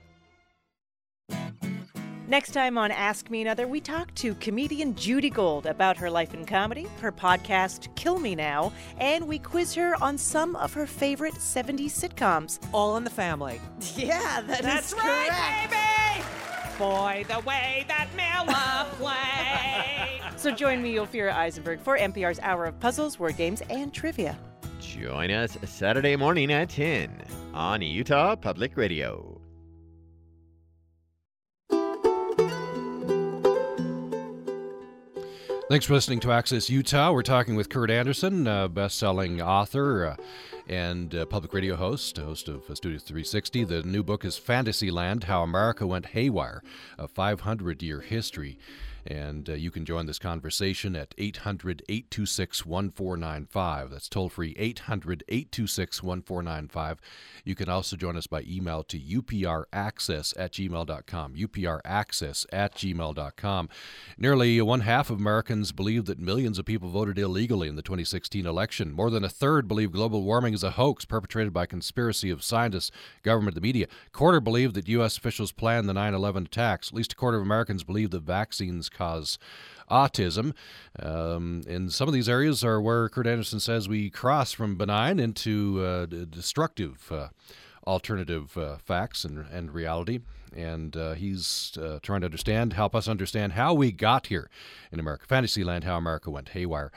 Next 2.27 2.51
time 2.51 2.77
on 2.77 2.89
Ask 2.89 3.29
Me 3.29 3.41
Another, 3.41 3.67
we 3.67 3.81
talk 3.81 4.13
to 4.15 4.33
comedian 4.35 4.95
Judy 4.95 5.29
Gold 5.29 5.65
about 5.65 5.97
her 5.97 6.09
life 6.09 6.33
in 6.33 6.45
comedy, 6.45 6.87
her 7.01 7.11
podcast 7.11 7.93
Kill 7.95 8.17
Me 8.17 8.33
Now, 8.33 8.71
and 8.97 9.27
we 9.27 9.37
quiz 9.39 9.75
her 9.75 10.01
on 10.01 10.17
some 10.17 10.55
of 10.55 10.73
her 10.73 10.87
favorite 10.87 11.33
70s 11.33 11.91
sitcoms. 11.91 12.59
All 12.71 12.95
in 12.97 13.03
the 13.03 13.09
family. 13.09 13.59
Yeah, 13.95 14.41
that 14.47 14.61
That's 14.63 14.93
is 14.93 14.97
right, 14.97 15.29
correct. 15.29 15.71
baby! 15.71 16.77
Boy, 16.79 17.25
the 17.27 17.39
way 17.45 17.85
that 17.89 18.07
Miller 18.15 18.89
played. 20.29 20.39
So 20.39 20.49
join 20.51 20.81
me, 20.81 20.95
Ophira 20.95 21.33
Eisenberg, 21.33 21.81
for 21.81 21.97
NPR's 21.97 22.39
Hour 22.39 22.65
of 22.65 22.79
Puzzles, 22.79 23.19
Word 23.19 23.35
Games, 23.37 23.61
and 23.69 23.93
Trivia. 23.93 24.37
Join 24.79 25.29
us 25.29 25.57
Saturday 25.65 26.15
morning 26.15 26.51
at 26.51 26.69
10 26.69 27.21
on 27.53 27.81
Utah 27.81 28.35
Public 28.35 28.75
Radio. 28.77 29.32
Thanks 35.73 35.87
for 35.87 35.95
listening 35.95 36.19
to 36.19 36.31
Access 36.31 36.69
Utah. 36.69 37.11
We're 37.11 37.23
talking 37.23 37.55
with 37.55 37.67
Kurt 37.67 37.89
Andersen, 37.89 38.47
uh, 38.47 38.67
best-selling 38.67 39.41
author 39.41 40.05
uh, 40.05 40.15
and 40.67 41.13
uh, 41.13 41.25
public 41.25 41.53
radio 41.53 41.75
host, 41.75 42.17
host 42.17 42.47
of 42.47 42.63
Studio 42.75 42.99
360. 42.99 43.63
The 43.63 43.83
new 43.83 44.03
book 44.03 44.25
is 44.25 44.37
Fantasyland: 44.37 45.25
How 45.25 45.43
America 45.43 45.85
Went 45.85 46.07
Haywire, 46.07 46.63
a 46.97 47.07
500-year 47.07 48.01
history. 48.01 48.57
And 49.05 49.49
uh, 49.49 49.53
you 49.53 49.69
can 49.69 49.85
join 49.85 50.05
this 50.05 50.19
conversation 50.19 50.95
at 50.95 51.13
800 51.17 51.83
826 51.89 52.65
1495. 52.65 53.89
That's 53.89 54.07
toll 54.07 54.29
free 54.29 54.55
800 54.57 55.23
826 55.27 56.01
1495. 56.01 56.99
You 57.43 57.55
can 57.55 57.67
also 57.67 57.97
join 57.97 58.15
us 58.15 58.27
by 58.27 58.43
email 58.47 58.83
to 58.83 58.99
upraccess 58.99 60.33
at 60.37 60.53
gmail.com. 60.53 61.33
upraccess 61.35 62.45
at 62.53 62.75
gmail.com. 62.75 63.69
Nearly 64.17 64.61
one 64.61 64.81
half 64.81 65.09
of 65.09 65.19
Americans 65.19 65.71
believe 65.71 66.05
that 66.05 66.19
millions 66.19 66.57
of 66.57 66.65
people 66.65 66.89
voted 66.89 67.19
illegally 67.19 67.67
in 67.67 67.75
the 67.75 67.81
2016 67.81 68.45
election. 68.45 68.93
More 68.93 69.09
than 69.09 69.25
a 69.25 69.29
third 69.29 69.67
believe 69.67 69.91
global 69.91 70.23
warming 70.23 70.52
is 70.53 70.63
a 70.63 70.71
hoax 70.71 71.05
perpetrated 71.05 71.53
by 71.53 71.65
conspiracy 71.65 72.29
of 72.29 72.43
scientists, 72.43 72.91
government, 73.23 73.55
the 73.55 73.61
media. 73.61 73.87
A 74.07 74.09
quarter 74.11 74.39
believe 74.39 74.73
that 74.73 74.87
U.S. 74.87 75.17
officials 75.17 75.51
planned 75.51 75.89
the 75.89 75.93
9 75.93 76.13
11 76.13 76.45
attacks. 76.45 76.89
At 76.89 76.93
least 76.93 77.13
a 77.13 77.15
quarter 77.15 77.37
of 77.37 77.43
Americans 77.43 77.83
believe 77.83 78.11
that 78.11 78.23
vaccines 78.23 78.89
cause 78.89 79.37
autism. 79.89 80.53
Um, 80.99 81.63
and 81.67 81.91
some 81.91 82.07
of 82.07 82.13
these 82.13 82.29
areas 82.29 82.63
are 82.63 82.81
where 82.81 83.09
Kurt 83.09 83.27
Andersen 83.27 83.59
says 83.59 83.89
we 83.89 84.09
cross 84.09 84.51
from 84.51 84.75
benign 84.75 85.19
into 85.19 85.83
uh, 85.83 86.05
destructive 86.05 87.11
uh, 87.11 87.27
alternative 87.85 88.57
uh, 88.57 88.77
facts 88.77 89.23
and, 89.23 89.45
and 89.51 89.71
reality. 89.71 90.19
And 90.55 90.95
uh, 90.95 91.13
he's 91.13 91.77
uh, 91.81 91.99
trying 92.01 92.21
to 92.21 92.25
understand, 92.25 92.73
help 92.73 92.95
us 92.95 93.07
understand 93.07 93.53
how 93.53 93.73
we 93.73 93.91
got 93.91 94.27
here 94.27 94.49
in 94.91 94.99
America. 94.99 95.25
Fantasyland, 95.27 95.83
how 95.83 95.97
America 95.97 96.29
went 96.29 96.49
haywire. 96.49 96.91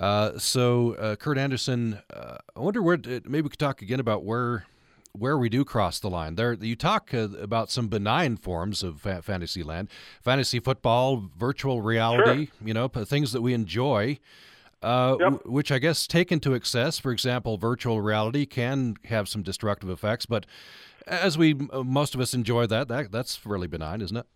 Uh, 0.00 0.38
so, 0.38 0.94
uh, 0.94 1.14
Kurt 1.16 1.36
Andersen, 1.36 2.00
uh, 2.12 2.38
I 2.56 2.60
wonder 2.60 2.82
where 2.82 2.96
maybe 2.96 3.42
we 3.42 3.48
could 3.50 3.58
talk 3.58 3.82
again 3.82 4.00
about 4.00 4.24
where 4.24 4.64
where 5.12 5.36
we 5.36 5.48
do 5.48 5.64
cross 5.64 5.98
the 5.98 6.08
line. 6.08 6.36
There, 6.36 6.52
you 6.52 6.76
talk 6.76 7.12
uh, 7.12 7.28
about 7.40 7.68
some 7.68 7.88
benign 7.88 8.36
forms 8.36 8.84
of 8.84 9.00
fa- 9.00 9.22
fantasy 9.22 9.64
land, 9.64 9.88
fantasy 10.22 10.60
football, 10.60 11.28
virtual 11.36 11.82
reality. 11.82 12.46
Sure. 12.46 12.68
You 12.68 12.74
know, 12.74 12.88
p- 12.88 13.04
things 13.04 13.32
that 13.32 13.42
we 13.42 13.52
enjoy. 13.52 14.18
Uh, 14.82 15.16
Yep. 15.20 15.32
w- 15.32 15.52
which 15.52 15.70
I 15.70 15.78
guess 15.78 16.06
taken 16.06 16.40
to 16.40 16.54
excess, 16.54 16.98
for 16.98 17.12
example, 17.12 17.58
virtual 17.58 18.00
reality 18.00 18.46
can 18.46 18.96
have 19.06 19.28
some 19.28 19.42
destructive 19.42 19.90
effects. 19.90 20.24
But 20.26 20.46
as 21.06 21.36
we 21.36 21.52
most 21.54 22.14
of 22.14 22.20
us 22.20 22.32
enjoy 22.32 22.66
that, 22.68 22.88
that 22.88 23.12
that's 23.12 23.44
really 23.44 23.66
benign, 23.66 24.00
isn't 24.00 24.16
it? 24.16 24.26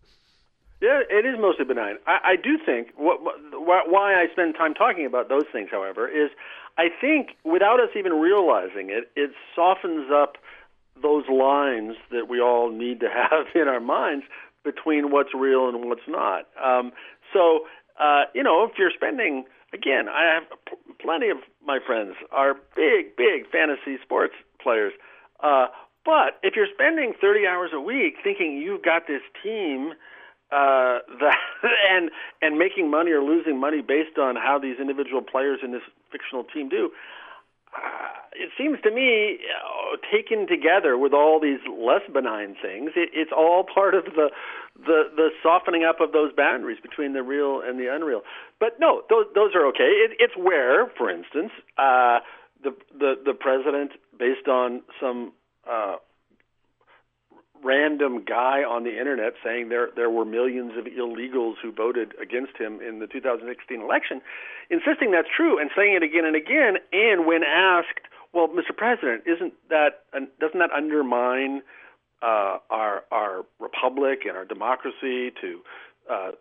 Yeah, 0.81 1.01
it 1.09 1.25
is 1.25 1.35
mostly 1.39 1.65
benign. 1.65 1.95
I, 2.05 2.33
I 2.33 2.35
do 2.35 2.57
think 2.63 2.89
what, 2.97 3.23
what, 3.23 3.89
why 3.89 4.13
I 4.13 4.27
spend 4.31 4.55
time 4.55 4.73
talking 4.73 5.05
about 5.05 5.29
those 5.29 5.45
things, 5.51 5.69
however, 5.71 6.07
is 6.07 6.29
I 6.77 6.89
think 6.99 7.29
without 7.43 7.79
us 7.79 7.89
even 7.97 8.13
realizing 8.13 8.89
it, 8.89 9.09
it 9.15 9.31
softens 9.55 10.11
up 10.13 10.37
those 11.01 11.23
lines 11.29 11.95
that 12.11 12.27
we 12.29 12.41
all 12.41 12.71
need 12.71 12.99
to 13.01 13.07
have 13.13 13.47
in 13.55 13.67
our 13.67 13.79
minds 13.79 14.25
between 14.63 15.11
what's 15.11 15.33
real 15.33 15.69
and 15.69 15.85
what's 15.85 16.07
not. 16.07 16.47
Um, 16.61 16.91
so, 17.31 17.61
uh, 17.99 18.23
you 18.33 18.43
know, 18.43 18.65
if 18.65 18.77
you're 18.77 18.91
spending, 18.93 19.45
again, 19.73 20.09
I 20.09 20.33
have 20.33 20.43
p- 20.67 20.93
plenty 20.99 21.29
of 21.29 21.37
my 21.65 21.79
friends 21.85 22.15
are 22.31 22.55
big, 22.75 23.15
big 23.15 23.49
fantasy 23.51 23.97
sports 24.03 24.33
players. 24.61 24.93
Uh, 25.41 25.67
but 26.03 26.37
if 26.43 26.55
you're 26.55 26.67
spending 26.73 27.13
30 27.19 27.47
hours 27.47 27.71
a 27.73 27.79
week 27.79 28.15
thinking 28.23 28.57
you've 28.57 28.83
got 28.83 29.07
this 29.07 29.21
team 29.41 29.93
uh, 30.55 30.99
and 31.91 32.09
and 32.41 32.57
making 32.57 32.89
money 32.89 33.11
or 33.11 33.21
losing 33.21 33.59
money 33.59 33.81
based 33.81 34.17
on 34.17 34.35
how 34.35 34.57
these 34.59 34.77
individual 34.79 35.21
players 35.21 35.59
in 35.63 35.71
this 35.71 35.81
fictional 36.11 36.43
team 36.43 36.69
do, 36.69 36.91
uh, 37.75 38.15
it 38.33 38.51
seems 38.57 38.79
to 38.83 38.91
me, 38.91 39.39
uh, 39.47 39.97
taken 40.11 40.47
together 40.47 40.97
with 40.97 41.13
all 41.13 41.39
these 41.39 41.59
less 41.67 42.01
benign 42.11 42.55
things, 42.61 42.91
it, 42.95 43.09
it's 43.13 43.31
all 43.35 43.63
part 43.63 43.95
of 43.95 44.05
the, 44.05 44.29
the 44.77 45.09
the 45.15 45.29
softening 45.41 45.83
up 45.83 45.99
of 46.01 46.11
those 46.11 46.31
boundaries 46.35 46.79
between 46.81 47.13
the 47.13 47.23
real 47.23 47.61
and 47.61 47.79
the 47.79 47.93
unreal. 47.93 48.21
But 48.59 48.79
no, 48.79 49.03
those 49.09 49.25
those 49.33 49.55
are 49.55 49.65
okay. 49.67 49.91
It, 50.03 50.11
it's 50.19 50.35
where, 50.37 50.87
for 50.97 51.09
instance, 51.09 51.51
uh, 51.77 52.19
the 52.63 52.75
the 52.97 53.15
the 53.25 53.33
president, 53.33 53.91
based 54.17 54.47
on 54.47 54.81
some 54.99 55.33
uh, 55.69 55.95
random 57.65 58.23
guy 58.23 58.61
on 58.63 58.83
the 58.83 58.97
internet 58.97 59.33
saying 59.43 59.69
there 59.69 59.89
there 59.95 60.09
were 60.09 60.23
millions 60.23 60.73
of 60.77 60.85
illegals 60.85 61.55
who 61.61 61.71
voted 61.71 62.13
against 62.21 62.55
him 62.57 62.79
in 62.79 62.99
the 62.99 63.07
2016 63.07 63.81
election, 63.81 64.21
insisting 64.69 65.11
that's 65.11 65.27
true 65.35 65.59
and 65.59 65.71
saying 65.75 65.95
it 65.95 66.03
again 66.03 66.25
and 66.25 66.35
again. 66.35 66.77
And 66.93 67.25
when 67.25 67.43
asked, 67.43 68.05
well, 68.33 68.47
Mr. 68.47 68.75
President, 68.75 69.23
isn't 69.25 69.53
that 69.69 70.05
doesn't 70.39 70.59
that 70.59 70.71
undermine 70.71 71.63
uh, 72.21 72.59
our 72.69 73.03
our 73.11 73.45
republic 73.59 74.19
and 74.27 74.37
our 74.37 74.45
democracy 74.45 75.31
to 75.41 75.59
uh, 76.09 76.31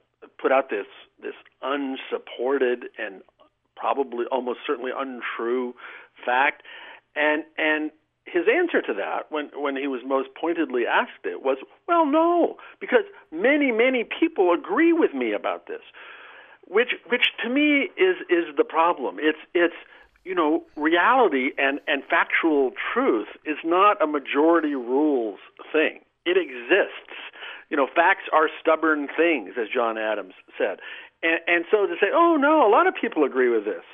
put 0.41 0.53
out 0.53 0.69
this 0.69 0.87
this 1.23 1.35
unsupported 1.63 2.85
and 2.99 3.23
probably 3.77 4.27
almost 4.31 4.61
certainly 4.67 4.93
untrue 4.95 5.75
fact? 6.25 6.63
And 7.17 7.45
and 7.57 7.91
his 8.27 8.45
answer 8.49 8.81
to 8.83 8.95
that, 8.95 9.31
when 9.31 9.51
when 9.55 9.77
he 9.77 9.87
was 9.87 10.01
most 10.05 10.29
pointedly 10.35 10.87
asked 10.87 11.25
it, 11.25 11.43
was, 11.43 11.59
"Well, 11.87 12.07
no, 12.07 12.57
because 12.81 13.05
many 13.31 13.71
many 13.71 14.05
people 14.05 14.53
agree 14.53 14.93
with 14.93 15.13
me 15.13 15.33
about 15.33 15.67
this," 15.67 15.83
which 16.67 16.95
which 17.11 17.33
to 17.43 17.49
me 17.49 17.91
is 17.97 18.17
is 18.31 18.57
the 18.57 18.65
problem. 18.65 19.19
It's 19.21 19.39
it's 19.55 19.75
you 20.25 20.35
know 20.35 20.65
reality 20.77 21.51
and 21.59 21.81
and 21.87 22.03
factual 22.05 22.73
truth 22.93 23.29
is 23.45 23.59
not 23.63 24.03
a 24.03 24.07
majority 24.07 24.75
rules 24.75 25.39
thing. 25.73 26.01
It 26.25 26.39
exists. 26.39 27.13
You 27.71 27.77
know, 27.77 27.87
facts 27.87 28.25
are 28.33 28.49
stubborn 28.61 29.09
things, 29.17 29.55
as 29.61 29.69
John 29.69 29.99
Adams 29.99 30.35
said, 30.57 30.79
and 31.23 31.41
and 31.47 31.65
so 31.71 31.87
to 31.87 31.95
say, 32.01 32.09
"Oh 32.13 32.37
no, 32.37 32.67
a 32.67 32.71
lot 32.71 32.87
of 32.87 32.95
people 32.95 33.25
agree 33.25 33.51
with 33.51 33.67
this," 33.67 33.85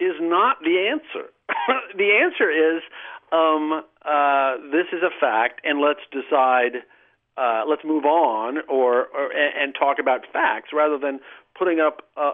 is 0.00 0.14
not 0.20 0.60
the 0.62 0.88
answer. 0.88 1.28
the 1.96 2.12
answer 2.12 2.50
is 2.50 2.82
um, 3.32 3.82
uh, 4.04 4.56
this 4.70 4.86
is 4.92 5.02
a 5.02 5.10
fact, 5.20 5.60
and 5.64 5.80
let's 5.80 6.00
decide. 6.12 6.82
Uh, 7.38 7.64
let's 7.68 7.82
move 7.84 8.06
on, 8.06 8.58
or, 8.66 9.08
or 9.08 9.30
and, 9.30 9.52
and 9.60 9.74
talk 9.78 9.98
about 10.00 10.20
facts 10.32 10.70
rather 10.72 10.96
than 10.96 11.20
putting 11.58 11.80
up 11.80 12.00
a, 12.16 12.30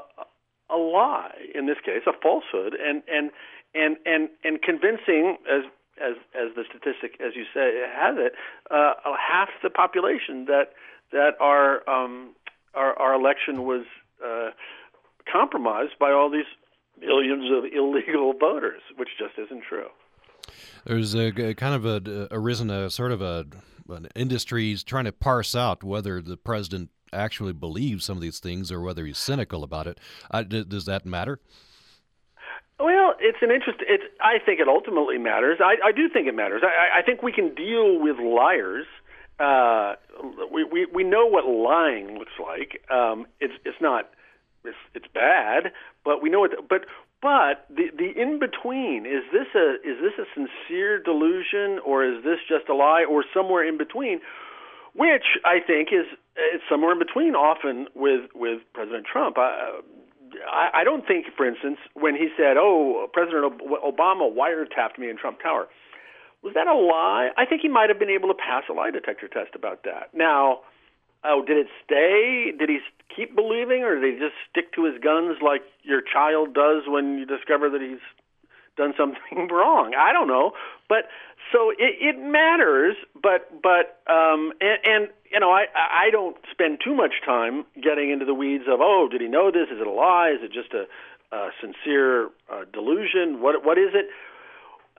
a 0.71 0.77
lie. 0.77 1.35
In 1.57 1.67
this 1.67 1.79
case, 1.85 2.03
a 2.07 2.13
falsehood, 2.23 2.75
and 2.75 3.03
and 3.13 3.31
and 3.75 3.97
and 4.07 4.29
and 4.45 4.63
convincing 4.63 5.39
as 5.51 5.65
as 6.01 6.15
as 6.35 6.55
the 6.55 6.65
statistic, 6.69 7.21
as 7.21 7.35
you 7.35 7.45
say, 7.53 7.83
has 7.93 8.15
it, 8.17 8.35
uh, 8.71 8.95
half 9.19 9.49
the 9.63 9.71
population 9.71 10.47
that 10.47 10.73
that 11.11 11.33
our 11.41 11.89
um, 11.89 12.35
our, 12.75 12.99
our 12.99 13.15
election 13.15 13.65
was 13.65 13.85
uh, 14.25 14.51
compromised 15.31 15.99
by 15.99 16.11
all 16.11 16.31
these 16.31 16.49
millions 17.01 17.51
of 17.51 17.65
illegal 17.73 18.33
voters, 18.41 18.83
which 18.97 19.11
just 19.19 19.35
isn't 19.39 19.63
true. 19.69 19.89
There's 20.85 21.15
a, 21.15 21.29
a 21.51 21.55
kind 21.55 21.75
of 21.75 21.85
a, 21.85 22.29
arisen 22.31 22.71
a 22.71 22.91
sort 22.91 23.13
of 23.13 23.23
a 23.23 23.47
an 23.89 24.09
industry's 24.15 24.83
trying 24.83 25.05
to 25.05 25.13
parse 25.13 25.55
out 25.55 25.83
whether 25.83 26.21
the 26.21 26.37
president 26.37 26.91
actually 27.13 27.53
believes 27.53 28.05
some 28.05 28.17
of 28.17 28.23
these 28.23 28.39
things 28.39 28.73
or 28.73 28.81
whether 28.81 29.05
he's 29.05 29.19
cynical 29.19 29.63
about 29.65 29.87
it. 29.87 29.99
Uh, 30.31 30.43
d- 30.43 30.65
does 30.65 30.87
that 30.87 31.05
matter? 31.05 31.41
Well, 32.79 33.15
it's 33.21 33.39
an 33.43 33.51
interest. 33.51 33.79
It's. 33.83 34.03
I 34.21 34.39
think 34.45 34.59
it 34.59 34.67
ultimately 34.69 35.19
matters. 35.19 35.59
I, 35.61 35.89
I 35.89 35.93
do 35.93 36.09
think 36.09 36.27
it 36.27 36.35
matters. 36.35 36.63
I, 36.65 37.01
I 37.01 37.03
think 37.03 37.23
we 37.23 37.33
can 37.33 37.55
deal 37.55 38.01
with 38.01 38.17
liars. 38.19 38.87
Uh, 39.39 39.95
we, 40.51 40.65
we 40.65 40.87
we 40.93 41.05
know 41.05 41.27
what 41.27 41.47
lying 41.47 42.19
looks 42.19 42.33
like. 42.41 42.83
Um, 42.91 43.27
it's 43.41 43.55
it's 43.65 43.81
not. 43.81 44.11
It's 44.65 44.77
it's 44.95 45.07
bad, 45.15 45.73
but 46.05 46.23
we 46.23 46.31
know 46.31 46.45
it. 46.45 46.53
But 46.69 46.87
but 47.23 47.65
the 47.71 47.89
the 47.97 48.21
in 48.21 48.39
between 48.39 49.07
is 49.07 49.23
this 49.33 49.47
a 49.55 49.75
is 49.87 49.97
this 50.03 50.19
a 50.19 50.27
sincere 50.35 51.01
delusion 51.03 51.79
or 51.87 52.05
is 52.05 52.23
this 52.25 52.39
just 52.49 52.69
a 52.69 52.75
lie 52.75 53.05
or 53.09 53.25
somewhere 53.33 53.67
in 53.67 53.79
between? 53.79 54.21
which 54.95 55.39
I 55.45 55.59
think 55.65 55.89
is 55.93 56.07
is 56.37 56.61
somewhere 56.69 56.93
in 56.93 56.99
between. 56.99 57.35
Often 57.35 57.89
with 57.95 58.31
with 58.35 58.61
President 58.75 59.07
Trump, 59.11 59.39
I, 59.39 59.81
I, 60.51 60.81
I 60.81 60.85
don't 60.85 61.07
think, 61.07 61.27
for 61.37 61.47
instance, 61.47 61.79
when 61.95 62.15
he 62.15 62.29
said, 62.37 62.57
"Oh, 62.59 63.07
President 63.13 63.61
Obama 63.61 64.31
wiretapped 64.33 64.99
me 64.99 65.09
in 65.09 65.17
Trump 65.17 65.41
Tower," 65.43 65.69
was 66.43 66.55
that 66.55 66.67
a 66.67 66.75
lie? 66.75 67.31
I 67.37 67.47
think 67.47 67.63
he 67.63 67.69
might 67.69 67.89
have 67.89 67.99
been 67.99 68.11
able 68.11 68.29
to 68.29 68.35
pass 68.35 68.65
a 68.69 68.73
lie 68.73 68.91
detector 68.91 69.29
test 69.29 69.55
about 69.55 69.85
that. 69.85 70.11
Now, 70.15 70.61
oh, 71.25 71.43
did 71.45 71.57
it 71.57 71.67
stay? 71.85 72.53
Did 72.57 72.69
he 72.69 72.79
keep 73.15 73.35
believing, 73.35 73.83
or 73.83 74.01
did 74.01 74.15
he 74.15 74.19
just 74.19 74.35
stick 74.51 74.73
to 74.75 74.85
his 74.85 75.01
guns 75.03 75.39
like 75.43 75.63
your 75.83 76.01
child 76.01 76.55
does 76.55 76.85
when 76.87 77.19
you 77.19 77.27
discover 77.27 77.71
that 77.71 77.81
he's 77.81 78.03
done 78.77 78.95
something 78.97 79.49
wrong? 79.51 79.95
I 79.99 80.13
don't 80.13 80.29
know, 80.29 80.53
but 80.89 81.09
so 81.53 81.71
it, 81.71 81.97
it 82.01 82.19
matters. 82.19 82.97
But 83.15 83.63
but 83.63 84.01
um, 84.11 84.53
and, 84.61 84.79
and 84.85 85.09
you 85.31 85.41
know, 85.41 85.51
I 85.51 85.67
I 85.75 86.11
don't 86.11 86.37
spend 86.51 86.81
too 86.85 86.95
much 86.95 87.23
time 87.25 87.65
getting 87.81 88.11
into 88.11 88.25
the 88.25 88.35
weeds 88.35 88.65
of 88.69 88.81
oh, 88.81 89.09
did 89.11 89.21
he 89.21 89.29
know 89.29 89.51
this? 89.51 89.69
Is 89.73 89.81
it 89.81 89.87
a 89.87 89.91
lie? 89.91 90.31
Is 90.31 90.43
it 90.43 90.53
just 90.53 90.75
a, 90.75 90.87
a 91.35 91.51
sincere 91.61 92.29
uh, 92.51 92.65
delusion? 92.73 93.41
What 93.41 93.65
what 93.65 93.79
is 93.79 93.91
it? 93.95 94.07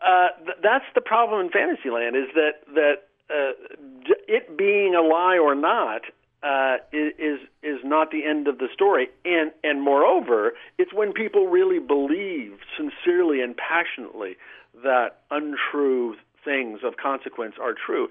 Uh, 0.03 0.27
th- 0.43 0.57
that's 0.61 0.85
the 0.95 1.01
problem 1.01 1.45
in 1.45 1.51
Fantasyland 1.51 2.15
is 2.15 2.27
that 2.35 2.59
that 2.75 3.07
it 3.29 4.57
being 4.57 4.95
a 4.95 5.01
lie 5.01 5.37
or 5.37 5.55
not 5.55 6.01
uh, 6.43 6.77
is 6.91 7.39
is 7.61 7.79
not 7.83 8.11
the 8.11 8.25
end 8.25 8.47
of 8.47 8.57
the 8.57 8.67
story, 8.73 9.07
and 9.23 9.51
and 9.63 9.81
moreover, 9.81 10.53
it's 10.77 10.93
when 10.93 11.13
people 11.13 11.47
really 11.47 11.79
believe 11.79 12.59
sincerely 12.77 13.41
and 13.41 13.55
passionately 13.55 14.35
that 14.83 15.21
untrue 15.31 16.15
things 16.43 16.79
of 16.83 16.97
consequence 16.97 17.55
are 17.61 17.73
true. 17.73 18.09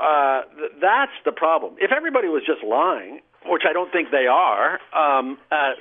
Uh, 0.00 0.42
th- 0.58 0.72
that's 0.80 1.14
the 1.24 1.30
problem. 1.30 1.76
If 1.78 1.92
everybody 1.92 2.26
was 2.26 2.42
just 2.44 2.64
lying, 2.64 3.20
which 3.46 3.62
I 3.68 3.72
don't 3.72 3.92
think 3.92 4.10
they 4.10 4.26
are, 4.26 4.80
um, 4.92 5.38
uh, 5.52 5.74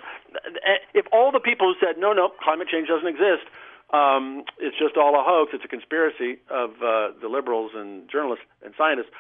if 0.93 1.07
all 1.11 1.32
the 1.32 1.39
people 1.39 1.74
who 1.74 1.86
said 1.86 1.97
no, 1.97 2.14
no, 2.14 2.30
climate 2.43 2.68
change 2.72 2.88
doesn't 2.88 3.07
exist, 3.07 3.49
um, 3.93 4.43
it's 4.59 4.77
just 4.77 4.97
all 4.97 5.13
a 5.15 5.23
hoax, 5.23 5.51
it's 5.53 5.63
a 5.63 5.67
conspiracy 5.67 6.39
of 6.49 6.71
uh, 6.81 7.13
the 7.21 7.29
liberals 7.29 7.71
and 7.75 8.09
journalists 8.09 8.45
and 8.65 8.73
scientists. 8.77 9.13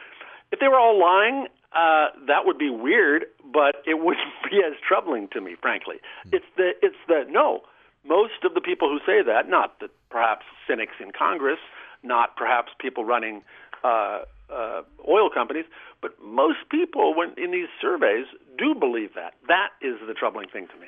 If 0.51 0.59
they 0.59 0.67
were 0.67 0.79
all 0.79 0.99
lying, 0.99 1.47
uh, 1.73 2.09
that 2.27 2.45
would 2.45 2.57
be 2.57 2.69
weird, 2.69 3.25
but 3.43 3.77
it 3.85 4.01
wouldn't 4.03 4.33
be 4.51 4.61
as 4.65 4.73
troubling 4.85 5.27
to 5.33 5.41
me, 5.41 5.55
frankly. 5.61 5.97
It's 6.31 6.45
the 6.57 6.71
it's 6.81 6.97
the 7.07 7.25
no. 7.29 7.61
Most 8.05 8.43
of 8.43 8.53
the 8.53 8.61
people 8.61 8.89
who 8.89 8.99
say 9.05 9.23
that, 9.25 9.47
not 9.47 9.79
the 9.79 9.87
perhaps 10.09 10.45
cynics 10.67 10.93
in 10.99 11.11
Congress, 11.11 11.59
not 12.03 12.35
perhaps 12.35 12.71
people 12.79 13.05
running 13.05 13.43
uh, 13.83 14.23
uh, 14.51 14.81
oil 15.07 15.29
companies, 15.33 15.65
but 16.01 16.11
most 16.21 16.59
people, 16.69 17.15
when 17.15 17.33
in 17.37 17.51
these 17.51 17.69
surveys, 17.81 18.25
do 18.57 18.75
believe 18.75 19.13
that. 19.15 19.35
That 19.47 19.69
is 19.81 19.95
the 20.05 20.13
troubling 20.13 20.49
thing 20.49 20.67
to 20.67 20.79
me. 20.79 20.87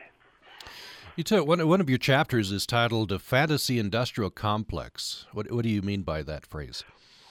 You 1.16 1.24
took 1.24 1.48
one. 1.48 1.66
One 1.66 1.80
of 1.80 1.90
your 1.90 1.98
chapters 1.98 2.52
is 2.52 2.66
titled 2.66 3.10
"A 3.10 3.20
Fantasy 3.20 3.80
Industrial 3.80 4.30
Complex." 4.30 5.26
What 5.32 5.50
What 5.50 5.64
do 5.64 5.70
you 5.70 5.82
mean 5.82 6.02
by 6.02 6.24
that 6.24 6.46
phrase? 6.46 6.84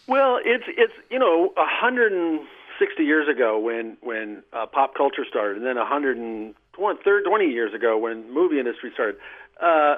Well, 0.06 0.38
it's 0.42 0.64
it's 0.68 0.94
you 1.10 1.18
know 1.18 1.52
a 1.58 1.66
hundred 1.66 2.12
and 2.12 2.40
sixty 2.78 3.04
years 3.04 3.28
ago 3.28 3.58
when 3.58 3.98
when 4.00 4.42
uh, 4.54 4.64
pop 4.64 4.94
culture 4.94 5.26
started, 5.28 5.58
and 5.58 5.66
then 5.66 5.76
a 5.76 5.84
hundred 5.84 6.16
and 6.16 6.54
twenty 6.72 7.50
years 7.50 7.74
ago 7.74 7.98
when 7.98 8.32
movie 8.32 8.58
industry 8.58 8.90
started. 8.94 9.16
Uh, 9.60 9.96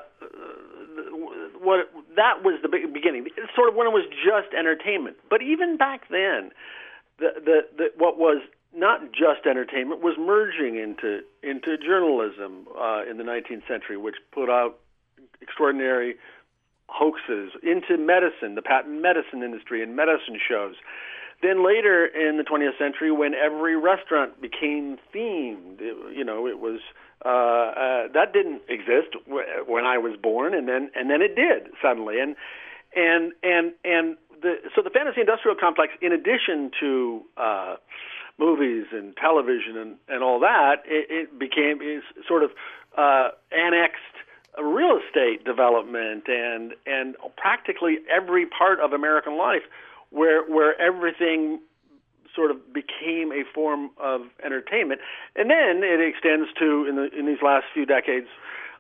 what 1.61 1.89
that 2.17 2.43
was 2.43 2.59
the 2.63 2.69
beginning. 2.69 3.29
It's 3.37 3.55
sort 3.55 3.69
of 3.69 3.77
when 3.77 3.87
it 3.87 3.93
was 3.93 4.07
just 4.25 4.53
entertainment. 4.53 5.17
But 5.31 5.43
even 5.43 5.77
back 5.77 6.09
then, 6.11 6.51
the 7.19 7.29
the, 7.45 7.61
the 7.77 7.85
what 7.97 8.19
was 8.19 8.43
not 8.77 9.13
just 9.13 9.47
entertainment 9.49 10.03
was 10.03 10.17
merging 10.19 10.77
into 10.77 11.21
into 11.43 11.79
journalism 11.79 12.69
uh, 12.79 13.03
in 13.09 13.17
the 13.17 13.25
19th 13.25 13.67
century, 13.67 13.97
which 13.97 14.17
put 14.33 14.51
out 14.51 14.79
extraordinary 15.41 16.17
hoaxes 16.89 17.53
into 17.63 17.97
medicine, 17.97 18.55
the 18.55 18.63
patent 18.63 19.01
medicine 19.01 19.43
industry 19.43 19.83
and 19.83 19.97
medicine 19.97 20.39
shows. 20.49 20.75
Then 21.43 21.67
later 21.67 22.07
in 22.07 22.39
the 22.39 22.45
20th 22.45 22.79
century, 22.79 23.13
when 23.13 23.35
every 23.35 23.77
restaurant 23.77 24.41
became 24.41 24.97
themed, 25.15 25.81
it, 25.81 26.17
you 26.17 26.25
know, 26.25 26.47
it 26.47 26.61
was 26.61 26.81
uh, 27.25 27.29
uh, 27.29 28.09
that 28.15 28.33
didn't 28.33 28.63
exist 28.69 29.17
when 29.67 29.85
I 29.85 29.99
was 29.99 30.17
born, 30.23 30.55
and 30.55 30.69
then 30.69 30.91
and 30.95 31.11
then 31.11 31.23
it 31.23 31.35
did 31.35 31.73
suddenly, 31.83 32.21
and 32.21 32.37
and 32.95 33.33
and 33.43 33.73
and 33.85 34.17
the 34.43 34.57
so 34.75 34.83
the 34.83 34.91
fantasy 34.91 35.21
industrial 35.21 35.57
complex, 35.59 35.93
in 36.01 36.13
addition 36.13 36.71
to 36.81 37.23
uh, 37.37 37.77
movies 38.39 38.87
and 38.93 39.17
television 39.17 39.77
and 39.77 39.97
and 40.09 40.23
all 40.23 40.41
that, 40.41 40.83
it, 40.87 41.07
it 41.11 41.39
became 41.39 41.81
is 41.83 42.03
sort 42.27 42.43
of 42.43 42.51
uh, 42.97 43.29
annexed 43.53 44.01
real 44.63 44.99
estate 44.99 45.45
development 45.45 46.25
and 46.29 46.75
and 46.87 47.17
practically 47.37 47.99
every 48.11 48.47
part 48.47 48.81
of 48.81 48.93
American 48.93 49.37
life 49.37 49.63
where 50.11 50.45
where 50.45 50.81
everything 50.81 51.61
sort 52.35 52.51
of 52.51 52.73
became 52.73 53.33
a 53.33 53.43
form 53.55 53.91
of 53.99 54.23
entertainment, 54.45 55.01
and 55.35 55.51
then 55.51 55.83
it 55.83 56.01
extends 56.01 56.49
to 56.59 56.87
in 56.89 56.97
the 56.97 57.09
in 57.19 57.27
these 57.27 57.43
last 57.43 57.67
few 57.73 57.87
decades, 57.87 58.29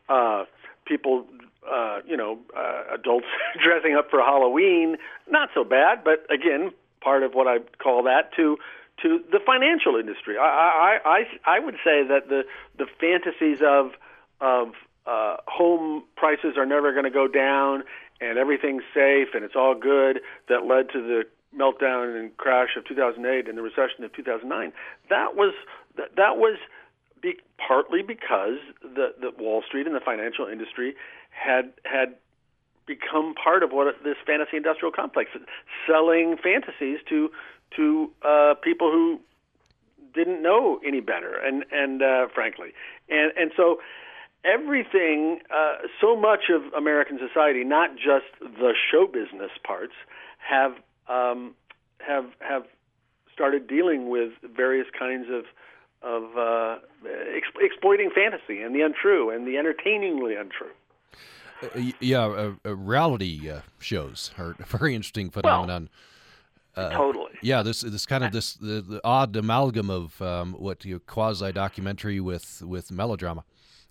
uh, 0.08 0.44
people. 0.84 1.26
Uh, 1.68 1.98
you 2.06 2.16
know, 2.16 2.38
uh, 2.56 2.94
adults 2.94 3.26
dressing 3.60 3.96
up 3.96 4.08
for 4.08 4.20
Halloween, 4.20 4.96
not 5.28 5.48
so 5.52 5.64
bad, 5.64 6.04
but 6.04 6.24
again, 6.30 6.70
part 7.00 7.24
of 7.24 7.34
what 7.34 7.48
I 7.48 7.58
call 7.82 8.04
that 8.04 8.32
to 8.36 8.56
to 9.02 9.20
the 9.30 9.40
financial 9.44 9.96
industry. 9.96 10.36
I 10.38 10.98
I 11.04 11.24
I, 11.46 11.56
I 11.56 11.60
would 11.60 11.76
say 11.84 12.02
that 12.06 12.28
the 12.28 12.44
the 12.78 12.86
fantasies 13.00 13.58
of 13.62 13.92
of 14.40 14.74
uh, 15.06 15.36
home 15.46 16.04
prices 16.16 16.56
are 16.56 16.66
never 16.66 16.92
going 16.92 17.04
to 17.04 17.10
go 17.10 17.28
down 17.28 17.84
and 18.20 18.38
everything's 18.38 18.82
safe 18.92 19.28
and 19.34 19.44
it's 19.44 19.54
all 19.54 19.74
good 19.74 20.20
that 20.48 20.66
led 20.66 20.90
to 20.90 21.00
the 21.00 21.24
meltdown 21.56 22.18
and 22.18 22.36
crash 22.36 22.70
of 22.76 22.84
2008 22.86 23.48
and 23.48 23.56
the 23.56 23.62
recession 23.62 24.04
of 24.04 24.12
2009 24.12 24.72
that 25.08 25.36
was 25.36 25.54
that, 25.96 26.16
that 26.16 26.36
was 26.36 26.58
be, 27.22 27.36
partly 27.56 28.02
because 28.02 28.58
the, 28.82 29.14
the 29.20 29.30
Wall 29.38 29.62
Street 29.66 29.86
and 29.86 29.94
the 29.94 30.00
financial 30.00 30.46
industry 30.46 30.94
had 31.30 31.72
had 31.84 32.16
become 32.86 33.34
part 33.34 33.62
of 33.62 33.72
what 33.72 33.94
this 34.04 34.16
fantasy 34.26 34.56
industrial 34.56 34.92
complex 34.92 35.30
selling 35.86 36.36
fantasies 36.42 36.98
to 37.08 37.30
to 37.74 38.10
uh, 38.22 38.54
people 38.62 38.90
who 38.90 39.20
didn't 40.14 40.42
know 40.42 40.80
any 40.86 41.00
better 41.00 41.36
and 41.36 41.64
and 41.72 42.02
uh, 42.02 42.26
frankly 42.34 42.72
and 43.08 43.32
and 43.36 43.50
so 43.56 43.78
everything, 44.46 45.40
uh, 45.50 45.76
so 46.00 46.16
much 46.16 46.44
of 46.50 46.72
American 46.72 47.18
society, 47.18 47.64
not 47.64 47.96
just 47.96 48.26
the 48.40 48.72
show 48.90 49.06
business 49.06 49.50
parts, 49.64 49.92
have 50.38 50.74
um, 51.08 51.54
have 51.98 52.26
have 52.40 52.64
started 53.32 53.66
dealing 53.66 54.08
with 54.08 54.32
various 54.56 54.86
kinds 54.96 55.26
of 55.30 55.44
of 56.02 56.36
uh, 56.36 56.78
exp- 57.04 57.60
exploiting 57.60 58.10
fantasy 58.14 58.62
and 58.62 58.74
the 58.74 58.82
untrue 58.82 59.30
and 59.30 59.46
the 59.46 59.58
entertainingly 59.58 60.36
untrue. 60.36 60.70
Uh, 61.62 61.92
yeah, 62.00 62.24
uh, 62.24 62.52
uh, 62.64 62.76
reality 62.76 63.50
uh, 63.50 63.60
shows 63.78 64.30
are 64.38 64.54
a 64.60 64.64
very 64.78 64.94
interesting 64.94 65.30
phenomenon. 65.30 65.88
Well, 65.90 66.00
totally. 66.76 67.32
Yeah, 67.42 67.62
this 67.62 67.80
this 67.80 68.06
kind 68.06 68.24
of 68.24 68.32
this 68.32 68.54
the, 68.54 68.80
the 68.80 69.00
odd 69.04 69.34
amalgam 69.36 69.90
of 69.90 70.20
um, 70.22 70.52
what 70.54 70.84
you 70.84 70.98
quasi 71.00 71.52
documentary 71.52 72.20
with 72.20 72.62
with 72.62 72.90
melodrama 72.90 73.44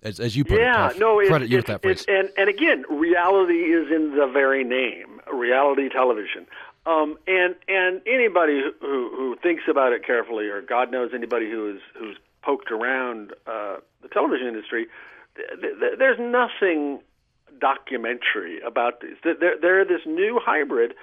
as, 0.05 0.19
as 0.19 0.35
you 0.35 0.45
put 0.45 0.59
yeah, 0.59 0.89
it. 0.89 0.93
Yeah, 0.93 0.99
no, 0.99 1.27
credit 1.27 1.45
it's, 1.45 1.51
you 1.51 1.57
with 1.57 1.65
that 1.65 1.81
phrase. 1.81 2.05
and 2.07 2.29
and 2.37 2.49
again, 2.49 2.85
reality 2.89 3.73
is 3.73 3.91
in 3.91 4.15
the 4.15 4.27
very 4.27 4.63
name, 4.63 5.19
reality 5.31 5.89
television. 5.89 6.45
Um, 6.85 7.17
and 7.27 7.55
and 7.67 8.01
anybody 8.05 8.61
who, 8.79 9.09
who 9.09 9.35
thinks 9.41 9.63
about 9.67 9.91
it 9.91 10.05
carefully, 10.05 10.47
or 10.47 10.61
God 10.61 10.91
knows 10.91 11.11
anybody 11.13 11.49
who 11.49 11.75
is 11.75 11.81
who's 11.97 12.17
poked 12.43 12.71
around 12.71 13.31
uh, 13.47 13.77
the 14.03 14.07
television 14.07 14.47
industry, 14.47 14.85
th- 15.35 15.61
th- 15.61 15.97
there's 15.97 16.19
nothing 16.19 16.99
documentary 17.59 18.59
about 18.61 19.01
these. 19.01 19.15
They're, 19.23 19.55
they're 19.59 19.85
this 19.85 20.01
new 20.05 20.39
hybrid 20.43 20.93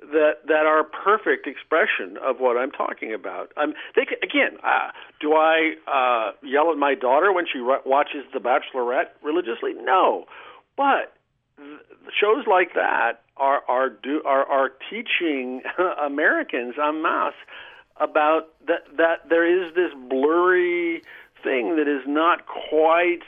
that 0.00 0.46
that 0.46 0.66
are 0.66 0.80
a 0.80 0.84
perfect 0.84 1.46
expression 1.46 2.16
of 2.22 2.38
what 2.38 2.56
I'm 2.56 2.70
talking 2.70 3.12
about. 3.12 3.52
Um, 3.56 3.74
they 3.96 4.04
can, 4.04 4.18
again, 4.22 4.58
uh, 4.64 4.90
do 5.20 5.34
I 5.34 5.74
uh, 5.86 6.32
yell 6.42 6.70
at 6.70 6.78
my 6.78 6.94
daughter 6.94 7.32
when 7.32 7.46
she 7.50 7.58
re- 7.58 7.80
watches 7.84 8.24
The 8.32 8.40
Bachelorette 8.40 9.10
religiously? 9.22 9.74
No, 9.74 10.26
but 10.76 11.14
th- 11.56 11.80
shows 12.18 12.46
like 12.46 12.74
that 12.74 13.22
are 13.36 13.62
are 13.68 13.90
do 13.90 14.22
are 14.24 14.46
are 14.46 14.70
teaching 14.90 15.62
Americans 16.04 16.74
en 16.82 17.02
masse 17.02 17.34
about 18.00 18.48
that 18.66 18.84
that 18.96 19.28
there 19.28 19.46
is 19.46 19.74
this 19.74 19.92
blurry 20.08 21.02
thing 21.42 21.76
that 21.76 21.88
is 21.88 22.02
not 22.06 22.46
quite 22.46 23.22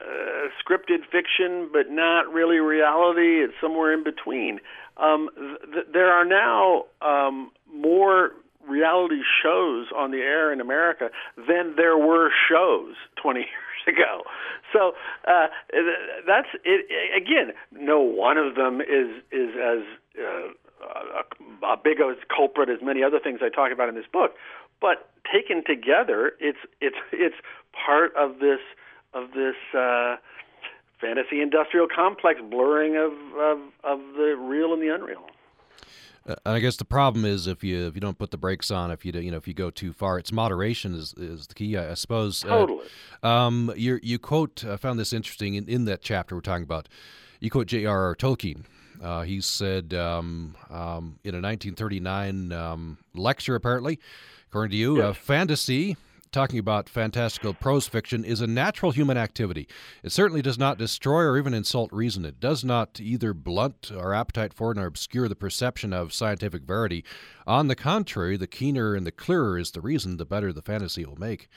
uh, 0.00 0.48
scripted 0.62 1.04
fiction, 1.10 1.68
but 1.72 1.90
not 1.90 2.32
really 2.32 2.58
reality. 2.58 3.42
It's 3.42 3.54
somewhere 3.60 3.92
in 3.92 4.04
between. 4.04 4.60
Um, 4.96 5.28
th- 5.72 5.86
there 5.92 6.10
are 6.10 6.24
now 6.24 6.84
um, 7.02 7.50
more 7.72 8.32
reality 8.66 9.22
shows 9.42 9.86
on 9.96 10.10
the 10.10 10.18
air 10.18 10.52
in 10.52 10.60
America 10.60 11.10
than 11.36 11.74
there 11.76 11.96
were 11.96 12.30
shows 12.48 12.94
20 13.22 13.40
years 13.40 13.96
ago. 13.96 14.22
So 14.72 14.92
uh, 15.26 15.46
that's 16.26 16.48
it. 16.64 16.86
Again, 17.16 17.52
no 17.72 18.00
one 18.00 18.36
of 18.36 18.54
them 18.56 18.80
is 18.80 19.22
is 19.30 19.50
as 19.54 19.82
uh, 20.18 20.48
a, 20.82 21.66
a 21.66 21.76
big 21.82 22.00
a 22.00 22.14
culprit 22.34 22.68
as 22.68 22.78
many 22.82 23.02
other 23.02 23.20
things 23.20 23.40
I 23.42 23.48
talk 23.48 23.72
about 23.72 23.88
in 23.88 23.94
this 23.94 24.06
book. 24.12 24.32
But 24.80 25.08
taken 25.30 25.62
together, 25.64 26.32
it's 26.40 26.58
it's 26.80 26.96
it's 27.12 27.36
part 27.72 28.14
of 28.16 28.40
this 28.40 28.60
of 29.14 29.32
this 29.32 29.56
uh, 29.76 30.16
fantasy 31.00 31.40
industrial 31.40 31.86
complex 31.94 32.40
blurring 32.50 32.96
of, 32.96 33.12
of 33.38 33.58
of 33.84 34.00
the 34.16 34.36
real 34.38 34.72
and 34.72 34.82
the 34.82 34.94
unreal. 34.94 35.26
Uh, 36.26 36.34
I 36.44 36.58
guess 36.58 36.76
the 36.76 36.84
problem 36.84 37.24
is 37.24 37.46
if 37.46 37.62
you 37.62 37.86
if 37.86 37.94
you 37.94 38.00
don't 38.00 38.18
put 38.18 38.30
the 38.30 38.38
brakes 38.38 38.70
on, 38.70 38.90
if 38.90 39.04
you 39.04 39.12
do, 39.12 39.20
you 39.20 39.30
know 39.30 39.36
if 39.36 39.46
you 39.46 39.54
go 39.54 39.70
too 39.70 39.92
far, 39.92 40.18
it's 40.18 40.32
moderation 40.32 40.94
is 40.94 41.14
is 41.16 41.46
the 41.46 41.54
key, 41.54 41.76
I, 41.76 41.94
suppose. 41.94 42.40
Totally. 42.40 42.86
Uh, 43.22 43.28
um, 43.28 43.72
you 43.76 44.00
you 44.02 44.18
quote 44.18 44.64
I 44.64 44.76
found 44.76 44.98
this 44.98 45.12
interesting 45.12 45.54
in, 45.54 45.68
in 45.68 45.84
that 45.86 46.02
chapter 46.02 46.34
we're 46.34 46.40
talking 46.40 46.64
about. 46.64 46.88
You 47.40 47.50
quote 47.50 47.66
J.R.R. 47.66 48.16
Tolkien. 48.16 48.64
Uh, 49.02 49.22
he 49.22 49.42
said 49.42 49.92
um, 49.92 50.56
um, 50.70 51.18
in 51.22 51.34
a 51.34 51.40
1939 51.42 52.50
um, 52.50 52.98
lecture, 53.14 53.54
apparently, 53.54 54.00
according 54.48 54.70
to 54.70 54.76
you, 54.76 55.02
uh, 55.02 55.08
yes. 55.08 55.16
fantasy 55.18 55.96
talking 56.32 56.58
about 56.58 56.88
fantastical 56.88 57.54
prose 57.54 57.86
fiction 57.86 58.24
is 58.24 58.40
a 58.40 58.46
natural 58.46 58.92
human 58.92 59.16
activity. 59.16 59.68
It 60.02 60.12
certainly 60.12 60.42
does 60.42 60.58
not 60.58 60.78
destroy 60.78 61.22
or 61.22 61.38
even 61.38 61.54
insult 61.54 61.92
reason. 61.92 62.24
It 62.24 62.40
does 62.40 62.64
not 62.64 63.00
either 63.00 63.32
blunt 63.32 63.90
our 63.96 64.14
appetite 64.14 64.52
for 64.52 64.74
nor 64.74 64.86
obscure 64.86 65.28
the 65.28 65.36
perception 65.36 65.92
of 65.92 66.12
scientific 66.12 66.62
verity. 66.62 67.04
On 67.46 67.68
the 67.68 67.76
contrary, 67.76 68.36
the 68.36 68.46
keener 68.46 68.94
and 68.94 69.06
the 69.06 69.12
clearer 69.12 69.58
is 69.58 69.70
the 69.70 69.80
reason, 69.80 70.16
the 70.16 70.26
better 70.26 70.52
the 70.52 70.62
fantasy 70.62 71.04
will 71.04 71.16
make. 71.16 71.48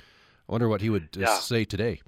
I 0.47 0.51
wonder 0.51 0.67
what 0.67 0.81
he 0.81 0.89
would 0.89 1.09
uh, 1.17 1.21
yeah. 1.21 1.39
say 1.39 1.65
today. 1.65 2.01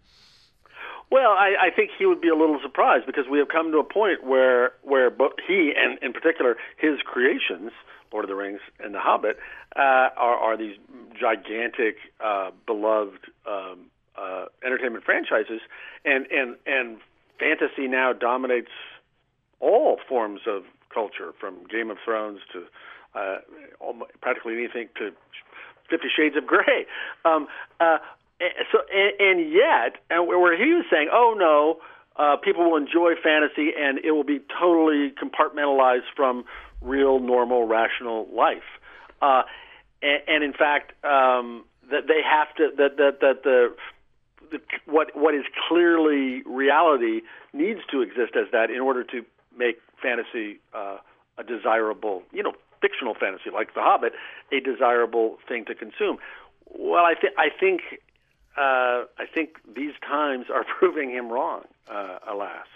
Well, 1.12 1.32
I, 1.32 1.68
I 1.68 1.70
think 1.76 1.92
he 2.00 2.06
would 2.06 2.22
be 2.22 2.30
a 2.30 2.36
little 2.36 2.60
surprised 2.64 3.06
because 3.06 3.26
we 3.30 3.38
have 3.40 3.50
come 3.50 3.72
to 3.74 3.80
a 3.80 3.84
point 3.84 4.24
where 4.24 4.72
where 4.82 5.12
he 5.46 5.74
and 5.76 6.00
in 6.02 6.14
particular 6.14 6.56
his 6.78 7.00
creations 7.04 7.72
Lord 8.12 8.26
of 8.26 8.30
the 8.30 8.36
Rings 8.36 8.60
and 8.80 8.94
The 8.94 9.00
Hobbit, 9.00 9.38
uh, 9.76 9.80
are, 9.80 10.36
are 10.36 10.58
these 10.58 10.76
gigantic, 11.20 11.96
uh, 12.24 12.52
beloved 12.66 13.26
um, 13.48 13.90
uh, 14.18 14.46
entertainment 14.66 15.04
franchises, 15.04 15.62
and 16.06 16.26
and 16.32 16.56
and 16.66 16.98
fantasy 17.40 17.88
now 17.88 18.14
dominates 18.14 18.72
all 19.60 20.00
forms 20.08 20.42
of 20.48 20.64
culture, 20.94 21.34
from 21.40 21.66
Game 21.70 21.90
of 21.90 21.98
Thrones 22.04 22.40
to 22.54 22.64
uh, 23.18 23.38
almost, 23.80 24.12
practically 24.22 24.54
anything 24.54 24.90
to 24.98 25.12
Fifty 25.90 26.08
Shades 26.16 26.36
of 26.36 26.46
Grey. 26.46 26.86
Um, 27.26 27.48
uh, 27.80 27.98
so 28.72 28.80
and, 28.94 29.14
and 29.20 29.52
yet, 29.52 30.02
and 30.10 30.28
where 30.28 30.58
he 30.58 30.74
was 30.74 30.86
saying, 30.92 31.10
"Oh 31.12 31.36
no." 31.38 31.82
Uh, 32.18 32.36
people 32.36 32.70
will 32.70 32.78
enjoy 32.78 33.14
fantasy, 33.24 33.72
and 33.80 33.98
it 34.04 34.12
will 34.12 34.26
be 34.26 34.42
totally 34.60 35.14
compartmentalized 35.16 36.12
from 36.14 36.44
real, 36.82 37.20
normal, 37.20 37.68
rational 37.68 38.28
life. 38.34 38.64
Uh, 39.22 39.44
and, 40.02 40.22
and 40.28 40.44
in 40.44 40.54
fact, 40.54 40.94
um, 41.06 41.66
that 41.90 42.08
they 42.08 42.22
have 42.24 42.54
to 42.56 42.70
that 42.78 42.98
that 42.98 43.20
that 43.22 43.44
the, 43.44 43.76
the 44.52 44.60
what 44.86 45.16
what 45.16 45.36
is 45.36 45.44
clearly 45.68 46.42
reality 46.44 47.22
needs 47.54 47.82
to 47.92 48.02
exist 48.02 48.36
as 48.36 48.52
that 48.52 48.70
in 48.70 48.80
order 48.80 49.04
to 49.04 49.24
make 49.56 49.80
fantasy 50.02 50.60
uh, 50.74 50.98
a 51.38 51.44
desirable, 51.44 52.24
you 52.32 52.42
know, 52.42 52.54
fictional 52.82 53.14
fantasy 53.14 53.50
like 53.54 53.74
The 53.74 53.82
Hobbit, 53.82 54.14
a 54.52 54.60
desirable 54.60 55.38
thing 55.48 55.66
to 55.66 55.76
consume. 55.76 56.18
Well, 56.68 57.06
I 57.06 57.14
think 57.20 57.34
I 57.38 57.50
think 57.58 57.82
uh, 58.58 59.06
I 59.18 59.26
think 59.32 59.58
these 59.76 59.94
times 60.06 60.46
are 60.54 60.66
proving 60.80 61.12
him 61.12 61.30
wrong, 61.30 61.64
uh, 61.90 62.20
alas. 62.28 62.68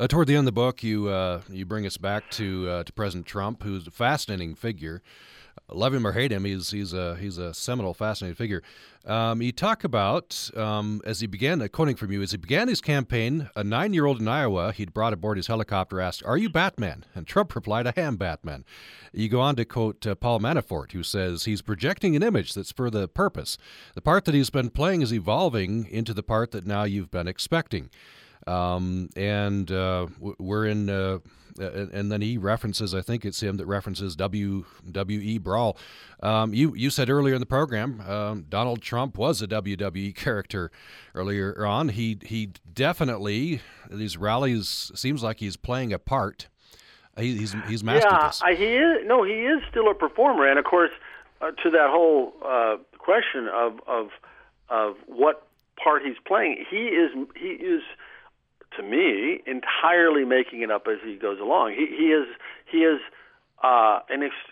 Uh, 0.00 0.06
toward 0.06 0.26
the 0.26 0.34
end 0.34 0.40
of 0.40 0.44
the 0.46 0.52
book, 0.52 0.82
you 0.82 1.08
uh, 1.08 1.42
you 1.50 1.66
bring 1.66 1.84
us 1.84 1.98
back 1.98 2.30
to 2.30 2.66
uh, 2.70 2.82
to 2.82 2.90
President 2.90 3.26
Trump, 3.26 3.62
who's 3.62 3.86
a 3.86 3.90
fascinating 3.90 4.54
figure. 4.54 5.02
Love 5.70 5.92
him 5.92 6.06
or 6.06 6.12
hate 6.12 6.32
him, 6.32 6.44
he's 6.46 6.70
he's 6.70 6.94
a 6.94 7.16
he's 7.16 7.36
a 7.36 7.52
seminal, 7.52 7.92
fascinating 7.92 8.34
figure. 8.34 8.62
Um, 9.04 9.42
you 9.42 9.52
talk 9.52 9.84
about 9.84 10.50
um, 10.56 11.02
as 11.04 11.20
he 11.20 11.26
began, 11.26 11.60
uh, 11.60 11.68
quoting 11.68 11.96
from 11.96 12.12
you, 12.12 12.22
as 12.22 12.30
he 12.30 12.38
began 12.38 12.68
his 12.68 12.80
campaign, 12.80 13.50
a 13.54 13.62
nine-year-old 13.62 14.20
in 14.20 14.28
Iowa 14.28 14.72
he'd 14.72 14.94
brought 14.94 15.12
aboard 15.12 15.36
his 15.36 15.48
helicopter 15.48 16.00
asked, 16.00 16.24
"Are 16.24 16.38
you 16.38 16.48
Batman?" 16.48 17.04
And 17.14 17.26
Trump 17.26 17.54
replied, 17.54 17.86
"I 17.86 17.92
am 17.98 18.16
Batman." 18.16 18.64
You 19.12 19.28
go 19.28 19.40
on 19.40 19.54
to 19.56 19.66
quote 19.66 20.06
uh, 20.06 20.14
Paul 20.14 20.40
Manafort, 20.40 20.92
who 20.92 21.02
says 21.02 21.44
he's 21.44 21.60
projecting 21.60 22.16
an 22.16 22.22
image 22.22 22.54
that's 22.54 22.72
for 22.72 22.88
the 22.88 23.06
purpose. 23.06 23.58
The 23.94 24.00
part 24.00 24.24
that 24.24 24.34
he's 24.34 24.48
been 24.48 24.70
playing 24.70 25.02
is 25.02 25.12
evolving 25.12 25.86
into 25.90 26.14
the 26.14 26.22
part 26.22 26.52
that 26.52 26.66
now 26.66 26.84
you've 26.84 27.10
been 27.10 27.28
expecting. 27.28 27.90
Um, 28.46 29.08
and 29.16 29.70
uh, 29.70 30.06
we're 30.18 30.66
in, 30.66 30.88
uh, 30.88 31.18
and 31.58 32.10
then 32.10 32.22
he 32.22 32.38
references, 32.38 32.94
I 32.94 33.02
think 33.02 33.24
it's 33.24 33.42
him 33.42 33.56
that 33.58 33.66
references 33.66 34.16
W 34.16 34.64
W 34.90 35.20
E 35.20 35.38
Brawl. 35.38 35.76
Um, 36.22 36.54
you 36.54 36.74
you 36.74 36.90
said 36.90 37.10
earlier 37.10 37.34
in 37.34 37.40
the 37.40 37.46
program, 37.46 38.00
um, 38.02 38.46
Donald 38.48 38.82
Trump 38.82 39.18
was 39.18 39.42
a 39.42 39.46
WWE 39.46 40.14
character 40.14 40.70
earlier 41.14 41.66
on. 41.66 41.90
He 41.90 42.18
he 42.22 42.52
definitely 42.72 43.60
these 43.90 44.16
rallies 44.16 44.90
seems 44.94 45.22
like 45.22 45.40
he's 45.40 45.56
playing 45.56 45.92
a 45.92 45.98
part. 45.98 46.48
He, 47.18 47.36
he's 47.36 47.54
he's 47.66 47.84
mastered 47.84 48.12
yeah, 48.12 48.26
this. 48.26 48.42
Yeah, 48.46 48.54
he 48.54 48.76
is. 48.76 49.06
No, 49.06 49.24
he 49.24 49.32
is 49.32 49.62
still 49.68 49.90
a 49.90 49.94
performer, 49.94 50.48
and 50.48 50.58
of 50.58 50.64
course, 50.64 50.92
uh, 51.40 51.50
to 51.62 51.70
that 51.70 51.90
whole 51.90 52.32
uh, 52.44 52.76
question 52.98 53.48
of 53.52 53.80
of 53.86 54.10
of 54.68 54.96
what 55.06 55.46
part 55.82 56.02
he's 56.04 56.16
playing, 56.24 56.64
he 56.70 56.86
is 56.86 57.10
he 57.36 57.48
is 57.48 57.82
to 58.76 58.82
me, 58.82 59.40
entirely 59.46 60.24
making 60.24 60.62
it 60.62 60.70
up 60.70 60.86
as 60.86 60.98
he 61.04 61.16
goes 61.16 61.40
along. 61.40 61.72
He, 61.72 61.86
he 61.86 62.12
is 62.12 62.26
he 62.70 62.78
is 62.78 63.00
uh, 63.62 64.00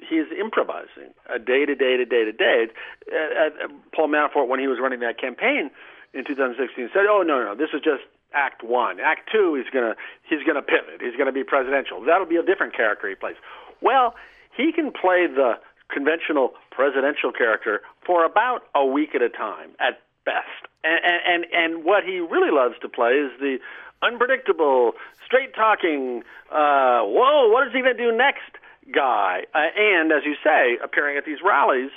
he 0.09 0.17
is 0.17 0.27
improvising 0.39 1.15
uh, 1.33 1.39
day 1.39 1.65
to 1.65 1.75
day 1.75 1.97
to 1.97 2.05
day 2.05 2.25
to 2.25 2.33
day. 2.33 2.67
Uh, 3.11 3.17
uh, 3.17 3.69
Paul 3.95 4.09
Manafort, 4.09 4.49
when 4.49 4.61
he 4.61 4.67
was 4.67 4.79
running 4.81 5.01
that 5.01 5.21
campaign 5.21 5.71
in 6.13 6.25
2016, 6.25 6.91
said, 6.93 7.07
"Oh 7.09 7.23
no, 7.23 7.45
no, 7.45 7.55
this 7.55 7.71
is 7.73 7.81
just 7.81 8.03
Act 8.33 8.63
One. 8.63 9.01
Act 9.01 9.31
Two, 9.33 9.55
he's 9.55 9.73
gonna 9.73 9.95
he's 10.29 10.43
gonna 10.47 10.63
pivot. 10.63 11.01
He's 11.01 11.17
gonna 11.17 11.33
be 11.33 11.45
presidential. 11.45 12.03
That'll 12.05 12.27
be 12.27 12.37
a 12.37 12.43
different 12.43 12.77
character 12.77 13.09
he 13.09 13.15
plays." 13.15 13.37
Well, 13.81 14.15
he 14.57 14.73
can 14.73 14.91
play 14.91 15.27
the 15.27 15.55
conventional 15.89 16.53
presidential 16.71 17.33
character 17.33 17.81
for 18.05 18.25
about 18.25 18.63
a 18.75 18.85
week 18.85 19.15
at 19.15 19.23
a 19.23 19.29
time 19.29 19.71
at 19.81 20.01
best. 20.25 20.69
And 20.85 21.01
and 21.27 21.47
and 21.53 21.85
what 21.85 22.05
he 22.05 22.21
really 22.21 22.53
loves 22.53 22.75
to 22.83 22.89
play 22.89 23.13
is 23.13 23.33
the 23.41 23.59
unpredictable, 24.03 24.93
straight 25.25 25.55
talking, 25.55 26.23
uh, 26.51 27.03
whoa, 27.03 27.49
what 27.49 27.67
is 27.67 27.73
he 27.73 27.81
going 27.81 27.97
to 27.97 28.03
do 28.03 28.17
next 28.17 28.57
guy? 28.95 29.45
Uh, 29.55 29.69
and 29.77 30.13
as 30.13 30.23
you 30.25 30.35
say, 30.43 30.79
appearing 30.83 31.17
at 31.17 31.25
these 31.25 31.39
rallies 31.45 31.91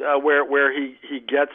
uh, 0.00 0.18
where 0.18 0.44
where 0.44 0.72
he 0.72 0.96
he 1.08 1.20
gets 1.20 1.52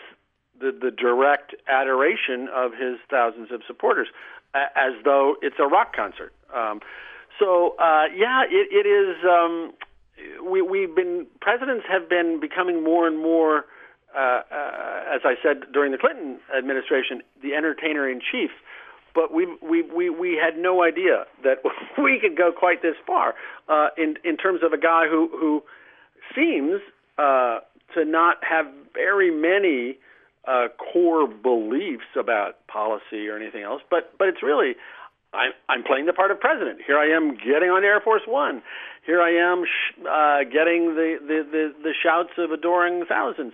the 0.59 0.71
the 0.71 0.91
direct 0.91 1.55
adoration 1.67 2.47
of 2.53 2.71
his 2.71 2.97
thousands 3.09 3.51
of 3.51 3.61
supporters, 3.67 4.07
uh, 4.53 4.65
as 4.75 4.93
though 5.03 5.35
it's 5.41 5.57
a 5.59 5.67
rock 5.67 5.95
concert. 5.95 6.33
Um, 6.55 6.79
so 7.39 7.75
uh, 7.77 8.05
yeah, 8.15 8.43
it, 8.49 8.67
it 8.71 8.87
is. 8.87 9.17
Um, 9.23 9.73
we, 10.43 10.61
we've 10.61 10.95
been 10.95 11.27
presidents 11.39 11.85
have 11.89 12.09
been 12.09 12.39
becoming 12.39 12.83
more 12.83 13.07
and 13.07 13.17
more. 13.17 13.65
Uh, 14.13 14.41
uh, 14.51 15.15
as 15.15 15.21
I 15.23 15.35
said 15.41 15.71
during 15.71 15.93
the 15.93 15.97
Clinton 15.97 16.37
administration, 16.55 17.21
the 17.41 17.53
entertainer 17.53 18.09
in 18.09 18.19
chief 18.19 18.51
but 19.13 19.33
we 19.33 19.47
we 19.61 19.81
we 19.81 20.09
we 20.09 20.39
had 20.41 20.57
no 20.57 20.83
idea 20.83 21.25
that 21.43 21.63
we 22.01 22.19
could 22.19 22.37
go 22.37 22.51
quite 22.51 22.81
this 22.81 22.95
far 23.05 23.35
uh, 23.67 23.87
in 23.97 24.15
in 24.23 24.37
terms 24.37 24.61
of 24.63 24.73
a 24.73 24.77
guy 24.77 25.07
who 25.09 25.29
who 25.31 25.63
seems 26.35 26.81
uh, 27.17 27.59
to 27.93 28.05
not 28.05 28.37
have 28.43 28.65
very 28.93 29.31
many 29.31 29.97
uh, 30.47 30.67
core 30.77 31.27
beliefs 31.27 32.15
about 32.17 32.65
policy 32.67 33.27
or 33.27 33.37
anything 33.37 33.63
else. 33.63 33.81
But 33.89 34.13
but 34.17 34.27
it's 34.27 34.43
really 34.43 34.75
I'm 35.33 35.51
I'm 35.69 35.83
playing 35.83 36.05
the 36.05 36.13
part 36.13 36.31
of 36.31 36.39
president. 36.39 36.79
Here 36.85 36.97
I 36.97 37.15
am 37.15 37.35
getting 37.35 37.69
on 37.69 37.83
Air 37.83 38.01
Force 38.01 38.23
One. 38.27 38.61
Here 39.05 39.21
I 39.21 39.31
am 39.31 39.65
sh- 39.65 39.99
uh, 40.01 40.43
getting 40.43 40.95
the, 40.95 41.17
the 41.21 41.45
the 41.49 41.73
the 41.83 41.93
shouts 42.01 42.31
of 42.37 42.51
adoring 42.51 43.05
thousands. 43.07 43.53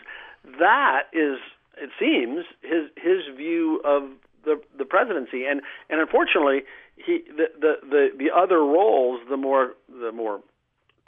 That 0.60 1.03
is, 1.14 1.38
it 1.78 1.89
seems, 1.99 2.45
his 2.62 2.89
his 2.95 3.36
view 3.36 3.82
of 3.86 4.10
the 4.48 4.62
the 4.78 4.86
presidency, 4.86 5.45
and 5.45 5.62
and 5.89 6.00
unfortunately, 6.00 6.64
he 6.95 7.24
the 7.28 7.48
the 7.60 7.74
the, 7.88 8.08
the 8.18 8.30
other 8.36 8.60
roles, 8.60 9.20
the 9.30 9.38
more 9.38 9.76
the 9.88 10.12
more 10.12 10.41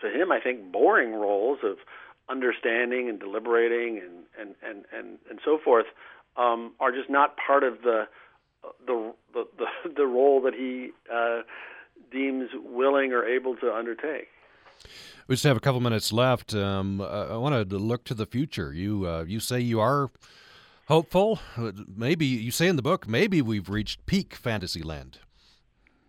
to 0.01 0.07
him, 0.07 0.31
I 0.31 0.39
think, 0.39 0.71
boring 0.71 1.13
roles 1.13 1.59
of 1.63 1.77
understanding 2.29 3.09
and 3.09 3.19
deliberating 3.19 3.97
and 3.97 4.25
and 4.39 4.55
and 4.61 4.85
and, 4.93 5.17
and 5.29 5.39
so 5.43 5.57
forth, 5.57 5.87
um, 6.37 6.73
are 6.79 6.91
just 6.91 7.09
not 7.09 7.35
part 7.37 7.63
of 7.63 7.81
the 7.81 8.07
the 8.85 9.13
the 9.33 9.45
the, 9.95 10.05
role 10.05 10.41
that 10.41 10.53
he 10.53 10.91
uh, 11.11 11.41
deems 12.11 12.49
willing 12.63 13.13
or 13.13 13.25
able 13.25 13.55
to 13.55 13.73
undertake. 13.73 14.27
We 15.27 15.35
just 15.35 15.43
have 15.43 15.57
a 15.57 15.59
couple 15.59 15.79
minutes 15.79 16.11
left. 16.11 16.55
Um, 16.55 17.01
I 17.01 17.37
wanted 17.37 17.69
to 17.69 17.77
look 17.77 18.03
to 18.05 18.13
the 18.13 18.25
future. 18.25 18.73
You 18.73 19.07
uh, 19.07 19.25
you 19.27 19.39
say 19.39 19.59
you 19.59 19.79
are 19.79 20.09
hopeful. 20.89 21.39
Maybe 21.95 22.25
you 22.25 22.51
say 22.51 22.67
in 22.67 22.75
the 22.75 22.81
book, 22.81 23.07
maybe 23.07 23.41
we've 23.41 23.69
reached 23.69 24.05
peak 24.05 24.35
Fantasyland. 24.35 25.19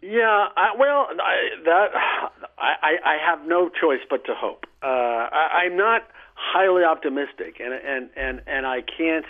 Yeah, 0.03 0.47
I, 0.57 0.71
well, 0.79 1.09
I, 1.23 1.63
that 1.67 1.89
I, 2.59 2.97
I 3.05 3.17
have 3.25 3.47
no 3.47 3.69
choice 3.69 4.01
but 4.09 4.25
to 4.25 4.35
hope. 4.35 4.65
Uh, 4.83 4.87
I, 4.87 5.65
I'm 5.65 5.77
not 5.77 6.09
highly 6.35 6.83
optimistic, 6.83 7.61
and 7.61 7.75
and 7.75 8.09
and 8.17 8.41
and 8.47 8.67
I 8.67 8.81
can't. 8.81 9.27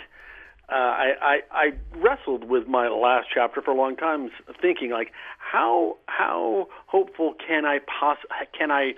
Uh, 0.69 0.75
I, 0.75 1.11
I 1.21 1.39
I 1.51 1.65
wrestled 1.97 2.45
with 2.49 2.67
my 2.67 2.87
last 2.87 3.27
chapter 3.33 3.61
for 3.61 3.71
a 3.71 3.75
long 3.75 3.97
time, 3.97 4.31
thinking 4.61 4.91
like, 4.91 5.11
how 5.37 5.97
how 6.05 6.69
hopeful 6.87 7.33
can 7.45 7.65
I 7.65 7.79
poss 7.79 8.19
can 8.57 8.71
I, 8.71 8.93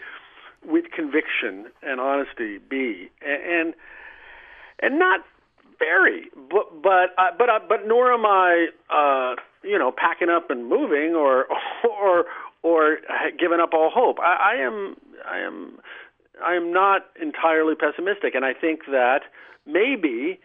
with 0.63 0.85
conviction 0.95 1.71
and 1.81 1.99
honesty, 1.99 2.59
be 2.59 3.09
and 3.25 3.73
and 4.79 4.99
not 4.99 5.21
very, 5.83 6.29
but 6.49 6.81
but 6.81 7.09
uh, 7.17 7.31
but 7.37 7.49
uh, 7.49 7.59
but 7.67 7.87
nor 7.87 8.13
am 8.13 8.25
I, 8.25 8.67
uh, 8.89 9.35
you 9.63 9.77
know, 9.77 9.91
packing 9.91 10.29
up 10.29 10.49
and 10.49 10.67
moving 10.67 11.15
or 11.15 11.45
or 11.89 12.25
or 12.61 12.97
giving 13.39 13.59
up 13.59 13.73
all 13.73 13.89
hope. 13.93 14.19
I, 14.19 14.53
I 14.53 14.61
am 14.61 14.95
I 15.25 15.39
am 15.39 15.79
I 16.45 16.55
am 16.55 16.71
not 16.71 17.05
entirely 17.21 17.75
pessimistic, 17.75 18.35
and 18.35 18.45
I 18.45 18.53
think 18.53 18.85
that 18.87 19.21
maybe. 19.65 20.39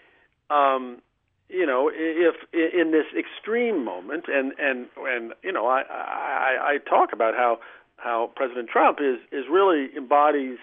Um, 0.50 1.02
you 1.50 1.64
know, 1.64 1.90
if 1.90 2.34
in 2.52 2.90
this 2.90 3.06
extreme 3.18 3.82
moment, 3.82 4.26
and 4.28 4.52
and 4.58 4.86
and 4.98 5.32
you 5.42 5.50
know, 5.50 5.66
I 5.66 5.80
I, 5.80 6.56
I 6.60 6.78
talk 6.86 7.14
about 7.14 7.34
how 7.34 7.58
how 7.96 8.30
President 8.36 8.68
Trump 8.68 8.98
is 9.00 9.16
is 9.32 9.46
really 9.50 9.88
embodies 9.96 10.58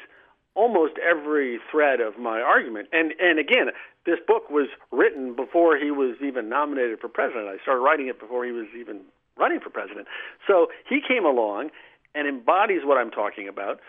almost 0.56 0.94
every 0.98 1.60
thread 1.70 2.00
of 2.00 2.18
my 2.18 2.42
argument. 2.42 2.88
And 2.92 3.14
and 3.20 3.38
again, 3.38 3.68
this 4.06 4.20
book 4.28 4.50
was 4.50 4.68
written 4.92 5.36
before 5.36 5.78
he 5.78 5.92
was 5.92 6.16
even 6.24 6.48
nominated 6.50 7.00
for 7.00 7.08
president. 7.08 7.48
I 7.48 7.58
started 7.62 7.82
writing 7.82 8.08
it 8.08 8.20
before 8.20 8.46
he 8.46 8.52
was 8.52 8.68
even 8.78 9.02
running 9.38 9.60
for 9.60 9.70
president. 9.70 10.08
So 10.48 10.68
he 10.88 11.02
came 11.06 11.26
along 11.26 11.72
and 12.14 12.28
embodies 12.28 12.82
what 12.84 12.98
I'm 12.98 13.12
talking 13.12 13.48
about. 13.48 13.80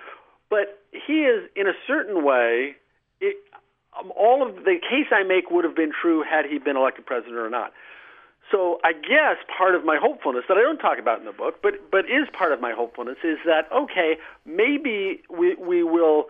But 0.48 0.82
he 0.90 1.24
is, 1.24 1.48
in 1.54 1.66
a 1.66 1.74
certain 1.86 2.24
way, 2.24 2.76
it, 3.20 3.36
um, 3.98 4.12
all 4.16 4.46
of 4.46 4.64
the 4.64 4.78
case 4.80 5.06
I 5.10 5.22
make 5.22 5.50
would 5.50 5.64
have 5.64 5.76
been 5.76 5.92
true 5.92 6.22
had 6.22 6.46
he 6.46 6.58
been 6.58 6.76
elected 6.76 7.06
president 7.06 7.36
or 7.36 7.50
not. 7.50 7.72
So 8.50 8.78
I 8.84 8.92
guess 8.92 9.36
part 9.58 9.74
of 9.74 9.84
my 9.84 9.98
hopefulness 10.00 10.44
that 10.48 10.56
I 10.56 10.60
don't 10.60 10.78
talk 10.78 10.98
about 10.98 11.18
in 11.18 11.24
the 11.24 11.32
book, 11.32 11.56
but 11.62 11.90
but 11.90 12.04
is 12.04 12.28
part 12.32 12.52
of 12.52 12.60
my 12.60 12.72
hopefulness 12.72 13.16
is 13.24 13.38
that 13.44 13.66
okay, 13.74 14.18
maybe 14.44 15.22
we 15.28 15.56
we 15.56 15.82
will 15.82 16.26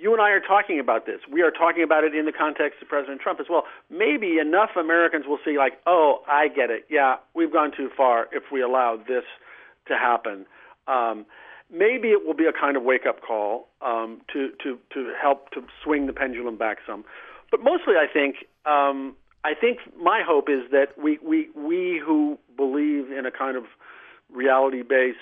you 0.00 0.12
and 0.12 0.22
I 0.22 0.30
are 0.30 0.40
talking 0.40 0.80
about 0.80 1.04
this. 1.06 1.20
We 1.30 1.42
are 1.42 1.50
talking 1.50 1.82
about 1.82 2.04
it 2.04 2.14
in 2.14 2.24
the 2.24 2.32
context 2.32 2.80
of 2.80 2.88
President 2.88 3.20
Trump 3.20 3.38
as 3.38 3.46
well. 3.50 3.64
Maybe 3.90 4.38
enough 4.38 4.70
Americans 4.76 5.26
will 5.26 5.38
see, 5.44 5.58
like, 5.58 5.74
oh, 5.86 6.22
I 6.26 6.48
get 6.48 6.70
it. 6.70 6.86
Yeah, 6.88 7.16
we've 7.34 7.52
gone 7.52 7.70
too 7.76 7.90
far 7.94 8.26
if 8.32 8.44
we 8.50 8.62
allow 8.62 8.96
this 8.96 9.24
to 9.88 9.94
happen. 9.94 10.46
Um, 10.88 11.26
maybe 11.70 12.08
it 12.08 12.26
will 12.26 12.34
be 12.34 12.46
a 12.46 12.52
kind 12.52 12.76
of 12.76 12.82
wake 12.82 13.04
up 13.06 13.20
call 13.20 13.68
um, 13.82 14.22
to, 14.32 14.50
to, 14.62 14.78
to 14.94 15.12
help 15.20 15.50
to 15.50 15.62
swing 15.84 16.06
the 16.06 16.12
pendulum 16.12 16.56
back 16.56 16.78
some. 16.86 17.04
But 17.50 17.62
mostly, 17.62 17.94
I 17.94 18.06
think, 18.10 18.36
um, 18.64 19.16
I 19.44 19.54
think 19.54 19.78
my 20.00 20.22
hope 20.26 20.48
is 20.48 20.70
that 20.72 20.96
we, 20.96 21.18
we, 21.22 21.50
we 21.54 22.00
who 22.04 22.38
believe 22.56 23.10
in 23.10 23.26
a 23.26 23.30
kind 23.30 23.56
of 23.56 23.64
reality 24.32 24.82
based 24.82 25.18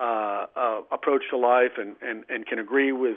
uh, 0.00 0.46
uh, 0.54 0.80
approach 0.92 1.24
to 1.30 1.36
life 1.36 1.72
and, 1.76 1.96
and, 2.00 2.24
and 2.28 2.46
can 2.46 2.58
agree 2.58 2.92
with 2.92 3.16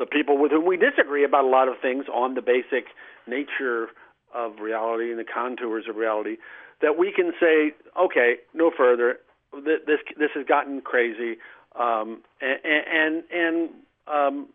the 0.00 0.06
people 0.06 0.38
with 0.38 0.50
whom 0.50 0.66
we 0.66 0.76
disagree 0.76 1.22
about 1.22 1.44
a 1.44 1.48
lot 1.48 1.68
of 1.68 1.74
things 1.80 2.06
on 2.12 2.34
the 2.34 2.42
basic 2.42 2.86
nature 3.28 3.88
of 4.34 4.58
reality 4.58 5.10
and 5.10 5.20
the 5.20 5.24
contours 5.24 5.84
of 5.88 5.94
reality, 5.94 6.38
that 6.80 6.98
we 6.98 7.12
can 7.12 7.32
say, 7.38 7.72
okay, 8.00 8.36
no 8.54 8.72
further. 8.76 9.18
This 9.52 9.98
this 10.16 10.30
has 10.34 10.46
gotten 10.46 10.80
crazy, 10.80 11.36
um, 11.78 12.22
and 12.40 12.58
and, 12.64 13.24
and 13.32 13.70
um, 14.06 14.48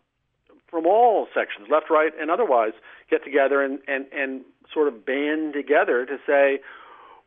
from 0.69 0.85
all 0.85 1.27
sections, 1.33 1.67
left, 1.69 1.89
right, 1.89 2.11
and 2.19 2.31
otherwise, 2.31 2.73
get 3.09 3.23
together 3.23 3.61
and, 3.61 3.79
and, 3.87 4.05
and 4.11 4.41
sort 4.73 4.87
of 4.87 5.05
band 5.05 5.53
together 5.53 6.05
to 6.05 6.17
say 6.25 6.59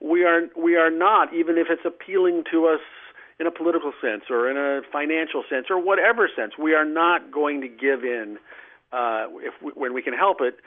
we 0.01 0.25
are 0.25 0.43
we 0.57 0.77
are 0.77 0.91
not, 0.91 1.33
even 1.35 1.57
if 1.59 1.69
it's 1.71 1.85
appealing 1.85 2.45
to 2.51 2.67
us 2.67 2.81
in 3.41 3.47
a 3.47 3.51
political 3.51 3.93
sense 4.01 4.25
or 4.31 4.51
in 4.51 4.57
a 4.57 4.83
financial 4.91 5.45
sense 5.49 5.67
or 5.71 5.81
whatever 5.81 6.29
sense. 6.35 6.55
We 6.59 6.75
are 6.75 6.85
not 6.85 7.31
going 7.31 7.61
to 7.61 7.69
give 7.69 8.05
in 8.05 8.39
uh, 8.93 9.27
if 9.37 9.55
we, 9.63 9.73
when 9.75 9.95
we 9.95 10.03
can 10.03 10.15
help 10.15 10.39
it 10.41 10.59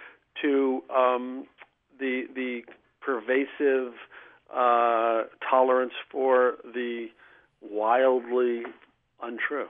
to 0.41 0.83
um, 0.95 1.47
the 1.99 2.25
the 2.33 2.61
pervasive 3.01 3.93
uh, 4.53 5.23
tolerance 5.49 5.93
for 6.11 6.57
the 6.63 7.07
wildly 7.61 8.63
untrue. 9.21 9.67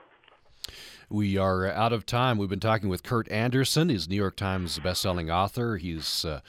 We 1.08 1.36
are 1.36 1.66
out 1.66 1.92
of 1.92 2.06
time. 2.06 2.38
We've 2.38 2.48
been 2.48 2.60
talking 2.60 2.88
with 2.88 3.02
Kurt 3.02 3.30
Andersen. 3.30 3.90
He's 3.90 4.08
New 4.08 4.16
York 4.16 4.36
Times 4.36 4.78
bestselling 4.78 5.30
author. 5.30 5.76
He's 5.76 6.24
uh, 6.24 6.40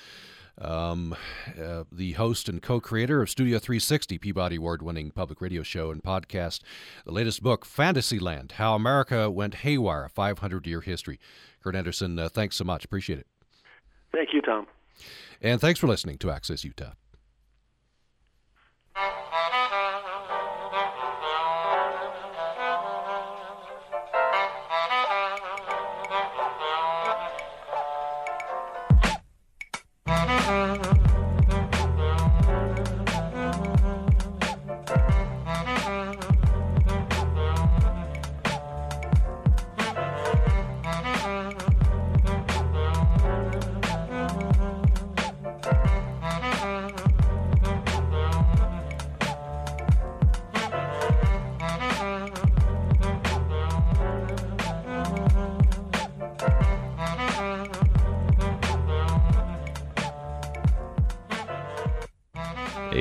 um, 0.59 1.15
uh, 1.61 1.83
the 1.91 2.13
host 2.13 2.47
and 2.47 2.61
co 2.61 2.79
creator 2.79 3.21
of 3.21 3.29
Studio 3.29 3.59
360, 3.59 4.17
Peabody 4.17 4.57
Award 4.57 4.81
winning 4.81 5.11
public 5.11 5.41
radio 5.41 5.63
show 5.63 5.91
and 5.91 6.03
podcast. 6.03 6.61
The 7.05 7.11
latest 7.11 7.41
book, 7.41 7.65
Fantasyland 7.65 8.53
How 8.53 8.75
America 8.75 9.29
Went 9.29 9.55
Haywire, 9.55 10.05
a 10.05 10.09
500 10.09 10.67
year 10.67 10.81
history. 10.81 11.19
Kurt 11.63 11.75
Andersen, 11.75 12.19
uh, 12.19 12.29
thanks 12.29 12.55
so 12.55 12.63
much. 12.63 12.85
Appreciate 12.85 13.19
it. 13.19 13.27
Thank 14.11 14.33
you, 14.33 14.41
Tom. 14.41 14.67
And 15.41 15.59
thanks 15.59 15.79
for 15.79 15.87
listening 15.87 16.17
to 16.19 16.31
Access 16.31 16.63
Utah. 16.63 16.91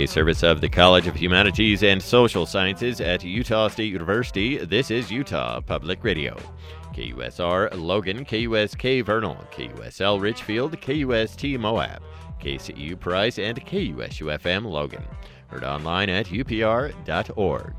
A 0.03 0.07
service 0.09 0.43
of 0.43 0.61
the 0.61 0.69
College 0.69 1.07
of 1.07 1.15
Humanities 1.15 1.85
and 1.85 2.03
Social 2.03 2.45
Sciences 2.45 3.01
at 3.01 3.23
Utah 3.23 3.69
State 3.69 3.93
University. 3.93 4.59
This 4.59 4.91
is 4.91 5.13
Utah 5.13 5.61
Public 5.61 6.03
Radio. 6.03 6.37
KUSR 6.93 7.69
Logan, 7.79 8.25
KUSK 8.25 9.05
Vernal, 9.05 9.37
KUSL 9.53 10.21
Richfield, 10.21 10.81
KUST 10.81 11.57
Moab, 11.57 12.03
KCU 12.41 12.99
Price, 12.99 13.39
and 13.39 13.65
KUSUFM 13.65 14.65
Logan. 14.65 15.05
Heard 15.47 15.63
online 15.63 16.09
at 16.09 16.27
upr.org. 16.27 17.75